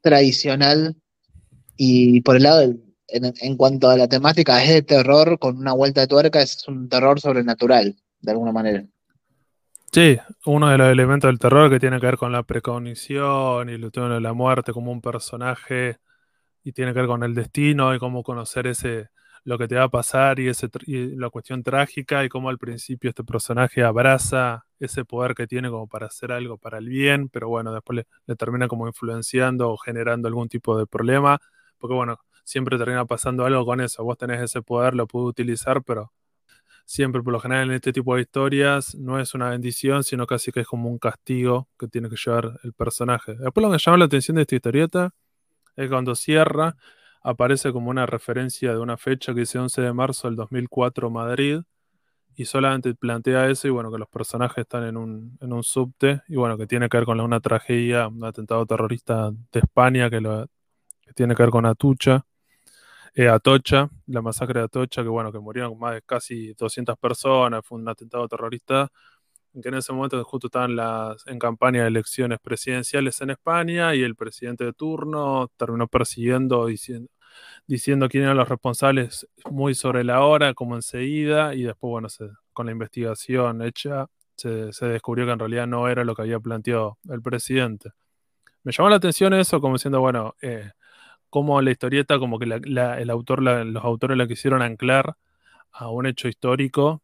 tradicional 0.00 0.96
y 1.76 2.20
por 2.22 2.36
el 2.36 2.42
lado, 2.42 2.74
en, 3.08 3.56
cuanto 3.56 3.88
a 3.88 3.96
la 3.96 4.08
temática, 4.08 4.62
es 4.62 4.70
de 4.70 4.82
terror 4.82 5.38
con 5.38 5.58
una 5.58 5.72
vuelta 5.72 6.00
de 6.00 6.08
tuerca, 6.08 6.42
es 6.42 6.66
un 6.66 6.88
terror 6.88 7.20
sobrenatural, 7.20 7.96
de 8.20 8.30
alguna 8.30 8.52
manera. 8.52 8.84
Sí, 9.90 10.18
uno 10.44 10.68
de 10.68 10.78
los 10.78 10.88
elementos 10.88 11.28
del 11.28 11.38
terror 11.38 11.70
que 11.70 11.80
tiene 11.80 11.98
que 11.98 12.06
ver 12.06 12.18
con 12.18 12.30
la 12.30 12.42
precognición 12.42 13.70
y 13.70 13.72
el 13.72 13.90
tema 13.90 14.14
de 14.14 14.20
la 14.20 14.34
muerte 14.34 14.72
como 14.72 14.92
un 14.92 15.00
personaje 15.00 15.98
y 16.64 16.72
tiene 16.72 16.92
que 16.92 17.00
ver 17.00 17.08
con 17.08 17.22
el 17.24 17.34
destino 17.34 17.94
y 17.94 17.98
cómo 17.98 18.22
conocer 18.22 18.66
ese 18.66 19.10
lo 19.44 19.58
que 19.58 19.68
te 19.68 19.76
va 19.76 19.84
a 19.84 19.88
pasar 19.88 20.40
y, 20.40 20.48
ese, 20.48 20.68
la 20.86 21.30
cuestión 21.30 21.62
trágica 21.62 22.24
y 22.24 22.28
cómo 22.28 22.50
al 22.50 22.58
principio 22.58 23.10
este 23.10 23.24
personaje 23.24 23.82
abraza 23.82 24.66
ese 24.78 25.04
poder 25.06 25.34
que 25.34 25.46
tiene 25.46 25.70
como 25.70 25.88
para 25.88 26.06
hacer 26.06 26.32
algo 26.32 26.58
para 26.58 26.78
el 26.78 26.88
bien, 26.88 27.28
pero 27.30 27.48
bueno, 27.48 27.72
después 27.72 28.04
le, 28.26 28.36
termina 28.36 28.68
como 28.68 28.86
influenciando 28.88 29.70
o 29.70 29.78
generando 29.78 30.28
algún 30.28 30.48
tipo 30.48 30.78
de 30.78 30.86
problema, 30.86 31.38
porque 31.78 31.94
bueno, 31.94 32.18
siempre 32.44 32.78
termina 32.78 33.06
pasando 33.06 33.46
algo 33.46 33.64
con 33.64 33.80
eso, 33.80 34.04
vos 34.04 34.18
tenés 34.18 34.42
ese 34.42 34.62
poder, 34.62 34.94
lo 34.94 35.06
puedes 35.06 35.28
utilizar, 35.30 35.82
pero 35.82 36.12
siempre 36.88 37.22
por 37.22 37.34
lo 37.34 37.38
general 37.38 37.68
en 37.68 37.74
este 37.74 37.92
tipo 37.92 38.14
de 38.14 38.22
historias 38.22 38.94
no 38.94 39.20
es 39.20 39.34
una 39.34 39.50
bendición, 39.50 40.04
sino 40.04 40.26
casi 40.26 40.50
que 40.52 40.60
es 40.60 40.66
como 40.66 40.88
un 40.88 40.98
castigo 40.98 41.68
que 41.78 41.86
tiene 41.86 42.08
que 42.08 42.16
llevar 42.16 42.58
el 42.64 42.72
personaje. 42.72 43.34
Después 43.34 43.62
lo 43.62 43.70
que 43.70 43.76
llama 43.78 43.98
la 43.98 44.06
atención 44.06 44.36
de 44.36 44.42
esta 44.42 44.54
historieta 44.54 45.10
es 45.76 45.90
cuando 45.90 46.14
cierra 46.14 46.76
aparece 47.22 47.72
como 47.72 47.90
una 47.90 48.06
referencia 48.06 48.72
de 48.72 48.78
una 48.78 48.96
fecha 48.96 49.34
que 49.34 49.40
dice 49.40 49.58
11 49.58 49.82
de 49.82 49.92
marzo 49.92 50.28
del 50.28 50.36
2004 50.36 51.10
Madrid 51.10 51.60
y 52.34 52.46
solamente 52.46 52.94
plantea 52.94 53.50
eso 53.50 53.68
y 53.68 53.70
bueno, 53.70 53.92
que 53.92 53.98
los 53.98 54.08
personajes 54.08 54.62
están 54.62 54.84
en 54.84 54.96
un, 54.96 55.36
en 55.42 55.52
un 55.52 55.62
subte 55.62 56.22
y 56.26 56.36
bueno, 56.36 56.56
que 56.56 56.66
tiene 56.66 56.88
que 56.88 56.96
ver 56.96 57.04
con 57.04 57.20
una 57.20 57.40
tragedia, 57.40 58.08
un 58.08 58.24
atentado 58.24 58.64
terrorista 58.64 59.30
de 59.30 59.60
España 59.60 60.08
que, 60.08 60.22
lo, 60.22 60.46
tiene 61.14 61.34
que 61.34 61.42
ver 61.42 61.50
con 61.50 61.66
Atucha, 61.66 62.24
eh, 63.14 63.28
Atocha, 63.28 63.90
la 64.06 64.22
masacre 64.22 64.60
de 64.60 64.66
Atocha, 64.66 65.02
que 65.02 65.08
bueno, 65.08 65.32
que 65.32 65.38
murieron 65.38 65.78
más 65.78 65.94
de 65.94 66.02
casi 66.02 66.54
200 66.54 66.96
personas, 66.98 67.62
fue 67.64 67.78
un 67.78 67.88
atentado 67.88 68.28
terrorista 68.28 68.90
que 69.62 69.68
en 69.68 69.74
ese 69.74 69.92
momento 69.92 70.22
justo 70.24 70.48
estaban 70.48 70.76
las, 70.76 71.26
en 71.26 71.38
campaña 71.38 71.82
de 71.82 71.88
elecciones 71.88 72.38
presidenciales 72.40 73.20
en 73.20 73.30
España 73.30 73.94
y 73.94 74.02
el 74.02 74.14
presidente 74.14 74.64
de 74.64 74.72
turno 74.72 75.50
terminó 75.56 75.88
persiguiendo, 75.88 76.66
diciendo, 76.66 77.10
diciendo 77.66 78.08
quién 78.08 78.24
eran 78.24 78.36
los 78.36 78.48
responsables 78.48 79.26
muy 79.50 79.74
sobre 79.74 80.04
la 80.04 80.22
hora, 80.24 80.54
como 80.54 80.76
enseguida, 80.76 81.54
y 81.54 81.62
después, 81.62 81.90
bueno, 81.90 82.08
con 82.52 82.66
la 82.66 82.72
investigación 82.72 83.62
hecha, 83.62 84.06
se, 84.36 84.70
descubrió 84.86 85.26
que 85.26 85.32
en 85.32 85.38
realidad 85.38 85.66
no 85.66 85.88
era 85.88 86.04
lo 86.04 86.14
que 86.14 86.22
había 86.22 86.40
planteado 86.40 86.98
el 87.10 87.22
presidente. 87.22 87.90
Me 88.64 88.72
llamó 88.72 88.90
la 88.90 88.96
atención 88.96 89.34
eso, 89.34 89.60
como 89.60 89.74
diciendo, 89.74 90.00
bueno, 90.00 90.34
eh, 90.42 90.70
como 91.30 91.60
la 91.62 91.70
historieta, 91.70 92.18
como 92.18 92.38
que 92.38 92.44
el 92.46 93.10
autor, 93.10 93.42
los 93.42 93.84
autores 93.84 94.16
la 94.16 94.26
quisieron 94.26 94.62
anclar 94.62 95.16
a 95.72 95.88
un 95.90 96.06
hecho 96.06 96.28
histórico 96.28 97.02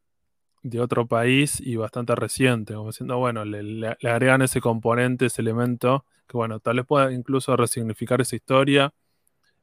de 0.63 0.81
otro 0.81 1.07
país 1.07 1.61
y 1.61 1.77
bastante 1.77 2.15
reciente, 2.15 2.75
como 2.75 2.89
diciendo, 2.89 3.19
bueno, 3.19 3.45
le, 3.45 3.89
agregan 4.03 4.43
ese 4.43 4.61
componente, 4.61 5.27
ese 5.27 5.43
elemento, 5.43 6.07
que 6.27 6.37
bueno, 6.37 6.59
tal 6.59 6.77
vez 6.77 6.87
pueda 6.87 7.13
incluso 7.13 7.55
resignificar 7.57 8.21
esa 8.21 8.37
historia 8.37 8.95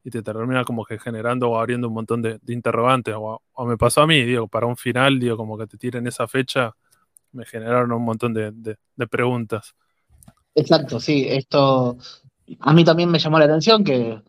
y 0.04 0.12
te 0.12 0.21
termina 0.21 0.63
como 0.63 0.86
que 0.86 1.00
generando 1.00 1.50
o 1.50 1.60
abriendo 1.60 1.88
un 1.88 1.95
montón 1.95 2.21
de, 2.21 2.39
interrogantes. 2.47 3.15
O, 3.17 3.41
me 3.65 3.78
pasó 3.78 4.02
a 4.02 4.08
mí, 4.08 4.24
digo, 4.24 4.47
para 4.47 4.67
un 4.67 4.78
final, 4.78 5.19
digo, 5.19 5.38
como 5.38 5.58
que 5.58 5.67
te 5.67 5.78
tiren 5.78 6.06
esa 6.06 6.28
fecha, 6.28 6.71
me 7.32 7.45
generaron 7.45 7.91
un 7.91 8.04
montón 8.04 8.34
de 8.34 9.08
preguntas. 9.10 9.76
Exacto, 10.54 11.00
sí, 11.00 11.26
esto 11.30 11.97
a 12.60 12.74
mí 12.74 12.84
también 12.84 13.10
me 13.10 13.19
llamó 13.19 13.39
la 13.39 13.45
atención 13.45 13.84
que 13.84 14.21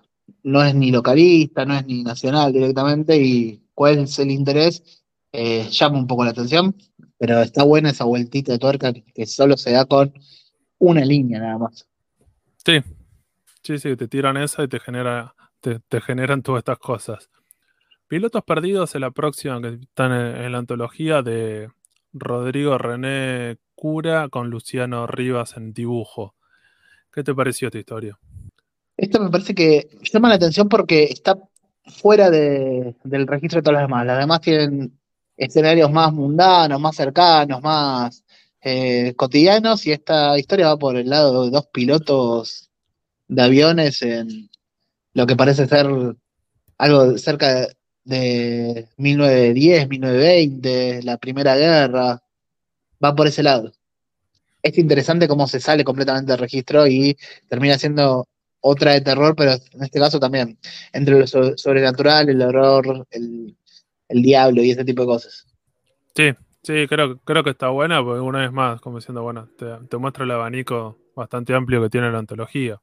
no 0.43 0.63
es 0.63 0.75
ni 0.75 0.91
localista, 0.91 1.65
no 1.65 1.75
es 1.75 1.87
ni 1.87 2.03
nacional 2.03 2.53
directamente 2.53 3.17
y 3.17 3.63
cuál 3.75 3.99
es 3.99 4.19
el 4.19 4.31
interés 4.31 5.03
eh, 5.33 5.67
llama 5.71 5.99
un 5.99 6.07
poco 6.07 6.25
la 6.25 6.31
atención, 6.31 6.77
pero 7.17 7.41
está 7.41 7.65
buena 7.65 7.91
esa 7.91 8.05
vueltita 8.05 8.53
de 8.53 8.59
tuerca 8.59 8.93
que, 8.93 9.27
solo 9.27 9.57
se 9.57 9.73
da 9.73 9.87
con 9.87 10.13
una 10.79 11.05
línea 11.05 11.41
nada 11.41 11.59
más. 11.59 11.89
Sí, 12.65 12.81
sí, 13.63 13.79
sí, 13.79 13.97
te 13.97 14.09
tiran 14.09 14.37
esa 14.37 14.63
y 14.63 14.69
te, 14.69 14.79
genera, 14.79 15.35
te, 15.61 16.01
generan 16.03 16.43
todas 16.43 16.61
estas 16.61 16.79
cosas. 16.79 17.31
Pilotos 18.09 18.45
Perdidos 18.45 18.95
es 18.95 19.01
la 19.01 19.11
próxima 19.11 19.61
que 19.63 19.69
están 19.69 20.13
en, 20.13 20.53
la 20.53 20.59
antología 20.59 21.23
de 21.23 21.71
Rodrigo 22.13 22.77
René 22.77 23.57
Cura 23.75 24.29
con 24.29 24.51
Luciano 24.51 25.07
Rivas 25.07 25.57
en 25.57 25.73
dibujo. 25.73 26.35
¿Qué 27.11 27.25
te 27.25 27.35
pareció 27.35 27.69
esta 27.69 27.79
historia? 27.79 28.19
Esto 29.03 29.19
me 29.21 29.31
parece 29.31 29.53
que 29.53 29.89
llama 30.13 30.29
la 30.29 30.37
atención 30.37 30.69
porque 30.69 31.03
está 31.03 31.37
fuera 31.87 32.31
del 32.31 33.27
registro 33.27 33.59
de 33.59 33.63
todas 33.65 33.81
las 33.81 33.89
demás. 33.89 34.07
Las 34.07 34.19
demás 34.21 34.41
tienen 34.41 34.97
escenarios 35.37 35.91
más 35.91 36.13
mundanos, 36.13 36.81
más 36.81 36.95
cercanos, 36.95 37.61
más 37.63 38.23
eh, 38.61 39.13
cotidianos, 39.17 39.85
y 39.87 39.93
esta 39.93 40.39
historia 40.39 40.69
va 40.69 40.79
por 40.79 40.97
el 40.97 41.11
lado 41.11 41.45
de 41.45 41.51
dos 41.51 41.67
pilotos 41.73 42.71
de 43.27 43.43
aviones 43.43 44.03
en 44.03 44.49
lo 45.15 45.27
que 45.27 45.35
parece 45.35 45.67
ser 45.67 45.89
algo 46.79 47.19
cerca 47.19 47.67
de 48.05 48.89
1910, 48.99 49.89
1920, 49.89 51.03
la 51.03 51.17
Primera 51.19 51.57
Guerra, 51.57 52.23
va 53.05 53.15
por 53.17 53.27
ese 53.27 53.43
lado. 53.43 53.73
Es 54.63 54.79
interesante 54.79 55.27
cómo 55.27 55.49
se 55.49 55.59
sale 55.59 55.83
completamente 55.83 56.31
del 56.31 56.41
registro 56.41 56.87
y 56.87 57.19
termina 57.49 57.77
siendo 57.79 58.29
otra 58.63 58.93
de 58.93 59.03
terror, 59.03 59.35
pero 59.37 59.53
en 59.53 59.83
este 59.83 59.99
caso 59.99 60.19
también, 60.19 60.59
entre 60.93 61.19
lo 61.19 61.27
sobrenatural, 61.27 62.29
el 62.31 62.41
horror, 62.41 63.07
el, 63.11 63.55
el 64.09 64.23
diablo 64.23 64.63
y 64.63 64.71
ese 64.71 64.85
tipo 64.85 65.03
de 65.03 65.07
cosas. 65.09 65.47
Sí, 66.15 66.33
sí, 66.63 66.87
creo, 66.87 67.19
creo 67.19 67.43
que 67.43 67.51
está 67.51 67.69
buena, 67.69 68.03
porque 68.03 68.21
una 68.21 68.41
vez 68.41 68.53
más, 68.53 68.81
como 68.81 68.99
diciendo, 68.99 69.23
bueno, 69.23 69.49
te, 69.57 69.97
muestra 69.97 70.25
el 70.25 70.31
abanico 70.31 70.99
bastante 71.17 71.55
amplio 71.55 71.83
que 71.83 71.91
tiene 71.91 72.11
la 72.11 72.19
antología. 72.19 72.81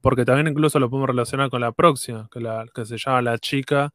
Porque 0.00 0.24
también 0.24 0.48
incluso 0.48 0.78
lo 0.78 0.88
podemos 0.88 1.08
relacionar 1.08 1.50
con 1.50 1.60
la 1.60 1.72
próxima, 1.72 2.28
que, 2.30 2.40
la, 2.40 2.66
que 2.74 2.84
se 2.84 2.98
llama 2.98 3.22
La 3.22 3.38
chica 3.38 3.92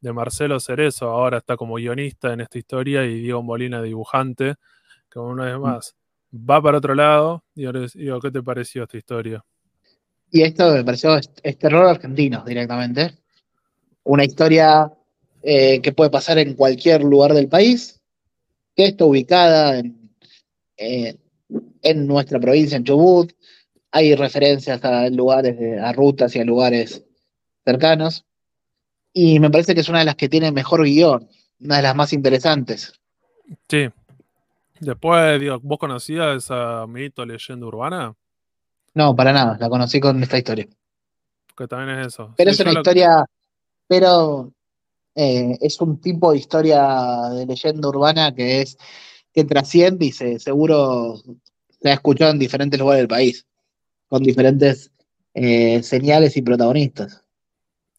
de 0.00 0.12
Marcelo 0.12 0.60
Cerezo, 0.60 1.10
ahora 1.10 1.38
está 1.38 1.56
como 1.56 1.74
guionista 1.74 2.32
en 2.32 2.40
esta 2.40 2.58
historia 2.58 3.04
y 3.04 3.20
Diego 3.20 3.42
Molina 3.42 3.82
dibujante, 3.82 4.54
que 5.10 5.18
una 5.18 5.46
vez 5.46 5.58
mm. 5.58 5.62
más 5.62 5.96
va 6.32 6.62
para 6.62 6.78
otro 6.78 6.94
lado. 6.94 7.44
Y 7.54 7.64
ahora 7.66 7.86
digo, 7.92 8.20
¿qué 8.20 8.30
te 8.30 8.42
pareció 8.42 8.84
esta 8.84 8.96
historia? 8.96 9.44
Y 10.30 10.42
esto 10.42 10.72
me 10.72 10.84
pareció 10.84 11.16
es 11.16 11.58
terror 11.58 11.86
argentino 11.86 12.44
directamente. 12.44 13.14
Una 14.04 14.24
historia 14.24 14.92
eh, 15.42 15.80
que 15.80 15.92
puede 15.92 16.10
pasar 16.10 16.38
en 16.38 16.54
cualquier 16.54 17.02
lugar 17.02 17.32
del 17.32 17.48
país, 17.48 18.00
que 18.74 18.86
está 18.86 19.04
ubicada 19.04 19.78
en, 19.78 20.10
eh, 20.76 21.16
en 21.82 22.06
nuestra 22.06 22.38
provincia, 22.38 22.76
en 22.76 22.84
Chubut. 22.84 23.32
Hay 23.90 24.14
referencias 24.14 24.84
a 24.84 25.08
lugares, 25.08 25.56
a 25.80 25.92
rutas 25.92 26.34
y 26.36 26.40
a 26.40 26.44
lugares 26.44 27.04
cercanos. 27.64 28.24
Y 29.12 29.40
me 29.40 29.50
parece 29.50 29.74
que 29.74 29.80
es 29.80 29.88
una 29.88 30.00
de 30.00 30.04
las 30.04 30.16
que 30.16 30.28
tiene 30.28 30.52
mejor 30.52 30.84
guion, 30.84 31.28
una 31.60 31.76
de 31.76 31.82
las 31.82 31.96
más 31.96 32.12
interesantes. 32.12 32.92
Sí. 33.68 33.88
Después, 34.80 35.40
digo, 35.40 35.58
¿vos 35.62 35.78
conocías 35.78 36.44
esa 36.44 36.86
mito, 36.86 37.24
leyenda 37.24 37.66
urbana? 37.66 38.14
No, 38.98 39.14
para 39.14 39.32
nada, 39.32 39.56
la 39.60 39.68
conocí 39.68 40.00
con 40.00 40.20
esta 40.20 40.38
historia. 40.38 40.66
Que 41.56 41.68
también 41.68 42.00
es 42.00 42.08
eso. 42.08 42.34
Pero 42.36 42.50
es 42.50 42.58
una 42.58 42.72
historia, 42.72 43.24
pero 43.86 44.52
eh, 45.14 45.56
es 45.60 45.80
un 45.80 46.00
tipo 46.00 46.32
de 46.32 46.38
historia 46.38 47.30
de 47.32 47.46
leyenda 47.46 47.88
urbana 47.88 48.34
que 48.34 48.62
es 48.62 48.76
que 49.32 49.44
trasciende 49.44 50.06
y 50.06 50.10
se, 50.10 50.40
seguro 50.40 51.14
se 51.80 51.88
ha 51.88 51.92
escuchado 51.92 52.32
en 52.32 52.40
diferentes 52.40 52.80
lugares 52.80 53.02
del 53.02 53.08
país, 53.08 53.46
con 54.08 54.24
diferentes 54.24 54.90
eh, 55.32 55.80
señales 55.84 56.36
y 56.36 56.42
protagonistas. 56.42 57.22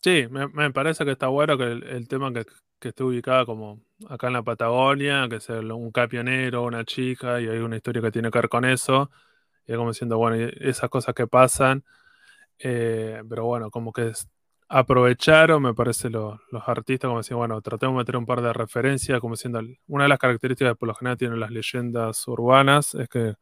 Sí, 0.03 0.27
me, 0.29 0.71
parece 0.71 1.05
que 1.05 1.11
está 1.11 1.29
bueno 1.29 1.57
que 1.57 1.63
el, 1.63 2.09
tema 2.09 2.33
que, 2.33 2.43
que, 2.77 2.89
esté 2.89 3.03
ubicada 3.03 3.45
como 3.45 3.79
acá 4.09 4.27
en 4.27 4.33
la 4.33 4.43
Patagonia, 4.43 5.29
que 5.29 5.39
sea 5.39 5.61
un 5.61 5.91
capionero, 5.91 6.63
una 6.63 6.83
chica, 6.83 7.39
y 7.39 7.47
hay 7.47 7.59
una 7.59 7.77
historia 7.77 8.01
que 8.01 8.11
tiene 8.11 8.29
que 8.29 8.39
ver 8.39 8.49
con 8.49 8.65
eso, 8.65 9.09
y 9.69 9.75
como 9.75 9.91
diciendo, 9.91 10.17
bueno, 10.17 10.35
esas 10.59 10.89
cosas 10.89 11.13
que 11.13 11.27
pasan, 11.27 11.83
eh, 12.57 13.21
pero 13.29 13.45
bueno, 13.45 13.69
como 13.69 13.93
que 13.93 14.11
aprovecharon, 14.67 15.61
me 15.61 15.75
parece, 15.75 16.09
los 16.09 16.39
artistas, 16.65 17.07
como 17.07 17.19
decían, 17.19 17.37
bueno, 17.37 17.61
tratemos 17.61 17.95
de 17.95 17.97
meter 17.99 18.17
un 18.17 18.25
par 18.25 18.41
de 18.41 18.51
referencias, 18.51 19.19
como 19.19 19.35
diciendo, 19.35 19.61
una 19.87 20.03
de 20.05 20.09
las 20.09 20.17
características 20.17 20.73
que 20.73 20.75
por 20.75 20.87
lo 20.87 20.95
general 20.95 21.17
tienen 21.17 21.39
las 21.39 21.51
leyendas 21.51 22.27
urbanas 22.27 22.95
es 22.95 23.07
que 23.09 23.35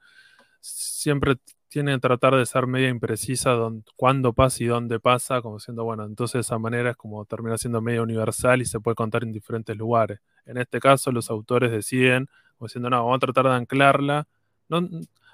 siempre 0.60 1.38
tienen 1.70 1.96
que 1.96 2.02
tratar 2.02 2.36
de 2.36 2.46
ser 2.46 2.68
media 2.68 2.90
imprecisa 2.90 3.58
cuándo 3.96 4.34
pasa 4.34 4.64
y 4.64 4.68
dónde 4.68 5.00
pasa, 5.00 5.42
como 5.42 5.58
diciendo, 5.58 5.86
bueno, 5.86 6.04
entonces 6.06 6.34
de 6.34 6.40
esa 6.42 6.58
manera 6.60 6.92
es 6.92 6.98
como 6.98 7.24
termina 7.26 7.58
siendo 7.58 7.82
media 7.82 8.02
universal 8.02 8.62
y 8.62 8.66
se 8.66 8.82
puede 8.82 8.96
contar 8.96 9.24
en 9.24 9.32
diferentes 9.32 9.76
lugares. 9.78 10.20
En 10.46 10.58
este 10.58 10.80
caso, 10.82 11.12
los 11.14 11.30
autores 11.30 11.72
deciden, 11.72 12.28
como 12.58 12.68
diciendo, 12.68 12.90
no, 12.90 12.98
vamos 12.98 13.18
a 13.18 13.20
tratar 13.20 13.46
de 13.46 13.56
anclarla 13.56 14.28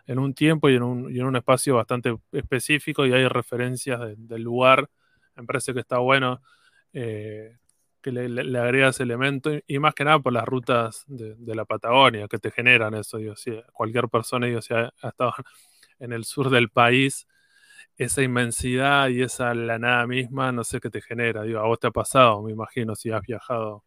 en 0.05 0.19
un 0.19 0.33
tiempo 0.33 0.69
y 0.69 0.75
en 0.75 0.83
un, 0.83 1.35
espacio 1.35 1.75
bastante 1.75 2.15
específico 2.31 3.05
y 3.05 3.13
hay 3.13 3.27
referencias 3.27 3.99
del 4.17 4.41
lugar 4.41 4.89
me 5.35 5.45
parece 5.45 5.73
que 5.73 5.79
está 5.79 5.97
bueno 5.97 6.41
eh, 6.93 7.57
que 8.01 8.11
le, 8.11 8.27
le, 8.27 8.59
agregas 8.59 8.99
elemento 8.99 9.51
y, 9.65 9.79
más 9.79 9.95
que 9.95 10.03
nada 10.03 10.19
por 10.19 10.33
las 10.33 10.45
rutas 10.45 11.05
de, 11.07 11.55
la 11.55 11.65
Patagonia 11.65 12.27
que 12.27 12.37
te 12.37 12.51
generan 12.51 12.93
eso. 12.95 13.17
Digo, 13.17 13.35
si 13.35 13.51
cualquier 13.71 14.09
persona 14.09 14.45
digo, 14.45 14.61
si 14.61 14.73
ha, 14.73 14.93
estado 15.01 15.33
en 15.99 16.11
el 16.11 16.25
sur 16.25 16.49
del 16.49 16.69
país, 16.69 17.27
esa 17.97 18.21
inmensidad 18.21 19.07
y 19.09 19.21
esa 19.21 19.53
la 19.53 19.79
nada 19.79 20.05
misma, 20.05 20.51
no 20.51 20.63
sé 20.65 20.81
qué 20.81 20.89
te 20.89 21.01
genera. 21.01 21.43
Digo, 21.43 21.59
a 21.59 21.63
vos 21.67 21.79
te 21.79 21.87
ha 21.87 21.91
pasado, 21.91 22.41
me 22.43 22.51
imagino, 22.51 22.95
si 22.95 23.09
has 23.11 23.21
viajado 23.21 23.85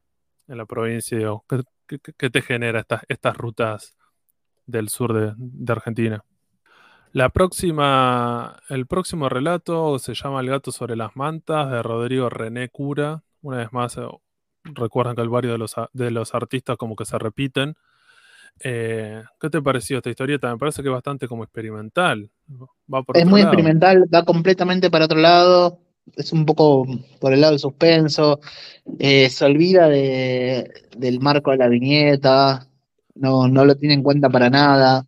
en 0.48 0.58
la 0.58 0.66
provincia, 0.66 1.18
digo, 1.18 1.44
¿qué, 1.86 2.30
te 2.30 2.42
genera 2.42 2.80
estas, 2.80 3.02
estas 3.08 3.36
rutas 3.36 3.95
del 4.66 4.88
sur 4.88 5.36
de 5.36 5.72
Argentina? 5.72 6.24
La 7.16 7.30
próxima, 7.30 8.58
el 8.68 8.86
próximo 8.86 9.30
relato 9.30 9.98
se 9.98 10.12
llama 10.12 10.40
El 10.40 10.50
gato 10.50 10.70
sobre 10.70 10.96
las 10.96 11.16
mantas 11.16 11.70
de 11.70 11.82
Rodrigo 11.82 12.28
René 12.28 12.68
Cura. 12.68 13.22
Una 13.40 13.56
vez 13.56 13.72
más, 13.72 13.96
eh, 13.96 14.02
recuerdan 14.64 15.16
que 15.16 15.22
el 15.22 15.30
varios 15.30 15.54
de 15.54 15.58
los, 15.58 15.74
de 15.94 16.10
los 16.10 16.34
artistas 16.34 16.76
como 16.76 16.94
que 16.94 17.06
se 17.06 17.18
repiten. 17.18 17.74
Eh, 18.60 19.22
¿Qué 19.40 19.48
te 19.48 19.62
pareció 19.62 19.96
esta 19.96 20.10
historieta? 20.10 20.50
Me 20.50 20.58
parece 20.58 20.82
que 20.82 20.88
es 20.88 20.92
bastante 20.92 21.26
como 21.26 21.42
experimental. 21.42 22.30
es 23.14 23.26
muy 23.26 23.40
experimental, 23.40 24.04
va 24.14 24.22
completamente 24.24 24.90
para 24.90 25.06
otro 25.06 25.18
lado. 25.18 25.80
Es 26.16 26.34
un 26.34 26.44
poco 26.44 26.86
por 27.18 27.32
el 27.32 27.40
lado 27.40 27.52
del 27.52 27.60
suspenso. 27.60 28.40
Eh, 28.98 29.30
se 29.30 29.44
olvida 29.46 29.88
de, 29.88 30.70
del 30.96 31.20
marco 31.20 31.50
de 31.50 31.56
la 31.56 31.68
viñeta. 31.68 32.68
No, 33.16 33.48
no 33.48 33.64
lo 33.64 33.76
tiene 33.76 33.94
en 33.94 34.02
cuenta 34.02 34.28
para 34.28 34.50
nada. 34.50 35.06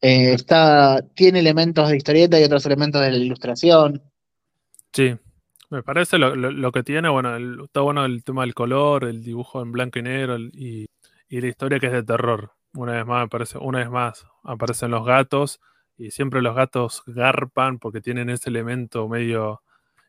Eh, 0.00 0.32
está, 0.32 1.02
tiene 1.14 1.40
elementos 1.40 1.88
de 1.88 1.96
historieta 1.96 2.40
y 2.40 2.44
otros 2.44 2.64
elementos 2.66 3.00
de 3.00 3.10
la 3.10 3.16
ilustración. 3.18 4.02
Sí, 4.92 5.14
me 5.70 5.82
parece 5.82 6.18
lo, 6.18 6.72
que 6.72 6.82
tiene, 6.82 7.08
bueno, 7.08 7.64
está 7.64 7.80
bueno 7.80 8.04
el 8.04 8.24
tema 8.24 8.42
del 8.42 8.54
color, 8.54 9.04
el 9.04 9.22
dibujo 9.22 9.62
en 9.62 9.72
blanco 9.72 9.98
y 9.98 10.02
negro 10.02 10.38
y, 10.38 10.86
la 11.28 11.46
historia 11.46 11.78
que 11.78 11.86
es 11.86 11.92
de 11.92 12.02
terror. 12.02 12.52
Una 12.74 12.92
vez 12.92 13.06
más, 13.06 13.26
aparece, 13.26 13.58
una 13.58 13.78
vez 13.78 13.90
más 13.90 14.26
aparecen 14.42 14.90
los 14.90 15.04
gatos 15.06 15.60
y 15.96 16.10
siempre 16.10 16.42
los 16.42 16.56
gatos 16.56 17.02
garpan 17.06 17.78
porque 17.78 18.00
tienen 18.00 18.30
ese 18.30 18.50
elemento 18.50 19.08
medio 19.08 19.62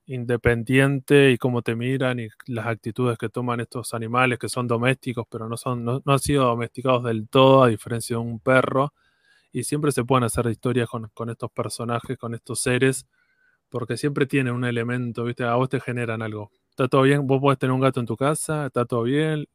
independiente 0.06 1.32
y 1.32 1.38
cómo 1.38 1.62
te 1.62 1.76
miran 1.76 2.20
y 2.20 2.28
las 2.48 2.68
actitudes 2.68 3.18
que 3.18 3.30
toman 3.30 3.60
estos 3.60 3.94
animales 3.94 4.40
que 4.40 4.50
son 4.50 4.68
domésticos 4.68 5.26
pero 5.30 5.48
no, 5.48 5.58
son, 5.58 5.86
no 5.86 6.02
han 6.06 6.20
sido 6.20 6.46
domesticados 6.46 7.04
del 7.04 7.30
todo 7.30 7.64
a 7.64 7.68
diferencia 7.68 8.16
de 8.16 8.22
un 8.22 8.40
perro 8.40 8.94
y 9.52 9.64
siempre 9.64 9.92
se 9.92 10.04
pueden 10.04 10.24
hacer 10.24 10.46
historias 10.48 10.90
con, 10.90 11.30
estos 11.30 11.52
personajes, 11.52 12.18
con 12.18 12.34
estos 12.34 12.62
seres, 12.62 13.06
porque 13.70 13.98
siempre 13.98 14.26
tienen 14.26 14.54
un 14.54 14.66
elemento, 14.66 15.24
¿viste? 15.26 15.44
A 15.44 15.56
vos 15.56 15.70
te 15.70 15.80
generan 15.80 16.22
algo. 16.22 16.52
Está 16.70 16.88
todo 16.88 17.04
bien, 17.04 17.28
vos 17.28 17.40
podés 17.42 17.60
tener 17.60 17.74
un 17.74 17.82
gato 17.82 18.00
en 18.00 18.06
tu 18.06 18.16
casa, 18.16 18.68
está 18.68 18.86
todo 18.86 19.04
bien, 19.04 19.48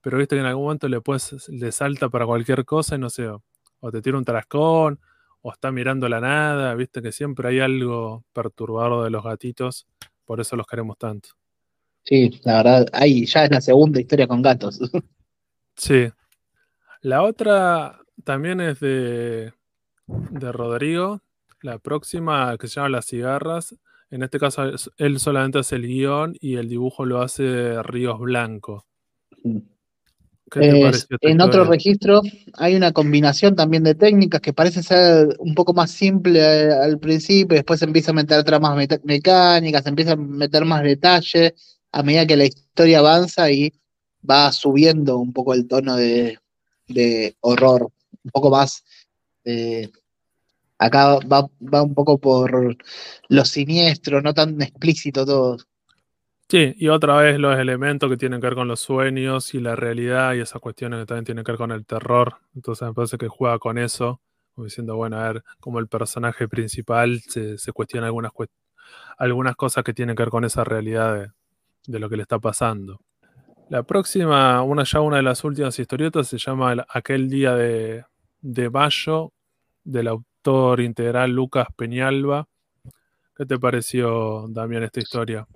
pero 0.00 0.18
viste 0.18 0.36
que 0.36 0.40
en 0.40 0.46
algún 0.46 0.64
momento 0.64 0.88
le, 0.88 1.00
puedes, 1.00 1.48
le 1.48 1.72
salta 1.72 2.08
para 2.08 2.26
cualquier 2.26 2.64
cosa 2.64 2.96
y 2.96 2.98
no 2.98 3.10
sé, 3.10 3.28
o 3.28 3.90
te 3.92 4.02
tira 4.02 4.18
un 4.18 4.24
tarascón, 4.24 5.00
o 5.42 5.52
está 5.52 5.72
mirando 5.72 6.08
la 6.08 6.20
nada, 6.20 6.74
viste 6.74 7.02
que 7.02 7.12
siempre 7.12 7.48
hay 7.48 7.60
algo 7.60 8.24
perturbador 8.32 9.04
de 9.04 9.10
los 9.10 9.24
gatitos, 9.24 9.86
por 10.24 10.40
eso 10.40 10.56
los 10.56 10.66
queremos 10.66 10.98
tanto. 10.98 11.30
Sí, 12.02 12.40
la 12.44 12.58
verdad, 12.58 12.86
ahí 12.92 13.26
ya 13.26 13.44
es 13.44 13.50
la 13.50 13.60
segunda 13.60 14.00
historia 14.00 14.26
con 14.26 14.42
gatos. 14.42 14.80
sí. 15.76 16.10
La 17.02 17.22
otra, 17.22 18.00
también 18.24 18.60
es 18.60 18.80
de, 18.80 19.52
de 20.06 20.52
Rodrigo. 20.52 21.22
La 21.62 21.78
próxima, 21.78 22.56
que 22.58 22.68
se 22.68 22.76
llama 22.76 22.88
Las 22.90 23.06
cigarras. 23.06 23.76
En 24.10 24.22
este 24.22 24.38
caso, 24.38 24.64
él 24.96 25.20
solamente 25.20 25.58
hace 25.58 25.76
el 25.76 25.86
guion 25.86 26.34
y 26.40 26.56
el 26.56 26.68
dibujo 26.68 27.04
lo 27.04 27.20
hace 27.22 27.82
Ríos 27.82 28.18
Blanco. 28.18 28.86
En 30.56 31.40
otro 31.40 31.64
registro 31.64 32.22
hay 32.54 32.74
una 32.74 32.92
combinación 32.92 33.54
también 33.54 33.84
de 33.84 33.94
técnicas 33.94 34.40
que 34.40 34.52
parece 34.52 34.82
ser 34.82 35.28
un 35.38 35.54
poco 35.54 35.72
más 35.72 35.90
simple 35.90 36.72
al 36.72 36.98
principio, 36.98 37.56
después 37.56 37.80
se 37.80 37.86
empieza 37.86 38.10
a 38.10 38.14
meter 38.14 38.42
tramas 38.44 38.76
mecánicas, 39.04 39.82
se 39.82 39.88
empieza 39.88 40.12
a 40.12 40.16
meter 40.16 40.64
más 40.64 40.82
detalle 40.82 41.54
a 41.92 42.02
medida 42.02 42.26
que 42.26 42.36
la 42.36 42.44
historia 42.44 42.98
avanza 43.00 43.50
y 43.50 43.72
va 44.28 44.52
subiendo 44.52 45.18
un 45.18 45.32
poco 45.32 45.54
el 45.54 45.66
tono 45.66 45.96
de 45.96 46.38
horror 47.40 47.90
un 48.24 48.30
poco 48.30 48.50
más. 48.50 48.84
Eh, 49.44 49.90
acá 50.78 51.18
va, 51.20 51.48
un 51.82 51.94
poco 51.94 52.18
por 52.18 52.76
lo 53.28 53.44
siniestro, 53.44 54.22
no 54.22 54.34
tan 54.34 54.60
explícito 54.62 55.24
todo. 55.24 55.58
Sí, 56.50 56.74
y 56.78 56.88
otra 56.88 57.14
vez 57.14 57.38
los 57.38 57.56
elementos 57.56 58.10
que 58.10 58.16
tienen 58.16 58.40
que 58.40 58.48
ver 58.48 58.56
con 58.56 58.66
los 58.66 58.80
sueños 58.80 59.54
y 59.54 59.60
la 59.60 59.76
realidad 59.76 60.34
y 60.34 60.40
esas 60.40 60.60
cuestiones 60.60 60.98
que 60.98 61.06
también 61.06 61.24
tienen 61.24 61.44
que 61.44 61.52
ver 61.52 61.58
con 61.58 61.70
el 61.70 61.86
terror. 61.86 62.38
Entonces 62.56 62.88
me 62.88 62.92
parece 62.92 63.18
que 63.18 63.28
juega 63.28 63.60
con 63.60 63.78
eso, 63.78 64.20
diciendo, 64.56 64.96
bueno, 64.96 65.16
a 65.16 65.32
ver, 65.32 65.44
como 65.60 65.78
el 65.78 65.86
personaje 65.86 66.48
principal 66.48 67.20
se, 67.20 67.56
cuestiona 67.72 68.08
algunas, 68.08 68.32
algunas 69.16 69.54
cosas 69.54 69.84
que 69.84 69.94
tienen 69.94 70.16
que 70.16 70.24
ver 70.24 70.30
con 70.30 70.44
esa 70.44 70.64
realidad 70.64 71.32
de, 71.86 71.98
lo 72.00 72.10
que 72.10 72.16
le 72.16 72.22
está 72.22 72.40
pasando. 72.40 72.98
La 73.68 73.84
próxima, 73.84 74.60
una 74.64 74.82
ya 74.82 75.00
una 75.00 75.18
de 75.18 75.22
las 75.22 75.44
últimas 75.44 75.78
historietas, 75.78 76.26
se 76.26 76.38
llama 76.38 76.84
Aquel 76.88 77.28
día 77.28 77.54
de, 77.54 78.04
de 78.40 78.70
mayo 78.70 79.32
del 79.84 80.08
autor 80.08 80.80
integral 80.80 81.30
Lucas 81.30 81.68
Peñalba. 81.76 82.48
¿Qué 83.36 83.46
te 83.46 83.56
pareció, 83.56 84.46
Damián, 84.48 84.82
esta 84.82 84.98
historia? 84.98 85.46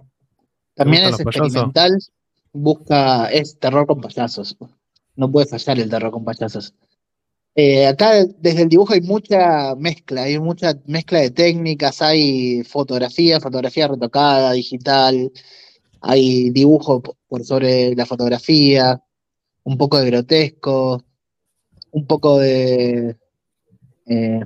También 0.74 1.04
es 1.04 1.20
experimental, 1.20 1.98
busca, 2.52 3.26
es 3.26 3.58
terror 3.58 3.86
con 3.86 4.00
payasos. 4.00 4.56
No 5.16 5.30
puede 5.30 5.46
fallar 5.46 5.78
el 5.78 5.90
terror 5.90 6.10
con 6.10 6.24
payasos. 6.24 6.74
Eh, 7.56 7.86
acá 7.86 8.24
desde 8.38 8.62
el 8.62 8.68
dibujo 8.68 8.94
hay 8.94 9.00
mucha 9.00 9.76
mezcla, 9.76 10.24
hay 10.24 10.40
mucha 10.40 10.74
mezcla 10.86 11.20
de 11.20 11.30
técnicas, 11.30 12.02
hay 12.02 12.64
fotografía, 12.64 13.40
fotografía 13.40 13.86
retocada, 13.86 14.52
digital, 14.52 15.30
hay 16.00 16.50
dibujo 16.50 17.00
por 17.28 17.44
sobre 17.44 17.94
la 17.94 18.06
fotografía, 18.06 19.00
un 19.62 19.78
poco 19.78 19.98
de 19.98 20.06
grotesco, 20.10 21.04
un 21.92 22.06
poco 22.06 22.38
de 22.40 23.16
eh, 24.06 24.40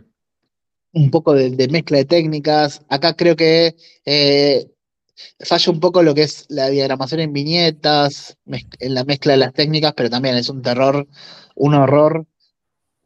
un 0.93 1.11
poco 1.11 1.35
de, 1.35 1.69
mezcla 1.69 1.99
de 1.99 2.05
técnicas. 2.05 2.83
Acá 2.89 3.15
creo 3.17 3.37
que 3.37 3.77
eh, 4.05 4.71
falla 5.41 5.73
un 5.73 5.81
poco 5.81 6.03
lo 6.03 6.15
que 6.15 6.23
es 6.23 6.47
la 6.49 6.69
diagramación 6.69 7.21
en 7.21 7.33
viñetas, 7.33 8.37
en 8.47 8.95
la 8.95 9.05
mezcla 9.05 9.33
de 9.33 9.39
las 9.39 9.53
técnicas, 9.53 9.95
pero 9.97 10.11
también 10.11 10.37
es 10.37 10.49
un 10.49 10.63
terror, 10.63 11.07
un 11.55 11.75
horror 11.75 12.27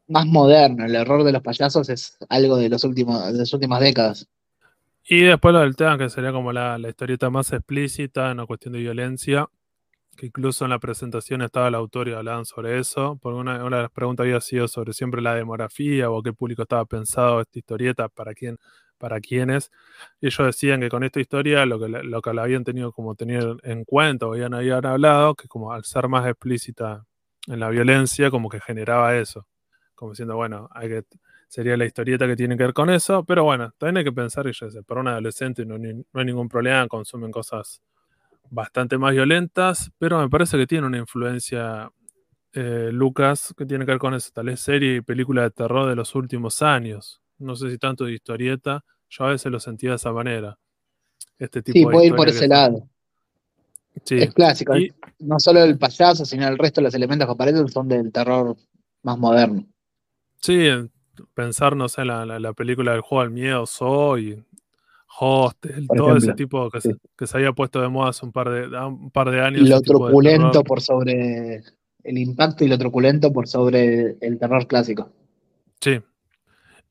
más 0.07 0.25
moderno. 0.25 0.85
El 0.85 0.95
error 0.95 1.23
de 1.23 1.31
los 1.31 1.41
payasos 1.41 1.89
es 1.89 2.17
algo 2.29 2.57
de 2.57 2.69
los 2.69 2.83
últimos, 2.83 3.31
de 3.31 3.39
las 3.39 3.53
últimas 3.53 3.79
décadas. 3.79 4.27
Y 5.05 5.21
después 5.21 5.53
lo 5.53 5.59
del 5.59 5.75
tema, 5.75 5.97
que 5.97 6.09
sería 6.09 6.31
como 6.31 6.53
la, 6.53 6.77
la 6.77 6.89
historieta 6.89 7.29
más 7.29 7.51
explícita 7.51 8.31
en 8.31 8.37
la 8.37 8.45
cuestión 8.45 8.73
de 8.73 8.79
violencia 8.79 9.49
que 10.15 10.27
incluso 10.27 10.65
en 10.65 10.71
la 10.71 10.79
presentación 10.79 11.41
estaba 11.41 11.67
el 11.67 11.75
autor 11.75 12.07
y 12.07 12.13
hablaban 12.13 12.45
sobre 12.45 12.79
eso, 12.79 13.17
porque 13.21 13.37
una, 13.39 13.57
de 13.57 13.69
las 13.69 13.91
preguntas 13.91 14.25
había 14.25 14.41
sido 14.41 14.67
sobre 14.67 14.93
siempre 14.93 15.21
la 15.21 15.35
demografía 15.35 16.09
o 16.09 16.21
qué 16.21 16.33
público 16.33 16.63
estaba 16.63 16.85
pensado 16.85 17.41
esta 17.41 17.59
historieta, 17.59 18.09
para 18.09 18.33
quién, 18.33 18.57
para 19.03 19.19
quiénes. 19.19 19.69
Y 20.21 20.27
ellos 20.27 20.47
decían 20.47 20.79
que 20.79 20.87
con 20.87 21.03
esta 21.03 21.19
historia 21.19 21.65
lo 21.65 21.77
que, 21.77 21.89
lo 21.89 22.21
que 22.21 22.33
la 22.33 22.43
habían 22.43 22.63
tenido 22.63 22.93
como 22.93 23.15
tener 23.15 23.57
en 23.63 23.83
cuenta 23.83 24.27
o 24.27 24.31
habían, 24.31 24.53
habían 24.53 24.85
hablado, 24.85 25.35
que 25.35 25.49
como 25.49 25.73
al 25.73 25.83
ser 25.83 26.07
más 26.07 26.25
explícita 26.25 27.05
en 27.47 27.59
la 27.59 27.67
violencia, 27.67 28.31
como 28.31 28.47
que 28.47 28.61
generaba 28.61 29.17
eso. 29.17 29.45
Como 29.93 30.11
diciendo, 30.11 30.37
bueno, 30.37 30.69
sería 31.49 31.75
la 31.75 31.83
historieta 31.83 32.25
que 32.27 32.37
tiene 32.37 32.55
que 32.55 32.63
ver 32.63 32.73
con 32.73 32.89
eso, 32.89 33.25
pero 33.25 33.43
bueno, 33.43 33.73
también 33.77 33.97
hay 33.97 34.03
que 34.05 34.13
pensar, 34.13 34.47
y 34.47 34.53
yo 34.53 34.69
sé, 34.69 34.83
para 34.83 35.01
un 35.01 35.09
adolescente 35.09 35.65
no, 35.65 35.77
no 35.77 36.19
hay 36.19 36.25
ningún 36.25 36.47
problema, 36.47 36.87
consumen 36.87 37.29
cosas 37.29 37.81
bastante 38.49 38.97
más 38.97 39.11
violentas, 39.11 39.91
pero 39.97 40.17
me 40.21 40.29
parece 40.29 40.57
que 40.57 40.65
tiene 40.65 40.87
una 40.87 40.97
influencia, 40.97 41.91
eh, 42.53 42.89
Lucas, 42.93 43.53
que 43.57 43.65
tiene 43.65 43.85
que 43.85 43.91
ver 43.91 43.99
con 43.99 44.13
eso, 44.13 44.31
tal 44.33 44.45
vez 44.45 44.61
serie 44.61 44.95
y 44.95 45.01
película 45.01 45.41
de 45.41 45.51
terror 45.51 45.89
de 45.89 45.95
los 45.97 46.15
últimos 46.15 46.61
años. 46.61 47.19
No 47.37 47.55
sé 47.55 47.69
si 47.69 47.77
tanto 47.77 48.05
de 48.05 48.13
historieta, 48.13 48.85
yo 49.15 49.25
a 49.25 49.29
veces 49.29 49.51
lo 49.51 49.59
sentía 49.59 49.91
de 49.91 49.97
esa 49.97 50.11
manera. 50.11 50.57
Este 51.37 51.61
tipo 51.61 51.77
sí, 51.77 51.85
puede 51.85 52.07
ir 52.07 52.15
por 52.15 52.27
ese 52.27 52.47
lado. 52.47 52.87
Es 54.09 54.33
clásico. 54.33 54.73
no 55.19 55.39
solo 55.39 55.63
el 55.63 55.77
payaso, 55.77 56.25
sino 56.25 56.47
el 56.47 56.57
resto 56.57 56.81
de 56.81 56.85
los 56.85 56.95
elementos 56.95 57.27
que 57.27 57.31
aparecen 57.31 57.67
son 57.67 57.87
del 57.87 58.11
terror 58.11 58.57
más 59.03 59.19
moderno. 59.19 59.65
Sí, 60.41 60.67
pensar, 61.35 61.75
no 61.75 61.87
sé, 61.87 62.01
en 62.01 62.07
la, 62.07 62.53
película 62.53 62.93
del 62.93 63.01
juego 63.01 63.21
al 63.21 63.29
miedo, 63.29 63.65
Soy, 63.67 64.43
Hostel, 65.19 65.87
todo 65.95 66.17
ese 66.17 66.33
tipo 66.33 66.71
que, 66.71 66.81
se, 66.81 67.37
había 67.37 67.53
puesto 67.53 67.81
de 67.81 67.87
moda 67.87 68.09
hace 68.09 68.25
un 68.25 68.31
par 68.31 68.49
de, 68.49 68.77
un 68.79 69.11
par 69.11 69.29
de 69.29 69.41
años. 69.41 69.61
Y 69.61 69.67
lo 69.67 69.79
truculento 69.81 70.63
por 70.63 70.81
sobre 70.81 71.61
el 72.03 72.17
impacto 72.17 72.65
y 72.65 72.67
lo 72.67 72.79
truculento 72.79 73.31
por 73.31 73.47
sobre 73.47 74.17
el 74.21 74.39
terror 74.39 74.65
clásico. 74.65 75.11
Sí, 75.79 76.01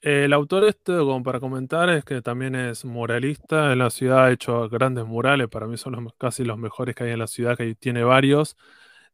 el 0.02 0.32
autor 0.32 0.64
este, 0.64 0.96
como 0.96 1.22
para 1.22 1.38
comentar, 1.38 1.88
es 1.90 2.04
que 2.04 2.22
también 2.22 2.56
es 2.56 2.84
muralista. 2.84 3.72
En 3.72 3.78
la 3.78 3.90
ciudad 3.90 4.24
ha 4.24 4.32
hecho 4.32 4.68
grandes 4.68 5.06
murales, 5.06 5.48
para 5.48 5.66
mí 5.68 5.76
son 5.76 6.12
casi 6.18 6.44
los 6.44 6.58
mejores 6.58 6.96
que 6.96 7.04
hay 7.04 7.10
en 7.12 7.20
la 7.20 7.28
ciudad, 7.28 7.56
que 7.56 7.74
tiene 7.76 8.02
varios. 8.02 8.56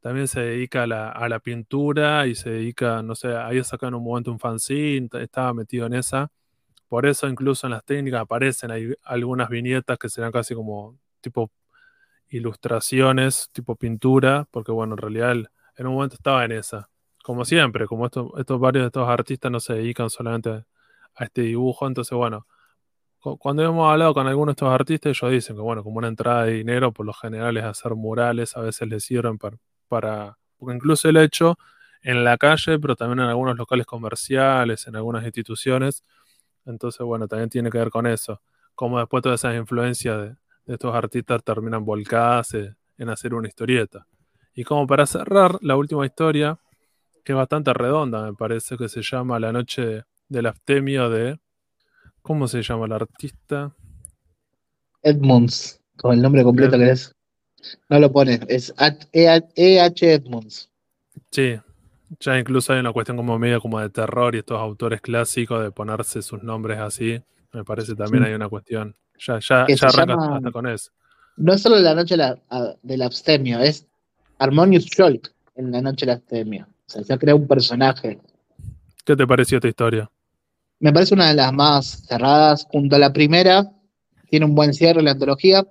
También 0.00 0.28
se 0.28 0.40
dedica 0.40 0.84
a 0.84 0.86
la, 1.28 1.40
pintura 1.40 2.26
y 2.26 2.34
se 2.34 2.50
dedica, 2.50 3.02
no 3.02 3.14
sé, 3.14 3.36
ahí 3.36 3.62
sacan 3.64 3.94
un 3.94 4.04
momento 4.04 4.30
un 4.32 4.38
fanzine, 4.38 5.08
estaba 5.20 5.52
metido 5.54 5.86
en 5.86 5.94
esa. 5.94 6.30
Por 6.88 7.06
eso 7.06 7.28
incluso 7.28 7.66
en 7.66 7.72
las 7.72 7.84
técnicas 7.84 8.22
aparecen 8.22 8.70
hay 8.70 8.94
algunas 9.04 9.48
viñetas 9.50 9.98
que 9.98 10.08
serán 10.08 10.32
casi 10.32 10.54
como 10.54 10.98
tipo 11.20 11.50
ilustraciones, 12.30 13.50
tipo 13.52 13.76
pintura, 13.76 14.46
porque 14.50 14.72
bueno, 14.72 14.94
en 14.94 14.98
realidad 14.98 15.32
en 15.76 15.86
un 15.86 15.94
momento 15.94 16.16
estaba 16.16 16.44
en 16.44 16.52
esa. 16.52 16.88
Como 17.24 17.44
siempre, 17.44 17.86
como 17.86 18.06
estos 18.06 18.60
varios 18.60 18.84
de 18.84 18.86
estos 18.88 19.08
artistas 19.08 19.52
no 19.52 19.60
se 19.60 19.74
dedican 19.74 20.10
solamente 20.10 20.50
a 20.50 20.66
a 21.18 21.24
este 21.24 21.42
dibujo. 21.42 21.86
Entonces, 21.86 22.16
bueno, 22.16 22.46
cuando 23.38 23.62
hemos 23.64 23.90
hablado 23.90 24.14
con 24.14 24.26
algunos 24.26 24.54
de 24.54 24.58
estos 24.58 24.72
artistas, 24.72 25.10
ellos 25.10 25.32
dicen 25.32 25.56
que, 25.56 25.62
bueno, 25.62 25.82
como 25.82 25.98
una 25.98 26.08
entrada 26.08 26.44
de 26.44 26.52
dinero, 26.52 26.92
por 26.92 27.04
lo 27.04 27.12
general 27.12 27.56
es 27.56 27.64
hacer 27.64 27.94
murales, 27.94 28.56
a 28.56 28.60
veces 28.60 28.88
les 28.88 29.04
sirven 29.04 29.38
para, 29.88 30.38
porque 30.56 30.74
incluso 30.74 31.08
el 31.08 31.16
hecho 31.16 31.58
en 32.02 32.24
la 32.24 32.38
calle, 32.38 32.78
pero 32.78 32.94
también 32.96 33.20
en 33.20 33.26
algunos 33.26 33.56
locales 33.56 33.86
comerciales, 33.86 34.86
en 34.86 34.96
algunas 34.96 35.24
instituciones. 35.24 36.04
Entonces, 36.64 37.00
bueno, 37.04 37.26
también 37.26 37.50
tiene 37.50 37.70
que 37.70 37.78
ver 37.78 37.90
con 37.90 38.06
eso. 38.06 38.40
Como 38.74 38.98
después 38.98 39.22
todas 39.22 39.40
esas 39.40 39.56
influencias 39.56 40.18
de, 40.18 40.36
estos 40.72 40.94
artistas 40.94 41.42
terminan 41.42 41.84
volcadas 41.84 42.54
en 42.54 43.08
hacer 43.08 43.34
una 43.34 43.48
historieta. 43.48 44.06
Y 44.54 44.64
como 44.64 44.86
para 44.86 45.06
cerrar, 45.06 45.58
la 45.62 45.76
última 45.76 46.04
historia, 46.04 46.58
que 47.24 47.32
es 47.32 47.36
bastante 47.36 47.72
redonda, 47.72 48.24
me 48.24 48.34
parece, 48.34 48.76
que 48.76 48.88
se 48.88 49.02
llama 49.02 49.38
La 49.38 49.52
Noche 49.52 50.04
del 50.28 50.46
aftemio 50.46 51.10
de. 51.10 51.38
¿Cómo 52.22 52.48
se 52.48 52.62
llama 52.62 52.86
el 52.86 52.92
artista? 52.92 53.74
Edmunds, 55.02 55.80
con 55.96 56.12
el 56.14 56.22
nombre 56.22 56.42
completo 56.42 56.76
que 56.76 56.90
es. 56.90 57.14
No 57.88 57.98
lo 57.98 58.12
pone, 58.12 58.40
es 58.48 58.74
E.H. 59.12 59.48
E 59.56 60.12
Edmunds. 60.12 60.70
Sí, 61.30 61.58
ya 62.20 62.38
incluso 62.38 62.72
hay 62.72 62.80
una 62.80 62.92
cuestión 62.92 63.16
como 63.16 63.38
medio 63.38 63.60
como 63.60 63.80
de 63.80 63.90
terror 63.90 64.34
y 64.34 64.38
estos 64.38 64.58
autores 64.58 65.00
clásicos 65.00 65.62
de 65.62 65.70
ponerse 65.70 66.22
sus 66.22 66.42
nombres 66.42 66.78
así. 66.78 67.20
Me 67.52 67.64
parece 67.64 67.94
también 67.94 68.24
hay 68.24 68.34
una 68.34 68.48
cuestión. 68.48 68.94
Ya, 69.18 69.38
ya, 69.40 69.66
ya 69.66 69.86
arranca 69.88 70.36
hasta 70.36 70.50
con 70.52 70.66
eso. 70.66 70.90
No 71.36 71.52
es 71.52 71.62
solo 71.62 71.78
la 71.78 71.94
noche 71.94 72.16
del 72.82 73.02
abstemio, 73.02 73.60
es 73.60 73.86
Harmonious 74.38 74.84
Shulk 74.84 75.32
en 75.56 75.72
la 75.72 75.80
noche 75.80 76.06
del 76.06 76.16
abstemio. 76.16 76.66
O 76.68 76.90
sea, 76.90 77.02
se 77.02 77.12
ha 77.12 77.18
creado 77.18 77.38
un 77.38 77.48
personaje. 77.48 78.18
¿Qué 79.04 79.16
te 79.16 79.26
pareció 79.26 79.58
esta 79.58 79.68
historia? 79.68 80.10
Me 80.80 80.92
parece 80.92 81.14
una 81.14 81.28
de 81.28 81.34
las 81.34 81.52
más 81.52 82.04
cerradas 82.06 82.66
junto 82.70 82.96
a 82.96 82.98
la 82.98 83.12
primera. 83.12 83.70
Tiene 84.30 84.46
un 84.46 84.54
buen 84.54 84.74
cierre 84.74 85.02
la 85.02 85.12
antología. 85.12 85.66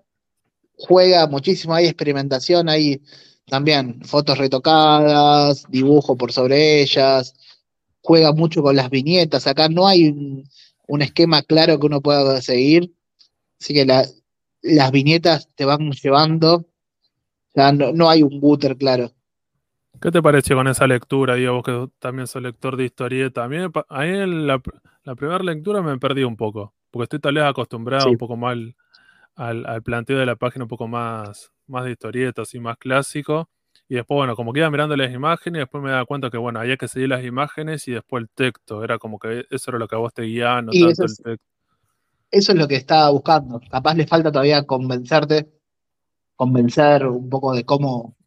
Juega 0.75 1.27
muchísimo, 1.27 1.73
hay 1.73 1.85
experimentación, 1.85 2.69
hay 2.69 3.01
también 3.45 4.01
fotos 4.03 4.37
retocadas, 4.37 5.65
dibujo 5.69 6.17
por 6.17 6.31
sobre 6.31 6.81
ellas. 6.81 7.35
Juega 8.01 8.33
mucho 8.33 8.61
con 8.61 8.75
las 8.75 8.89
viñetas. 8.89 9.47
Acá 9.47 9.69
no 9.69 9.87
hay 9.87 10.09
un, 10.09 11.01
esquema 11.01 11.41
claro 11.41 11.79
que 11.79 11.85
uno 11.85 12.01
pueda 12.01 12.41
seguir. 12.41 12.93
Así 13.59 13.73
que 13.73 13.85
las 13.85 14.91
viñetas 14.91 15.49
te 15.55 15.65
van 15.65 15.91
llevando. 15.91 16.55
O 16.55 16.65
sea, 17.53 17.71
no, 17.71 18.09
hay 18.09 18.23
un 18.23 18.39
booter 18.39 18.77
claro. 18.77 19.11
¿Qué 19.99 20.11
te 20.11 20.21
pareció 20.21 20.55
con 20.55 20.67
esa 20.67 20.85
lectura, 20.85 21.35
Diego, 21.35 21.55
vos 21.55 21.63
que 21.63 21.91
también 21.97 22.27
sos 22.27 22.41
lector 22.41 22.77
de 22.77 22.85
historieta? 22.85 23.45
A 23.45 23.47
mí 23.47 23.57
la, 23.57 24.61
la 25.07 25.15
primera 25.15 25.41
lectura 25.41 25.81
me 25.81 25.97
perdí 25.97 26.25
un 26.25 26.35
poco, 26.35 26.73
porque 26.91 27.03
estoy 27.03 27.19
tal 27.19 27.35
vez 27.35 27.45
acostumbrado 27.45 28.09
un 28.09 28.17
poco 28.17 28.35
más 28.35 28.57
al, 29.35 29.81
planteo 29.81 30.17
de 30.17 30.25
la 30.25 30.35
página 30.35 30.65
un 30.65 30.67
poco 30.67 30.85
más, 30.89 31.49
más 31.65 31.85
de 31.85 31.91
historieta, 31.91 32.41
así 32.41 32.59
más 32.59 32.77
clásico. 32.77 33.49
Y 33.87 33.95
después, 33.95 34.17
bueno, 34.17 34.35
como 34.35 34.51
que 34.51 34.59
iba 34.59 34.69
mirando 34.69 34.97
las 34.97 35.13
imágenes, 35.13 35.59
y 35.59 35.61
después 35.61 35.81
me 35.81 35.91
daba 35.91 36.03
cuenta 36.03 36.29
que, 36.29 36.37
bueno, 36.37 36.59
había 36.59 36.75
que 36.75 36.89
seguir 36.89 37.07
las 37.07 37.23
imágenes 37.23 37.87
y 37.87 37.93
después 37.93 38.23
el 38.23 38.29
texto. 38.29 38.83
Era 38.83 38.99
como 38.99 39.17
que 39.17 39.45
eso 39.49 39.71
era 39.71 39.79
lo 39.79 39.87
que 39.87 39.95
a 39.95 39.99
vos 39.99 40.13
te 40.13 40.23
guiaba, 40.23 40.61
no 40.61 40.73
tanto 40.73 40.87
el 40.89 40.95
texto. 40.97 41.31
Eso 42.29 42.51
es 42.51 42.57
lo 42.57 42.67
que 42.67 42.75
estaba 42.75 43.09
buscando. 43.09 43.61
Capaz 43.71 43.95
le 43.95 44.05
falta 44.05 44.29
todavía 44.29 44.63
convencerte, 44.63 45.49
convencer 46.35 47.07
un 47.07 47.29
poco 47.29 47.53
de 47.53 47.63
cómo, 47.63 48.17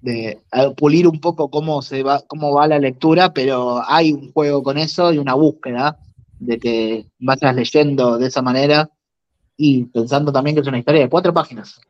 de 0.00 0.40
pulir 0.78 1.06
un 1.06 1.20
poco 1.20 1.50
cómo 1.50 1.82
se 1.82 2.02
va, 2.02 2.22
cómo 2.26 2.54
va 2.54 2.66
la 2.66 2.78
lectura, 2.78 3.34
pero 3.34 3.82
hay 3.86 4.14
un 4.14 4.32
juego 4.32 4.62
con 4.62 4.78
eso 4.78 5.12
y 5.12 5.18
una 5.18 5.34
búsqueda 5.34 5.98
de 6.44 6.58
que 6.58 7.06
vayas 7.18 7.54
leyendo 7.54 8.18
de 8.18 8.26
esa 8.26 8.42
manera 8.42 8.90
y 9.56 9.84
pensando 9.84 10.32
también 10.32 10.56
que 10.56 10.62
es 10.62 10.66
una 10.66 10.78
historia 10.78 11.02
de 11.02 11.08
cuatro 11.08 11.32
páginas, 11.32 11.80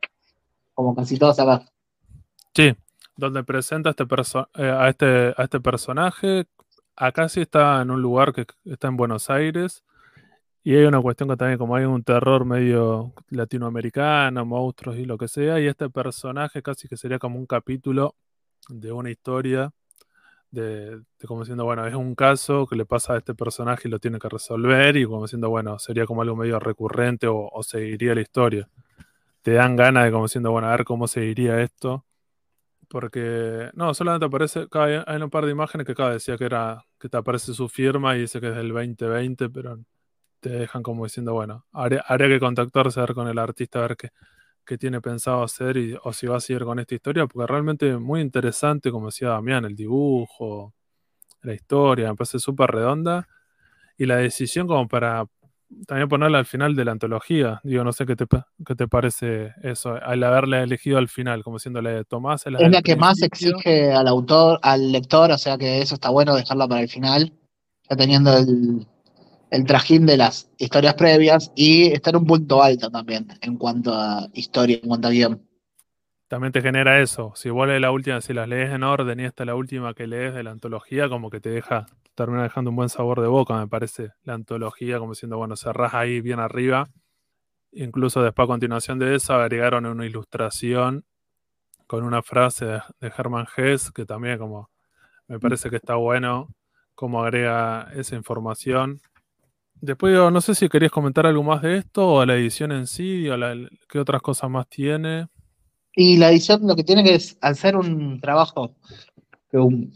como 0.73 0.95
casi 0.95 1.17
todas 1.17 1.39
acá. 1.39 1.65
Sí, 2.53 2.73
donde 3.17 3.43
presenta 3.43 3.89
este 3.89 4.03
eh, 4.03 4.63
a, 4.63 4.89
este, 4.89 5.33
a 5.35 5.43
este 5.43 5.59
personaje. 5.59 6.45
Acá 6.95 7.27
sí 7.27 7.41
está 7.41 7.81
en 7.81 7.91
un 7.91 8.01
lugar 8.01 8.33
que 8.33 8.45
está 8.65 8.87
en 8.87 8.97
Buenos 8.97 9.29
Aires. 9.29 9.83
Y 10.63 10.75
hay 10.75 10.85
una 10.85 11.01
cuestión 11.01 11.29
que 11.29 11.37
también, 11.37 11.59
como 11.59 11.75
hay 11.75 11.85
un 11.85 12.03
terror 12.03 12.43
medio 12.43 13.13
latinoamericano, 13.29 14.45
monstruos 14.45 14.97
y 14.97 15.05
lo 15.05 15.17
que 15.17 15.27
sea, 15.27 15.59
y 15.59 15.67
este 15.67 15.89
personaje 15.91 16.63
casi 16.63 16.87
que 16.87 16.97
sería 16.97 17.19
como 17.19 17.37
un 17.37 17.45
capítulo 17.45 18.15
de 18.69 18.91
una 18.91 19.11
historia 19.11 19.71
de, 20.55 21.01
como 21.27 21.41
diciendo, 21.41 21.65
bueno, 21.65 21.85
es 21.85 21.95
un 21.95 22.15
caso 22.15 22.65
que 22.67 22.75
le 22.75 22.85
pasa 22.85 23.13
a 23.13 23.17
este 23.17 23.35
personaje 23.35 23.87
y 23.87 23.91
lo 23.91 23.99
tiene 23.99 24.19
que 24.19 24.29
resolver, 24.29 24.97
y 24.97 25.05
como 25.05 25.23
diciendo, 25.23 25.49
bueno, 25.49 25.77
sería 25.79 26.05
como 26.05 26.21
algo 26.21 26.35
medio 26.35 26.59
recurrente 26.59 27.27
o, 27.29 27.51
seguiría 27.63 28.15
la 28.15 28.21
historia. 28.21 28.69
Te 29.43 29.53
dan 29.53 29.75
ganas 29.75 30.05
de 30.05 30.11
como 30.11 30.25
diciendo, 30.25 30.51
bueno, 30.51 30.67
a 30.67 30.71
ver 30.71 30.85
cómo 30.85 31.07
seguiría 31.07 31.61
esto. 31.61 32.05
Porque, 32.89 33.71
no, 33.73 33.93
solamente 33.93 34.25
aparece, 34.27 34.67
hay 35.07 35.21
un 35.21 35.29
par 35.29 35.45
de 35.45 35.51
imágenes 35.51 35.87
que 35.87 35.95
cada 35.95 36.11
decía 36.13 36.37
que 36.37 36.45
era, 36.45 36.85
que 36.99 37.09
te 37.09 37.17
aparece 37.17 37.53
su 37.53 37.67
firma 37.69 38.15
y 38.15 38.21
dice 38.21 38.39
que 38.41 38.49
es 38.49 38.55
del 38.55 38.69
2020, 38.69 39.49
pero 39.49 39.79
te 40.39 40.49
dejan 40.49 40.83
como 40.83 41.05
diciendo, 41.05 41.33
bueno, 41.33 41.65
habría, 41.71 42.03
que 42.07 42.39
contactarse 42.39 42.99
a 42.99 43.03
ver 43.03 43.15
con 43.15 43.27
el 43.27 43.39
artista, 43.39 43.79
a 43.79 43.81
ver 43.83 43.97
qué, 43.97 44.09
qué 44.65 44.77
tiene 44.77 45.01
pensado 45.01 45.43
hacer 45.43 45.77
y, 45.77 45.95
o 46.03 46.13
si 46.13 46.27
va 46.27 46.37
a 46.37 46.39
seguir 46.39 46.63
con 46.63 46.79
esta 46.79 46.95
historia, 46.95 47.27
porque 47.27 47.47
realmente 47.47 47.97
muy 47.97 48.21
interesante, 48.21 48.91
como 48.91 49.07
decía 49.07 49.29
Damián, 49.29 49.65
el 49.65 49.75
dibujo, 49.75 50.73
la 51.41 51.53
historia, 51.53 52.09
me 52.09 52.15
parece 52.15 52.39
súper 52.39 52.71
redonda. 52.71 53.27
Y 53.97 54.05
la 54.05 54.17
decisión 54.17 54.67
como 54.67 54.87
para 54.87 55.25
también 55.87 56.09
ponerla 56.09 56.39
al 56.39 56.45
final 56.45 56.75
de 56.75 56.85
la 56.85 56.91
antología. 56.91 57.59
Digo, 57.63 57.83
no 57.83 57.93
sé 57.93 58.05
qué 58.05 58.15
te, 58.15 58.25
qué 58.65 58.75
te 58.75 58.87
parece 58.87 59.53
eso, 59.63 59.97
al 60.01 60.23
haberla 60.23 60.63
elegido 60.63 60.97
al 60.97 61.07
final, 61.07 61.43
como 61.43 61.59
siendo 61.59 61.81
la 61.81 61.91
de 61.91 62.05
Tomás. 62.05 62.45
es 62.45 62.53
la 62.53 62.81
que 62.81 62.95
más 62.95 63.21
exige 63.21 63.91
al 63.91 64.07
autor, 64.07 64.59
al 64.61 64.91
lector, 64.91 65.31
o 65.31 65.37
sea 65.37 65.57
que 65.57 65.81
eso 65.81 65.95
está 65.95 66.09
bueno 66.09 66.35
dejarla 66.35 66.67
para 66.67 66.81
el 66.81 66.89
final, 66.89 67.33
ya 67.89 67.95
teniendo 67.95 68.37
el, 68.37 68.85
el 69.55 69.65
trajín 69.65 70.05
de 70.05 70.17
las 70.17 70.51
historias 70.57 70.95
previas 70.95 71.51
y 71.55 71.87
está 71.93 72.09
en 72.09 72.17
un 72.17 72.25
punto 72.25 72.61
alto 72.61 72.89
también 72.91 73.27
en 73.41 73.57
cuanto 73.57 73.93
a 73.93 74.27
historia, 74.33 74.79
en 74.81 74.87
cuanto 74.87 75.07
a 75.07 75.11
guion. 75.11 75.41
También 76.27 76.51
te 76.51 76.61
genera 76.61 77.01
eso. 77.01 77.31
Si 77.35 77.49
vos 77.49 77.67
lees 77.67 77.79
la 77.79 77.91
última, 77.91 78.19
si 78.19 78.33
las 78.33 78.47
lees 78.47 78.71
en 78.71 78.83
orden 78.83 79.19
y 79.19 79.25
esta 79.25 79.43
es 79.43 79.47
la 79.47 79.55
última 79.55 79.93
que 79.93 80.07
lees 80.07 80.33
de 80.33 80.43
la 80.43 80.51
antología, 80.51 81.07
como 81.07 81.29
que 81.29 81.39
te 81.39 81.49
deja, 81.49 81.85
termina 82.15 82.43
dejando 82.43 82.71
un 82.71 82.75
buen 82.75 82.89
sabor 82.89 83.21
de 83.21 83.27
boca, 83.27 83.57
me 83.57 83.67
parece. 83.67 84.11
La 84.23 84.33
antología, 84.33 84.99
como 84.99 85.13
diciendo, 85.13 85.37
bueno, 85.37 85.55
cerrás 85.55 85.93
ahí 85.93 86.21
bien 86.21 86.39
arriba. 86.39 86.89
Incluso 87.71 88.23
después 88.23 88.45
a 88.45 88.47
continuación 88.47 88.99
de 88.99 89.15
eso 89.15 89.33
agregaron 89.33 89.85
una 89.85 90.05
ilustración 90.05 91.05
con 91.87 92.03
una 92.03 92.23
frase 92.23 92.65
de, 92.65 92.81
Hermann 93.01 93.47
Hesse 93.55 93.91
que 93.91 94.05
también 94.05 94.39
como 94.39 94.71
Me 95.27 95.39
parece 95.39 95.69
que 95.69 95.75
está 95.75 95.95
bueno 95.95 96.49
cómo 96.95 97.23
agrega 97.23 97.91
esa 97.93 98.15
información. 98.15 99.01
Después, 99.81 100.13
no 100.13 100.41
sé 100.41 100.55
si 100.55 100.69
querías 100.69 100.91
comentar 100.91 101.25
algo 101.25 101.43
más 101.43 101.61
de 101.61 101.77
esto 101.77 102.07
o 102.07 102.25
la 102.25 102.35
edición 102.35 102.71
en 102.71 102.87
sí, 102.87 103.27
o 103.29 103.35
qué 103.89 103.99
otras 103.99 104.21
cosas 104.21 104.49
más 104.49 104.67
tiene. 104.67 105.27
Y 105.95 106.17
la 106.17 106.31
edición 106.31 106.67
lo 106.67 106.75
que 106.75 106.83
tiene 106.83 107.03
que 107.03 107.15
es 107.15 107.37
hacer 107.41 107.75
un 107.75 108.19
trabajo 108.19 108.75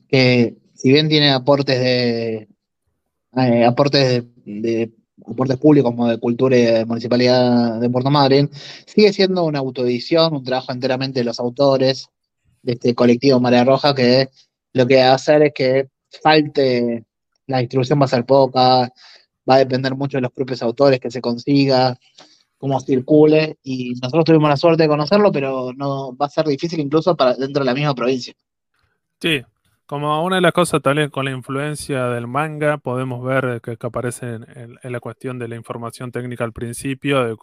que, 0.07 0.57
si 0.73 0.91
bien 0.91 1.09
tiene 1.09 1.31
aportes 1.31 1.79
de 1.79 2.47
eh, 3.35 3.65
aportes 3.65 4.23
de, 4.45 4.91
aportes 5.27 5.57
públicos 5.57 5.91
como 5.91 6.07
de 6.07 6.17
cultura 6.17 6.57
y 6.57 6.63
de 6.63 6.85
municipalidad 6.85 7.79
de 7.79 7.89
Puerto 7.89 8.09
Madryn, 8.09 8.49
sigue 8.85 9.11
siendo 9.11 9.43
una 9.43 9.59
autoedición, 9.59 10.33
un 10.33 10.43
trabajo 10.43 10.71
enteramente 10.71 11.19
de 11.19 11.25
los 11.25 11.39
autores 11.39 12.07
de 12.61 12.73
este 12.73 12.95
colectivo 12.95 13.39
Marea 13.39 13.65
Roja 13.65 13.93
que 13.93 14.29
lo 14.73 14.87
que 14.87 14.97
va 14.97 15.09
a 15.09 15.15
hacer 15.15 15.43
es 15.43 15.53
que 15.53 15.89
falte, 16.21 17.05
la 17.47 17.59
distribución 17.59 17.99
va 17.99 18.05
a 18.05 18.07
ser 18.07 18.25
poca, 18.25 18.91
va 19.49 19.55
a 19.55 19.59
depender 19.59 19.95
mucho 19.95 20.17
de 20.17 20.21
los 20.21 20.31
propios 20.31 20.61
autores 20.61 20.99
que 20.99 21.11
se 21.11 21.21
consiga, 21.21 21.97
cómo 22.57 22.79
circule, 22.79 23.57
y 23.63 23.93
nosotros 24.01 24.25
tuvimos 24.25 24.49
la 24.49 24.57
suerte 24.57 24.83
de 24.83 24.89
conocerlo, 24.89 25.31
pero 25.31 25.71
no 25.75 26.15
va 26.15 26.25
a 26.25 26.29
ser 26.29 26.45
difícil 26.45 26.79
incluso 26.79 27.15
dentro 27.37 27.63
de 27.63 27.65
la 27.65 27.73
misma 27.73 27.95
provincia. 27.95 28.33
Sí, 29.21 29.41
como 29.85 30.23
una 30.23 30.35
de 30.35 30.41
las 30.41 30.51
cosas 30.51 30.81
vez 30.83 31.09
con 31.09 31.25
la 31.25 31.31
influencia 31.31 32.09
del 32.09 32.27
manga, 32.27 32.77
podemos 32.77 33.23
ver 33.23 33.61
que, 33.61 33.77
aparece 33.81 34.35
en, 34.35 34.77
la 34.83 34.99
cuestión 34.99 35.39
de 35.39 35.47
la 35.47 35.55
información 35.55 36.11
técnica 36.11 36.43
al 36.43 36.53
principio, 36.53 37.37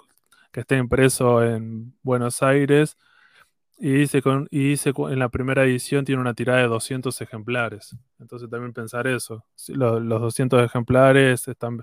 que 0.52 0.60
está 0.60 0.76
impreso 0.76 1.42
en 1.42 1.94
Buenos 2.02 2.42
Aires, 2.42 2.96
y 3.78 4.06
con, 4.22 4.48
y 4.50 4.68
dice 4.68 4.92
en 4.96 5.18
la 5.18 5.28
primera 5.28 5.64
edición 5.64 6.04
tiene 6.04 6.20
una 6.20 6.34
tirada 6.34 6.60
de 6.60 6.68
200 6.68 7.20
ejemplares. 7.20 7.96
Entonces 8.18 8.48
también 8.48 8.72
pensar 8.72 9.06
eso. 9.06 9.44
Los, 9.68 10.00
los 10.02 10.20
200 10.20 10.64
ejemplares 10.64 11.46
están, 11.48 11.80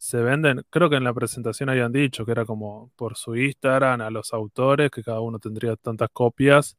se 0.00 0.22
venden, 0.22 0.64
creo 0.70 0.88
que 0.88 0.96
en 0.96 1.04
la 1.04 1.12
presentación 1.12 1.68
habían 1.68 1.92
dicho 1.92 2.24
que 2.24 2.32
era 2.32 2.46
como 2.46 2.90
por 2.96 3.18
su 3.18 3.36
Instagram 3.36 4.00
a 4.00 4.08
los 4.08 4.32
autores, 4.32 4.90
que 4.90 5.02
cada 5.02 5.20
uno 5.20 5.38
tendría 5.38 5.76
tantas 5.76 6.08
copias. 6.10 6.78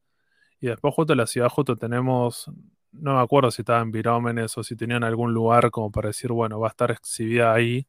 Y 0.59 0.67
después 0.67 0.95
justo 0.95 1.13
en 1.13 1.17
la 1.17 1.28
ciudad 1.28 1.47
justo 1.49 1.76
tenemos, 1.76 2.49
no 2.91 3.15
me 3.15 3.22
acuerdo 3.22 3.51
si 3.51 3.61
estaban 3.61 3.91
Virómenes 3.91 4.57
o 4.57 4.63
si 4.63 4.76
tenían 4.76 5.03
algún 5.03 5.36
lugar 5.36 5.69
como 5.69 5.91
para 5.91 6.07
decir, 6.07 6.32
bueno, 6.32 6.59
va 6.59 6.69
a 6.69 6.72
estar 6.72 6.89
exhibida 6.89 7.53
ahí, 7.53 7.88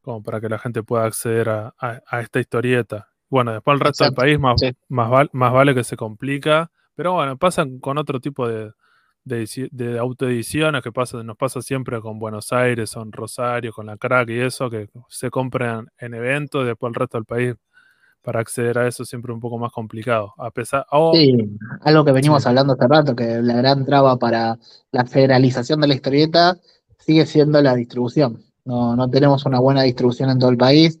como 0.00 0.20
para 0.20 0.40
que 0.40 0.48
la 0.48 0.58
gente 0.58 0.82
pueda 0.82 1.04
acceder 1.04 1.48
a 1.48 2.20
esta 2.20 2.40
historieta. 2.40 3.08
Bueno, 3.28 3.52
después 3.52 3.74
el 3.74 3.80
resto 3.80 4.02
del 4.02 4.14
país 4.14 4.40
más, 4.40 4.60
más, 4.88 5.52
vale 5.52 5.76
que 5.76 5.84
se 5.84 5.96
complica. 5.96 6.72
Pero 6.96 7.12
bueno, 7.12 7.38
pasan 7.38 7.78
con 7.78 7.98
otro 7.98 8.18
tipo 8.18 8.48
de, 8.48 8.72
de, 9.24 9.98
autoediciones 9.98 10.82
que 10.82 10.92
pasa, 10.92 11.22
nos 11.22 11.36
pasa 11.36 11.62
siempre 11.62 12.00
con 12.00 12.18
Buenos 12.18 12.52
Aires, 12.52 12.92
con 12.94 13.12
Rosario, 13.12 13.72
con 13.72 13.86
la 13.86 13.96
crack 13.96 14.30
y 14.30 14.40
eso, 14.40 14.70
que 14.70 14.88
se 15.08 15.30
compran 15.30 15.88
en 15.98 16.14
eventos, 16.14 16.66
después 16.66 16.90
el 16.90 16.94
resto 16.94 17.18
del 17.18 17.24
país 17.24 17.54
para 18.22 18.40
acceder 18.40 18.76
a 18.78 18.86
eso 18.86 19.04
siempre 19.04 19.32
un 19.32 19.40
poco 19.40 19.58
más 19.58 19.72
complicado. 19.72 20.34
A 20.36 20.50
pesar, 20.50 20.84
sí, 21.14 21.36
algo 21.82 22.04
que 22.04 22.12
venimos 22.12 22.46
hablando 22.46 22.74
hace 22.74 22.86
rato, 22.86 23.16
que 23.16 23.40
la 23.40 23.54
gran 23.54 23.84
traba 23.86 24.18
para 24.18 24.58
la 24.92 25.06
federalización 25.06 25.80
de 25.80 25.88
la 25.88 25.94
historieta 25.94 26.58
sigue 26.98 27.24
siendo 27.24 27.62
la 27.62 27.74
distribución. 27.74 28.42
No, 28.64 28.94
no 28.94 29.08
tenemos 29.08 29.46
una 29.46 29.58
buena 29.58 29.82
distribución 29.82 30.28
en 30.28 30.38
todo 30.38 30.50
el 30.50 30.58
país 30.58 30.98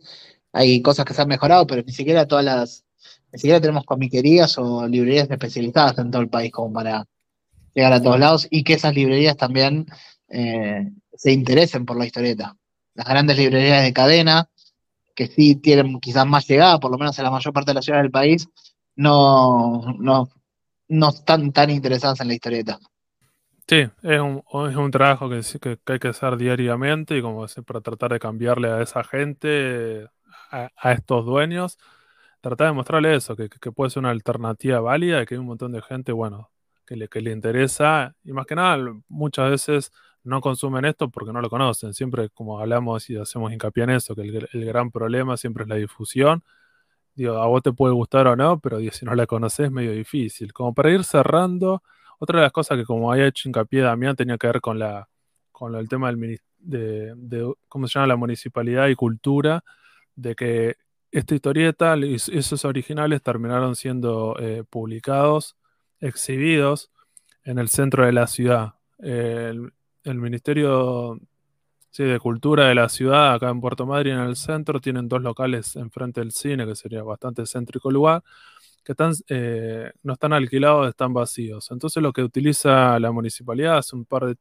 hay 0.52 0.82
cosas 0.82 1.04
que 1.04 1.14
se 1.14 1.22
han 1.22 1.28
mejorado, 1.28 1.66
pero 1.66 1.82
ni 1.82 1.92
siquiera 1.92 2.26
todas 2.26 2.44
las, 2.44 2.84
ni 3.32 3.38
siquiera 3.38 3.60
tenemos 3.60 3.84
comiquerías 3.84 4.58
o 4.58 4.86
librerías 4.86 5.30
especializadas 5.30 5.98
en 5.98 6.10
todo 6.10 6.22
el 6.22 6.28
país 6.28 6.52
como 6.52 6.72
para 6.72 7.06
llegar 7.74 7.92
a 7.92 8.02
todos 8.02 8.18
lados 8.18 8.48
y 8.50 8.64
que 8.64 8.74
esas 8.74 8.94
librerías 8.94 9.36
también 9.36 9.86
eh, 10.28 10.90
se 11.14 11.32
interesen 11.32 11.84
por 11.84 11.98
la 11.98 12.06
historieta. 12.06 12.56
Las 12.94 13.06
grandes 13.06 13.38
librerías 13.38 13.82
de 13.82 13.92
cadena, 13.92 14.48
que 15.14 15.26
sí 15.26 15.56
tienen 15.56 16.00
quizás 16.00 16.26
más 16.26 16.46
llegada, 16.48 16.80
por 16.80 16.90
lo 16.90 16.98
menos 16.98 17.18
en 17.18 17.24
la 17.24 17.30
mayor 17.30 17.52
parte 17.52 17.70
de 17.70 17.74
las 17.74 17.84
ciudades 17.84 18.04
del 18.04 18.10
país, 18.10 18.48
no, 18.96 19.94
no, 19.98 20.28
no 20.88 21.08
están 21.08 21.52
tan 21.52 21.70
interesadas 21.70 22.20
en 22.20 22.28
la 22.28 22.34
historieta. 22.34 22.78
Sí, 23.66 23.88
es 24.02 24.20
un, 24.20 24.42
es 24.68 24.76
un 24.76 24.90
trabajo 24.90 25.30
que, 25.30 25.42
que, 25.60 25.78
que, 25.78 25.92
hay 25.92 25.98
que 26.00 26.08
hacer 26.08 26.36
diariamente 26.36 27.16
y 27.16 27.22
como 27.22 27.46
para 27.64 27.80
tratar 27.80 28.12
de 28.12 28.18
cambiarle 28.18 28.68
a 28.68 28.82
esa 28.82 29.04
gente 29.04 30.08
a, 30.50 30.92
estos 30.92 31.24
dueños, 31.24 31.78
tratar 32.40 32.68
de 32.68 32.72
mostrarle 32.72 33.14
eso, 33.14 33.36
que, 33.36 33.48
puede 33.72 33.90
ser 33.90 34.00
una 34.00 34.10
alternativa 34.10 34.80
válida, 34.80 35.24
que 35.26 35.34
hay 35.34 35.38
un 35.38 35.46
montón 35.46 35.72
de 35.72 35.82
gente, 35.82 36.12
bueno, 36.12 36.50
que 36.90 36.96
le, 36.96 37.08
que 37.08 37.20
le 37.20 37.30
interesa, 37.30 38.16
y 38.24 38.32
más 38.32 38.46
que 38.46 38.56
nada, 38.56 38.76
muchas 39.06 39.48
veces 39.48 39.92
no 40.24 40.40
consumen 40.40 40.84
esto 40.84 41.08
porque 41.08 41.32
no 41.32 41.40
lo 41.40 41.48
conocen. 41.48 41.94
Siempre, 41.94 42.30
como 42.30 42.58
hablamos 42.58 43.08
y 43.08 43.16
hacemos 43.16 43.52
hincapié 43.52 43.84
en 43.84 43.90
eso, 43.90 44.16
que 44.16 44.22
el, 44.22 44.64
gran 44.64 44.90
problema 44.90 45.36
siempre 45.36 45.62
es 45.62 45.68
la 45.68 45.76
difusión. 45.76 46.42
Digo, 47.14 47.36
a 47.36 47.46
vos 47.46 47.62
te 47.62 47.72
puede 47.72 47.94
gustar 47.94 48.26
o 48.26 48.34
no, 48.34 48.58
pero 48.58 48.80
si 48.90 49.04
no 49.06 49.14
la 49.14 49.26
conoces 49.26 49.66
es 49.66 49.72
medio 49.72 49.92
difícil. 49.92 50.52
Como 50.52 50.74
para 50.74 50.90
ir 50.90 51.04
cerrando, 51.04 51.84
otra 52.18 52.40
de 52.40 52.46
las 52.46 52.52
cosas 52.52 52.76
que 52.76 52.84
como 52.84 53.12
había 53.12 53.28
hecho 53.28 53.48
hincapié 53.48 53.82
Damián 53.82 54.16
tenía 54.16 54.36
que 54.36 54.48
ver 54.48 54.60
con 54.60 54.80
la 54.80 55.08
con 55.52 55.76
el 55.76 55.88
tema 55.88 56.10
del 56.10 56.40
de, 56.58 57.54
¿cómo 57.68 57.86
se 57.86 57.94
llama? 57.94 58.08
La 58.08 58.16
municipalidad 58.16 58.88
y 58.88 58.96
cultura, 58.96 59.62
de 60.16 60.34
que 60.34 60.76
esta 61.12 61.34
historieta 61.36 61.94
esos 61.96 62.64
originales 62.64 63.22
terminaron 63.22 63.76
siendo 63.76 64.36
eh, 64.40 64.64
publicados, 64.68 65.56
exhibidos 66.00 66.90
en 67.44 67.58
el 67.58 67.68
centro 67.68 68.06
de 68.06 68.12
la 68.12 68.26
ciudad. 68.26 68.74
el, 68.98 69.72
Ministerio 70.04 71.18
de 71.96 72.18
Cultura 72.18 72.68
de 72.68 72.74
la 72.74 72.88
ciudad, 72.88 73.34
acá 73.34 73.50
en 73.50 73.60
Puerto 73.60 73.86
Madryn, 73.86 74.14
en 74.14 74.28
el 74.28 74.36
centro, 74.36 74.80
tienen 74.80 75.08
dos 75.08 75.22
locales 75.22 75.76
enfrente 75.76 76.20
del 76.20 76.32
cine, 76.32 76.66
que 76.66 76.74
sería 76.74 77.02
bastante 77.02 77.44
céntrico 77.46 77.90
lugar, 77.90 78.22
que 78.84 78.92
están, 78.92 79.12
eh, 79.28 79.92
no 80.02 80.14
están 80.14 80.32
alquilados, 80.32 80.88
están 80.88 81.12
vacíos. 81.12 81.70
Entonces 81.70 82.02
lo 82.02 82.12
que 82.12 82.22
utiliza 82.22 82.98
la 82.98 83.12
municipalidad 83.12 83.78
hace 83.78 83.96
un 83.96 84.04
par 84.04 84.26
de, 84.26 84.36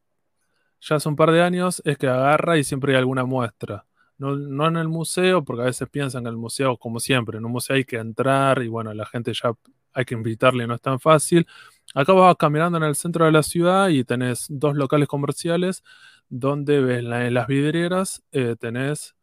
ya 0.82 0.96
hace 0.98 1.10
un 1.10 1.16
par 1.16 1.32
de 1.32 1.42
años 1.42 1.82
es 1.86 1.98
que 1.98 2.08
agarra 2.08 2.58
y 2.58 2.64
siempre 2.64 2.94
hay 2.94 3.00
alguna 3.00 3.26
muestra 3.26 3.86
no, 4.20 4.68
en 4.68 4.76
el 4.76 4.90
museo, 4.90 5.44
porque 5.44 5.62
a 5.64 5.66
veces 5.66 5.88
piensan 5.90 6.24
que 6.24 6.30
el 6.30 6.38
museo, 6.38 6.78
como 6.78 7.00
siempre, 7.00 7.38
en 7.38 7.46
un 7.46 7.52
museo 7.54 7.78
hay 7.78 7.86
que 7.86 7.98
entrar 7.98 8.62
y 8.62 8.68
bueno, 8.68 8.94
la 8.94 9.06
gente 9.06 9.32
ya 9.34 9.54
hay 10.00 10.06
que 10.06 10.16
invitarle, 10.16 10.68
no 10.68 10.76
es 10.76 10.82
tan 10.82 11.00
fácil. 11.00 11.48
Acá 11.94 12.14
vas 12.14 12.36
caminando 12.38 12.78
en 12.78 12.84
el 12.84 12.96
centro 12.96 13.26
de 13.26 13.32
la 13.32 13.44
ciudad 13.44 13.90
y 13.90 14.04
tenés 14.04 14.46
dos 14.50 14.76
locales 14.76 15.08
comerciales 15.08 15.84
donde 16.30 16.80
ves 16.82 17.00
en 17.00 17.34
las 17.34 17.48
vidrieras, 17.48 18.24
eh, 18.32 18.56
tenés 18.60 19.16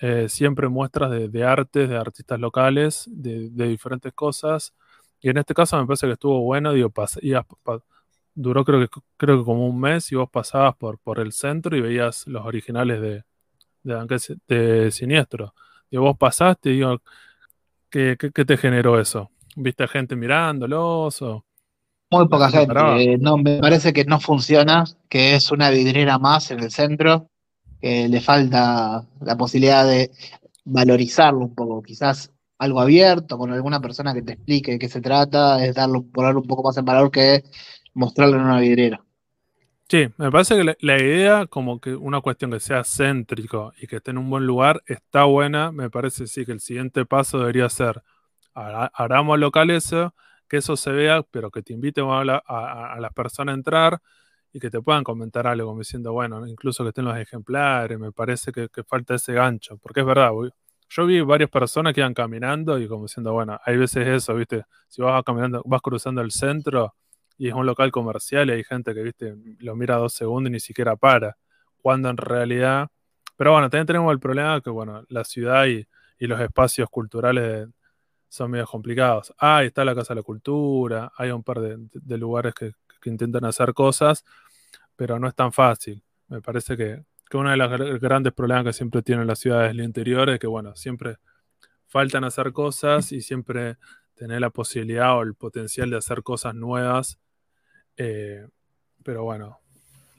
eh, 0.00 0.28
siempre 0.28 0.68
muestras 0.68 1.10
de, 1.10 1.28
de, 1.28 1.44
artes, 1.44 1.88
de 1.88 1.96
artistas 1.96 2.38
locales, 2.40 3.04
de, 3.08 3.48
diferentes 3.50 4.12
cosas. 4.12 4.74
Y 5.20 5.30
en 5.30 5.38
este 5.38 5.54
caso 5.54 5.78
me 5.78 5.86
parece 5.86 6.06
que 6.06 6.12
estuvo 6.14 6.40
bueno, 6.42 6.72
digo, 6.72 6.92
duró 8.34 8.64
creo 8.64 8.80
que, 8.80 9.00
creo 9.16 9.38
que 9.38 9.44
como 9.44 9.66
un 9.68 9.80
mes 9.80 10.12
y 10.12 10.16
vos 10.16 10.30
pasabas 10.30 10.76
por, 10.76 10.98
por 10.98 11.18
el 11.18 11.32
centro 11.32 11.76
y 11.76 11.80
veías 11.80 12.26
los 12.28 12.46
originales 12.46 13.00
de, 13.00 13.24
de, 14.46 14.90
Siniestro. 14.90 15.54
Y 15.90 15.96
vos 15.96 16.16
pasaste, 16.18 16.70
digo, 16.70 17.02
¿qué, 17.90 18.16
qué, 18.18 18.44
te 18.44 18.56
generó 18.56 19.00
eso? 19.00 19.30
¿Viste 19.60 19.88
gente 19.88 20.16
mirándolos 20.16 21.20
o...? 21.22 21.44
Muy 22.10 22.26
poca 22.28 22.48
gente. 22.50 22.74
Eh, 23.02 23.18
no, 23.18 23.36
me 23.36 23.58
parece 23.58 23.92
que 23.92 24.04
no 24.04 24.18
funciona, 24.18 24.84
que 25.10 25.34
es 25.34 25.50
una 25.50 25.68
vidriera 25.68 26.18
más 26.18 26.50
en 26.50 26.60
el 26.60 26.70
centro, 26.70 27.28
que 27.82 28.08
le 28.08 28.20
falta 28.20 29.04
la 29.20 29.36
posibilidad 29.36 29.86
de 29.86 30.10
valorizarlo 30.64 31.40
un 31.40 31.54
poco. 31.54 31.82
Quizás 31.82 32.32
algo 32.58 32.80
abierto, 32.80 33.36
con 33.36 33.52
alguna 33.52 33.80
persona 33.80 34.14
que 34.14 34.22
te 34.22 34.32
explique 34.34 34.72
de 34.72 34.78
qué 34.78 34.88
se 34.88 35.00
trata, 35.00 35.64
es 35.64 35.74
darlo, 35.74 36.02
ponerlo 36.02 36.40
un 36.40 36.46
poco 36.46 36.62
más 36.62 36.76
en 36.78 36.84
valor 36.84 37.10
que 37.10 37.44
mostrarlo 37.94 38.36
en 38.36 38.42
una 38.42 38.60
vidriera. 38.60 39.02
Sí, 39.88 40.06
me 40.18 40.30
parece 40.30 40.54
que 40.56 40.76
la, 40.80 40.96
idea, 40.98 41.46
como 41.46 41.80
que 41.80 41.96
una 41.96 42.20
cuestión 42.20 42.50
que 42.50 42.60
sea 42.60 42.84
céntrico 42.84 43.72
y 43.80 43.86
que 43.86 43.96
esté 43.96 44.10
en 44.10 44.18
un 44.18 44.28
buen 44.28 44.46
lugar, 44.46 44.82
está 44.86 45.24
buena. 45.24 45.72
Me 45.72 45.88
parece 45.88 46.26
sí 46.26 46.44
que 46.44 46.52
el 46.52 46.60
siguiente 46.60 47.06
paso 47.06 47.38
debería 47.38 47.68
ser, 47.70 48.02
hagamos 48.92 49.38
locales, 49.38 49.90
que 50.48 50.56
eso 50.58 50.76
se 50.76 50.92
vea, 50.92 51.22
pero 51.30 51.50
que 51.50 51.62
te 51.62 51.72
invite 51.72 52.00
a, 52.02 52.24
las 52.24 53.12
personas 53.14 53.52
a 53.52 53.56
entrar 53.56 53.98
y 54.52 54.60
que 54.60 54.70
te 54.70 54.80
puedan 54.80 55.04
comentar 55.04 55.46
algo, 55.46 55.68
como 55.68 55.80
diciendo, 55.80 56.12
bueno, 56.12 56.46
incluso 56.46 56.82
que 56.82 56.88
estén 56.88 57.04
los 57.04 57.16
ejemplares, 57.16 57.98
me 57.98 58.12
parece 58.12 58.52
que, 58.52 58.68
falta 58.86 59.14
ese 59.14 59.34
gancho, 59.34 59.78
porque 59.78 60.00
es 60.00 60.06
verdad, 60.06 60.30
yo 60.90 61.06
vi 61.06 61.20
varias 61.20 61.50
personas 61.50 61.92
que 61.92 62.00
iban 62.00 62.14
caminando 62.14 62.78
y 62.78 62.88
como 62.88 63.04
diciendo, 63.04 63.32
bueno, 63.32 63.58
hay 63.64 63.76
veces 63.76 64.06
eso, 64.06 64.34
¿viste? 64.34 64.64
Si 64.88 65.02
vas 65.02 65.22
caminando, 65.22 65.62
vas 65.66 65.82
cruzando 65.82 66.22
el 66.22 66.30
centro 66.30 66.94
y 67.36 67.48
es 67.48 67.54
un 67.54 67.66
local 67.66 67.92
comercial 67.92 68.48
y 68.48 68.52
hay 68.52 68.64
gente 68.64 68.94
que, 68.94 69.02
viste, 69.02 69.34
lo 69.60 69.76
mira 69.76 69.96
dos 69.96 70.14
segundos 70.14 70.50
y 70.50 70.52
ni 70.54 70.60
siquiera 70.60 70.96
para. 70.96 71.36
Cuando 71.80 72.08
en 72.10 72.16
realidad. 72.16 72.88
Pero 73.36 73.52
bueno, 73.52 73.70
también 73.70 73.86
tenemos 73.86 74.12
el 74.12 74.18
problema 74.18 74.60
que, 74.60 74.70
bueno, 74.70 75.04
la 75.08 75.24
ciudad 75.24 75.66
y, 75.66 75.86
los 76.20 76.40
espacios 76.40 76.90
culturales 76.90 77.68
son 78.28 78.50
medio 78.50 78.66
complicados. 78.66 79.32
Ah, 79.38 79.64
está 79.64 79.84
la 79.84 79.94
Casa 79.94 80.14
de 80.14 80.20
la 80.20 80.22
Cultura, 80.22 81.12
hay 81.16 81.30
un 81.30 81.42
par 81.42 81.60
de, 81.60 82.18
lugares 82.18 82.54
que, 82.54 82.72
intentan 83.04 83.44
hacer 83.46 83.72
cosas, 83.72 84.24
pero 84.94 85.18
no 85.18 85.28
es 85.28 85.34
tan 85.34 85.52
fácil. 85.52 86.02
Me 86.28 86.42
parece 86.42 86.76
que, 86.76 87.04
que 87.30 87.36
uno 87.38 87.50
de 87.50 87.56
los 87.56 88.00
grandes 88.00 88.34
problemas 88.34 88.64
que 88.64 88.72
siempre 88.74 89.02
tienen 89.02 89.26
las 89.26 89.38
ciudades 89.38 89.74
del 89.74 89.84
interior 89.84 90.28
es 90.28 90.38
que, 90.38 90.46
bueno, 90.46 90.76
siempre 90.76 91.16
faltan 91.86 92.24
hacer 92.24 92.52
cosas 92.52 93.12
y 93.12 93.22
siempre 93.22 93.78
tener 94.14 94.40
la 94.40 94.50
posibilidad 94.50 95.16
o 95.16 95.22
el 95.22 95.34
potencial 95.34 95.88
de 95.90 95.96
hacer 95.96 96.22
cosas 96.22 96.54
nuevas. 96.54 97.18
Eh, 97.96 98.46
pero 99.02 99.24
bueno, 99.24 99.58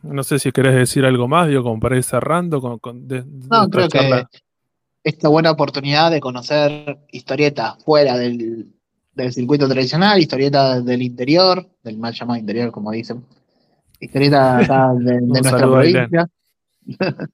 no 0.02 0.24
sé 0.24 0.40
si 0.40 0.52
querés 0.52 0.76
decir 0.76 1.06
algo 1.06 1.28
más, 1.28 1.48
digo, 1.48 1.64
como 1.64 1.80
para 1.80 1.98
ir 1.98 2.04
cerrando. 2.04 2.62
Con, 2.80 3.08
no, 3.08 3.70
creo 3.70 3.88
que 3.90 4.26
esta 5.04 5.30
buena 5.30 5.52
oportunidad 5.52 6.12
de 6.12 6.20
conocer 6.20 7.00
historietas 7.12 7.82
fuera 7.84 8.18
del, 8.18 8.74
circuito 9.32 9.68
tradicional, 9.68 10.20
historietas 10.20 10.86
del 10.86 11.02
interior, 11.02 11.68
del 11.84 11.98
mal 11.98 12.14
llamado 12.14 12.40
interior, 12.40 12.72
como 12.72 12.92
dicen. 12.92 13.26
Historietas 14.00 14.68
de, 15.00 15.22
nuestra 15.22 15.58
provincia. 15.58 16.30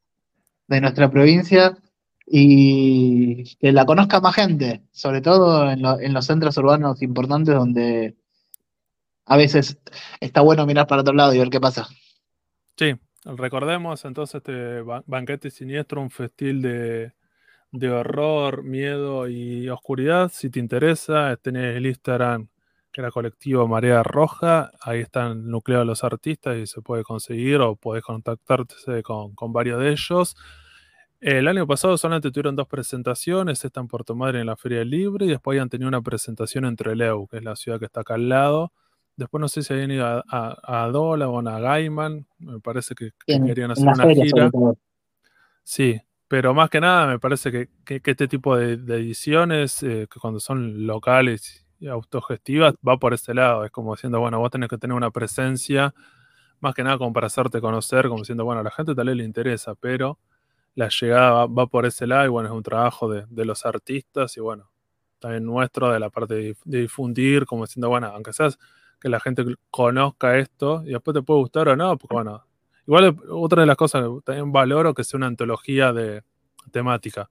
de 0.67 0.81
nuestra 0.81 1.11
provincia 1.11 1.77
y 2.25 3.55
que 3.57 3.71
la 3.71 3.85
conozca 3.85 4.19
más 4.19 4.33
gente, 4.33 4.81
sobre 4.91 5.21
todo 5.21 5.69
en, 5.69 5.85
en, 5.85 6.13
los 6.13 6.25
centros 6.25 6.57
urbanos 6.57 7.03
importantes 7.03 7.53
donde 7.53 8.15
a 9.27 9.37
veces 9.37 9.77
está 10.19 10.41
bueno 10.41 10.65
mirar 10.65 10.87
para 10.87 11.01
otro 11.01 11.13
lado 11.13 11.35
y 11.35 11.37
ver 11.37 11.51
qué 11.51 11.59
pasa. 11.59 11.87
Sí, 12.77 12.95
recordemos 13.25 14.03
entonces 14.05 14.35
este 14.35 14.81
banquete 15.05 15.51
siniestro, 15.51 16.01
un 16.01 16.09
festil 16.09 16.63
de, 16.63 17.13
de 17.71 17.89
horror, 17.89 18.63
miedo 18.63 19.27
y 19.27 19.69
oscuridad. 19.69 20.31
Si 20.33 20.49
te 20.49 20.59
interesa, 20.59 21.35
tenés 21.37 21.75
el 21.75 21.85
Instagram 21.85 22.47
que 22.91 23.01
era 23.01 23.11
colectivo 23.11 23.67
Marea 23.67 24.03
Roja. 24.03 24.71
Ahí 24.79 25.01
está 25.01 25.27
el 25.27 25.49
núcleo 25.49 25.79
de 25.79 25.85
los 25.85 26.05
artistas 26.05 26.55
y 26.55 26.65
se 26.65 26.81
puede 26.81 27.03
conseguir 27.03 27.59
o 27.59 27.75
podés 27.75 28.03
contactarte 28.03 29.03
con, 29.03 29.35
con 29.35 29.51
varios 29.51 29.81
de 29.81 29.89
ellos. 29.89 30.37
El 31.19 31.47
año 31.47 31.67
pasado 31.67 31.97
solamente 31.97 32.31
tuvieron 32.31 32.55
dos 32.55 32.67
presentaciones, 32.67 33.65
esta 33.65 33.81
en 33.81 33.87
Puerto 33.87 34.15
Madre 34.15 34.39
en 34.39 34.45
la 34.45 34.55
Feria 34.55 34.85
Libre 34.85 35.25
y 35.25 35.29
después 35.29 35.55
habían 35.55 35.69
tenido 35.69 35.89
una 35.89 36.01
presentación 36.01 36.65
en 36.65 36.77
Trelew, 36.77 37.27
que 37.27 37.37
es 37.37 37.43
la 37.43 37.57
ciudad 37.57 37.79
que 37.79 37.85
está 37.85 38.01
acá 38.01 38.13
al 38.13 38.29
lado. 38.29 38.71
Después 39.17 39.41
no 39.41 39.47
sé 39.49 39.63
si 39.63 39.73
habían 39.73 39.91
ido 39.91 40.05
a, 40.05 40.23
a, 40.29 40.87
o 40.89 41.39
a 41.49 41.59
Gaiman, 41.59 42.27
me 42.37 42.59
parece 42.59 42.95
que, 42.95 43.11
querían 43.25 43.71
hacer 43.71 43.87
una 43.87 44.07
gira. 44.13 44.51
Sí, 45.63 45.99
pero 46.27 46.53
más 46.53 46.69
que 46.69 46.81
nada 46.81 47.07
me 47.07 47.19
parece 47.19 47.51
que, 47.51 47.69
este 47.85 48.27
tipo 48.27 48.57
de, 48.57 48.73
ediciones, 48.95 49.83
eh, 49.83 50.07
que 50.11 50.19
cuando 50.19 50.39
son 50.39 50.87
locales 50.87 51.65
y 51.79 51.87
autogestivas, 51.87 52.73
va 52.87 52.97
por 52.97 53.13
ese 53.13 53.33
lado. 53.33 53.65
Es 53.65 53.71
como 53.71 53.95
diciendo, 53.95 54.19
bueno, 54.19 54.39
vos 54.39 54.51
tenés 54.51 54.69
que 54.69 54.77
tener 54.77 54.95
una 54.95 55.11
presencia, 55.11 55.93
más 56.61 56.73
que 56.73 56.83
nada 56.83 56.97
como 56.97 57.13
para 57.13 57.27
hacerte 57.27 57.61
conocer, 57.61 58.07
como 58.07 58.21
diciendo, 58.21 58.45
bueno, 58.45 58.61
a 58.61 58.63
la 58.63 58.71
gente 58.71 58.95
tal 58.95 59.07
vez 59.07 59.17
le 59.17 59.23
interesa, 59.23 59.75
pero 59.75 60.19
la 60.75 60.89
llegada 60.89 61.45
va, 61.47 61.67
por 61.67 61.85
ese 61.85 62.07
lado 62.07 62.25
y 62.25 62.29
bueno, 62.29 62.49
es 62.49 62.55
un 62.55 62.63
trabajo 62.63 63.09
de, 63.09 63.25
de, 63.29 63.45
los 63.45 63.65
artistas 63.65 64.35
y 64.37 64.41
bueno, 64.41 64.71
también 65.19 65.45
nuestro 65.45 65.91
de 65.91 65.99
la 65.99 66.09
parte 66.09 66.35
de, 66.35 66.57
de 66.65 66.81
difundir, 66.81 67.45
como 67.45 67.65
diciendo, 67.65 67.89
bueno, 67.89 68.07
aunque 68.07 68.33
seas 68.33 68.59
que 68.99 69.09
la 69.09 69.19
gente 69.19 69.45
conozca 69.71 70.37
esto 70.37 70.83
y 70.85 70.91
después 70.91 71.15
te 71.15 71.21
puede 71.21 71.41
gustar 71.41 71.69
o 71.69 71.75
no, 71.75 71.97
porque 71.97 72.15
bueno, 72.15 72.45
igual 72.87 73.17
otra 73.29 73.61
de 73.61 73.67
las 73.67 73.77
cosas 73.77 74.03
que 74.03 74.21
también 74.23 74.51
valoro 74.51 74.93
que 74.93 75.03
sea 75.03 75.17
una 75.17 75.27
antología 75.27 75.93
de 75.93 76.23
temática. 76.71 77.29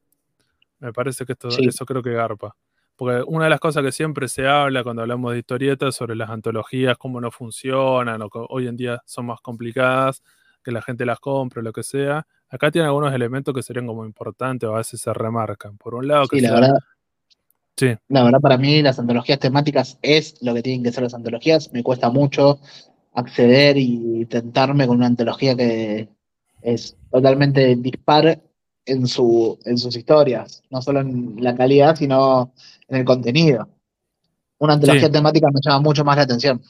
Me 0.81 0.93
parece 0.93 1.25
que 1.25 1.33
esto, 1.33 1.49
eso 1.49 1.87
creo 1.87 2.03
que 2.03 2.13
garpa. 2.13 2.57
Porque 2.97 3.23
una 3.27 3.45
de 3.45 3.51
las 3.51 3.61
cosas 3.61 3.83
que 3.83 3.91
siempre 3.91 4.29
se 4.29 4.47
habla 4.47 4.85
cuando 4.85 5.03
hablamos 5.03 5.33
de 5.33 5.39
historietas 5.39 5.97
sobre 5.97 6.15
las 6.15 6.31
antologías, 6.31 6.97
cómo 6.97 7.21
no 7.21 7.31
funcionan, 7.31 8.23
o 8.23 8.31
que 8.31 8.39
hoy 8.49 8.69
en 8.69 8.77
día 8.77 9.03
son 9.05 9.27
más 9.27 9.41
complicadas, 9.41 10.23
que 10.63 10.71
la 10.71 10.81
gente 10.81 11.05
las 11.05 11.19
compre 11.19 11.63
lo 11.63 11.73
que 11.73 11.83
sea. 11.83 12.27
Acá 12.49 12.71
tiene 12.71 12.87
algunos 12.87 13.13
elementos 13.13 13.53
que 13.53 13.63
serían 13.63 13.87
como 13.87 14.05
importantes 14.05 14.69
o 14.69 14.75
a 14.75 14.79
veces 14.79 15.01
se 15.01 15.13
remarcan. 15.13 15.77
Por 15.77 15.95
un 15.95 16.07
lado, 16.07 16.29
que 16.29 16.41
la 16.41 16.53
verdad, 16.53 16.79
Sí. 17.77 17.93
La 18.09 18.23
verdad, 18.23 18.41
para 18.41 18.57
mí 18.57 18.83
las 18.83 18.99
antologías 19.01 19.41
temáticas 19.41 19.99
es 20.01 20.41
lo 20.43 20.55
que 20.55 20.63
tienen 20.63 20.85
que 20.85 20.93
ser 20.93 21.03
las 21.03 21.15
antologías. 21.15 21.73
Me 21.73 21.83
cuesta 21.83 22.09
mucho 22.09 22.61
acceder 23.15 23.77
y 23.79 24.27
tentarme 24.27 24.87
con 24.87 24.97
una 24.97 25.07
antología 25.07 25.57
que 25.57 26.09
es 26.63 26.97
totalmente 27.11 27.77
dispar 27.77 28.41
en, 28.87 29.07
su, 29.07 29.59
en 29.65 29.79
sus 29.79 29.97
historias, 29.97 30.63
no 30.71 30.83
solo 30.83 31.01
en 31.01 31.37
la 31.39 31.55
calidad, 31.55 31.97
sino 31.97 32.53
en 32.89 32.97
el 32.99 33.05
contenido. 33.05 33.69
Una 34.59 34.75
antología 34.75 35.11
temática 35.11 35.49
me 35.53 35.61
llama 35.63 35.81
mucho 35.81 36.05
más 36.05 36.17
la 36.17 36.23
atención. 36.23 36.61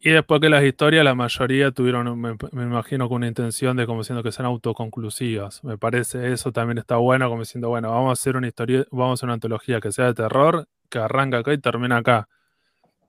Y 0.00 0.10
después 0.10 0.38
que 0.40 0.50
las 0.50 0.62
historias, 0.62 1.02
la 1.02 1.14
mayoría 1.14 1.70
tuvieron, 1.70 2.20
me, 2.20 2.36
imagino, 2.52 3.08
con 3.08 3.16
una 3.16 3.26
intención 3.26 3.76
de 3.76 3.86
como 3.86 4.00
diciendo 4.00 4.22
que 4.22 4.32
sean 4.32 4.46
autoconclusivas. 4.46 5.64
Me 5.64 5.78
parece 5.78 6.30
eso 6.30 6.52
también 6.52 6.76
está 6.76 6.96
bueno, 6.96 7.28
como 7.28 7.40
diciendo, 7.40 7.70
bueno, 7.70 7.90
vamos 7.90 8.10
a 8.10 8.12
hacer 8.12 8.36
una 8.36 8.48
historia, 8.48 8.84
vamos 8.90 9.12
a 9.12 9.14
hacer 9.14 9.26
una 9.28 9.34
antología 9.34 9.80
que 9.80 9.92
sea 9.92 10.06
de 10.06 10.14
terror, 10.14 10.68
que 10.90 10.98
arranca 10.98 11.38
acá 11.38 11.54
y 11.54 11.58
termina 11.58 11.96
acá. 11.96 12.28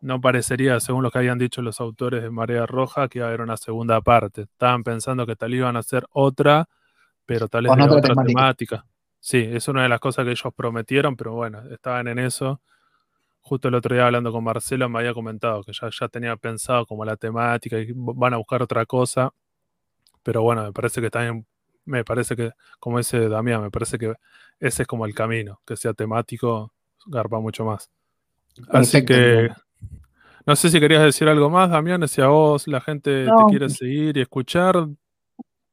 No 0.06 0.22
parecería, 0.22 0.80
según 0.80 1.04
lo 1.04 1.12
que 1.12 1.18
habían 1.18 1.38
dicho 1.38 1.62
los 1.62 1.80
autores 1.80 2.22
de 2.22 2.30
Marea 2.30 2.66
Roja, 2.66 3.08
que 3.08 3.20
iba 3.20 3.26
a 3.26 3.30
haber 3.30 3.42
una 3.42 3.58
segunda 3.58 4.02
parte. 4.02 4.44
Estaban 4.44 4.84
pensando 4.84 5.26
que 5.26 5.36
tal 5.36 5.54
iban 5.54 5.76
a 5.76 5.80
hacer 5.80 6.06
otra, 6.12 6.68
pero 7.26 7.48
tal 7.48 7.64
vez 7.64 7.74
otra, 7.74 7.98
otra 7.98 8.24
temática. 8.24 8.86
Sí, 9.20 9.38
es 9.40 9.68
una 9.68 9.84
de 9.84 9.90
las 9.90 10.00
cosas 10.00 10.26
que 10.26 10.32
ellos 10.32 10.54
prometieron, 10.56 11.16
pero 11.16 11.34
bueno, 11.34 11.64
estaban 11.72 12.08
en 12.08 12.20
eso 12.20 12.62
justo 13.46 13.68
el 13.68 13.76
otro 13.76 13.94
día 13.94 14.08
hablando 14.08 14.32
con 14.32 14.44
Marcelo 14.44 14.90
me 14.90 15.00
había 15.00 15.14
comentado 15.14 15.64
que 15.64 15.72
ya, 15.72 15.88
ya 15.92 16.08
tenía 16.08 16.36
pensado 16.36 16.84
como 16.88 17.06
la 17.06 17.16
temática 17.16 17.78
y 17.78 17.92
van 17.94 18.34
a 18.34 18.38
buscar 18.38 18.64
otra 18.64 18.88
cosa. 18.88 19.32
Pero 20.24 20.42
bueno, 20.42 20.64
me 20.64 20.74
parece 20.74 21.00
que 21.00 21.12
también, 21.12 21.46
me 21.86 22.04
parece 22.04 22.36
que, 22.36 22.54
como 22.80 22.98
dice 22.98 23.30
Damián, 23.30 23.62
me 23.62 23.70
parece 23.70 24.00
que 24.00 24.16
ese 24.60 24.82
es 24.82 24.88
como 24.88 25.06
el 25.06 25.14
camino, 25.14 25.62
que 25.64 25.78
sea 25.78 25.94
temático, 25.94 26.74
garpa 27.06 27.40
mucho 27.40 27.66
más. 27.66 27.92
Así 28.70 29.06
que, 29.06 29.52
no 30.46 30.56
sé 30.56 30.70
si 30.70 30.80
querías 30.80 31.04
decir 31.04 31.28
algo 31.28 31.50
más, 31.50 31.70
Damián, 31.70 32.08
si 32.08 32.22
a 32.22 32.28
vos 32.28 32.68
la 32.68 32.82
gente 32.82 33.26
te 33.26 33.44
quiere 33.50 33.70
seguir 33.70 34.18
y 34.18 34.22
escuchar, 34.22 34.88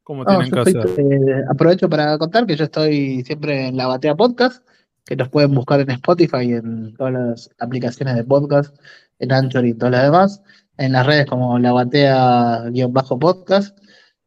¿cómo 0.03 0.25
tienen 0.25 0.51
que 0.51 0.61
hacer? 0.61 0.87
Eh, 0.99 1.45
aprovecho 1.51 1.89
para 1.89 2.19
contar 2.19 2.47
que 2.47 2.57
yo 2.57 2.65
estoy 2.65 3.23
siempre 3.25 3.69
en 3.69 3.77
la 3.77 3.87
Batea 3.87 4.15
Podcast 4.15 4.63
que 5.05 5.17
nos 5.17 5.29
pueden 5.29 5.55
buscar 5.55 5.81
en 5.81 5.91
Spotify 5.91 6.43
y 6.43 6.53
en 6.55 6.95
todas 6.97 7.13
las 7.13 7.51
aplicaciones 7.59 8.17
de 8.17 8.25
podcast, 8.25 8.75
en 9.19 9.33
Anchor 9.33 9.67
y 9.67 9.75
todas 9.75 9.93
las 9.93 10.05
demás, 10.05 10.43
en 10.79 10.93
las 10.93 11.07
redes 11.07 11.27
como 11.27 11.59
la 11.59 11.73
batea-podcast, 11.73 13.77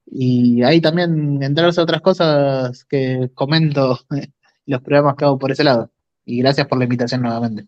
y 0.05 0.61
ahí 0.63 0.81
también 0.81 1.41
enterarse 1.41 1.79
a 1.79 1.83
otras 1.83 2.01
cosas 2.01 2.83
que 2.85 3.31
comento 3.33 3.99
los 4.65 4.81
programas 4.81 5.15
que 5.15 5.25
hago 5.25 5.39
por 5.39 5.51
ese 5.51 5.63
lado. 5.63 5.91
Y 6.25 6.39
gracias 6.39 6.67
por 6.67 6.77
la 6.77 6.85
invitación 6.85 7.21
nuevamente. 7.21 7.67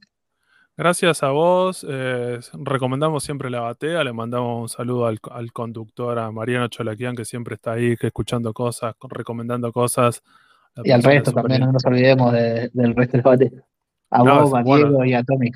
Gracias 0.78 1.23
a 1.23 1.32
vos. 1.32 1.86
Eh, 1.89 2.39
recomendamos 2.53 3.23
siempre 3.23 3.49
la 3.49 3.61
batea. 3.61 4.03
Le 4.03 4.13
mandamos 4.13 4.61
un 4.61 4.69
saludo 4.69 5.07
al, 5.07 5.19
al 5.32 5.51
conductor, 5.51 6.19
a 6.19 6.32
Mariano 6.32 6.67
Cholaquian, 6.67 7.15
que 7.15 7.25
siempre 7.25 7.55
está 7.55 7.73
ahí, 7.73 7.97
que 7.97 8.07
escuchando 8.07 8.53
cosas, 8.53 8.95
recomendando 9.09 9.73
cosas 9.73 10.21
y 10.84 10.91
al 10.91 11.03
resto 11.03 11.32
también, 11.32 11.61
no 11.61 11.71
nos 11.71 11.86
olvidemos 11.86 12.34
del 12.34 12.95
resto 12.95 13.17
del 13.17 13.23
debate. 13.23 13.51
A 14.09 14.23
vos, 14.23 14.53
a 14.53 14.63
Diego 14.63 15.03
y 15.05 15.13
a 15.13 15.23
Tommy. 15.23 15.51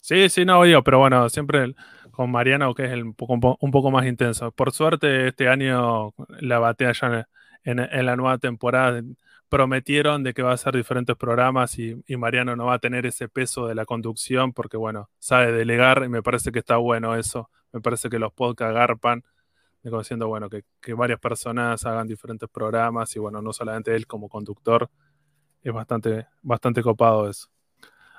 Sí, 0.00 0.28
sí, 0.28 0.44
no, 0.44 0.62
digo, 0.64 0.82
pero 0.82 0.98
bueno, 0.98 1.28
siempre 1.28 1.74
con 2.10 2.30
Mariano, 2.30 2.74
que 2.74 2.86
es 2.86 2.90
el, 2.90 3.04
un, 3.04 3.14
poco, 3.14 3.56
un 3.60 3.70
poco 3.70 3.90
más 3.90 4.06
intenso. 4.06 4.50
Por 4.52 4.72
suerte, 4.72 5.28
este 5.28 5.48
año 5.48 6.14
la 6.40 6.58
batea 6.58 6.92
ya 6.92 7.28
en, 7.64 8.06
la 8.06 8.16
nueva 8.16 8.38
temporada 8.38 9.02
prometieron 9.50 10.22
de 10.22 10.32
que 10.32 10.42
va 10.42 10.52
a 10.52 10.54
hacer 10.54 10.74
diferentes 10.74 11.16
programas 11.16 11.78
y, 11.78 12.02
Mariano 12.16 12.56
no 12.56 12.66
va 12.66 12.74
a 12.74 12.78
tener 12.78 13.04
ese 13.04 13.28
peso 13.28 13.66
de 13.66 13.74
la 13.74 13.84
conducción 13.84 14.52
porque, 14.52 14.76
bueno, 14.76 15.10
sabe 15.18 15.52
delegar 15.52 16.02
y 16.04 16.08
me 16.08 16.22
parece 16.22 16.52
que 16.52 16.60
está 16.60 16.76
bueno 16.76 17.16
eso. 17.16 17.50
Me 17.72 17.80
parece 17.80 18.08
que 18.08 18.18
los 18.18 18.32
podcasts 18.32 18.74
garpan 18.74 19.24
diciendo, 19.82 20.28
bueno, 20.28 20.48
que, 20.48 20.94
varias 20.94 21.18
personas 21.18 21.84
hagan 21.84 22.06
diferentes 22.06 22.48
programas 22.48 23.14
y 23.16 23.18
bueno, 23.18 23.42
no 23.42 23.52
solamente 23.52 23.94
él 23.94 24.06
como 24.06 24.28
conductor, 24.28 24.88
es 25.62 25.72
bastante, 25.72 26.26
bastante 26.42 26.82
copado 26.82 27.28
eso. 27.28 27.48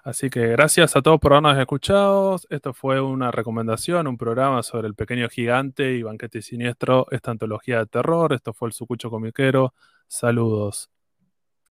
Así 0.03 0.29
que 0.29 0.47
gracias 0.47 0.95
a 0.95 1.01
todos 1.01 1.19
por 1.19 1.33
habernos 1.33 1.57
escuchado. 1.57 2.37
Esto 2.49 2.73
fue 2.73 2.99
una 2.99 3.31
recomendación, 3.31 4.07
un 4.07 4.17
programa 4.17 4.63
sobre 4.63 4.87
el 4.87 4.95
pequeño 4.95 5.29
gigante 5.29 5.93
y 5.93 6.03
banquete 6.03 6.41
siniestro, 6.41 7.07
esta 7.11 7.31
antología 7.31 7.79
de 7.79 7.85
terror. 7.85 8.33
Esto 8.33 8.53
fue 8.53 8.67
el 8.69 8.73
Sucucho 8.73 9.11
Comiquero. 9.11 9.75
Saludos. 10.07 10.89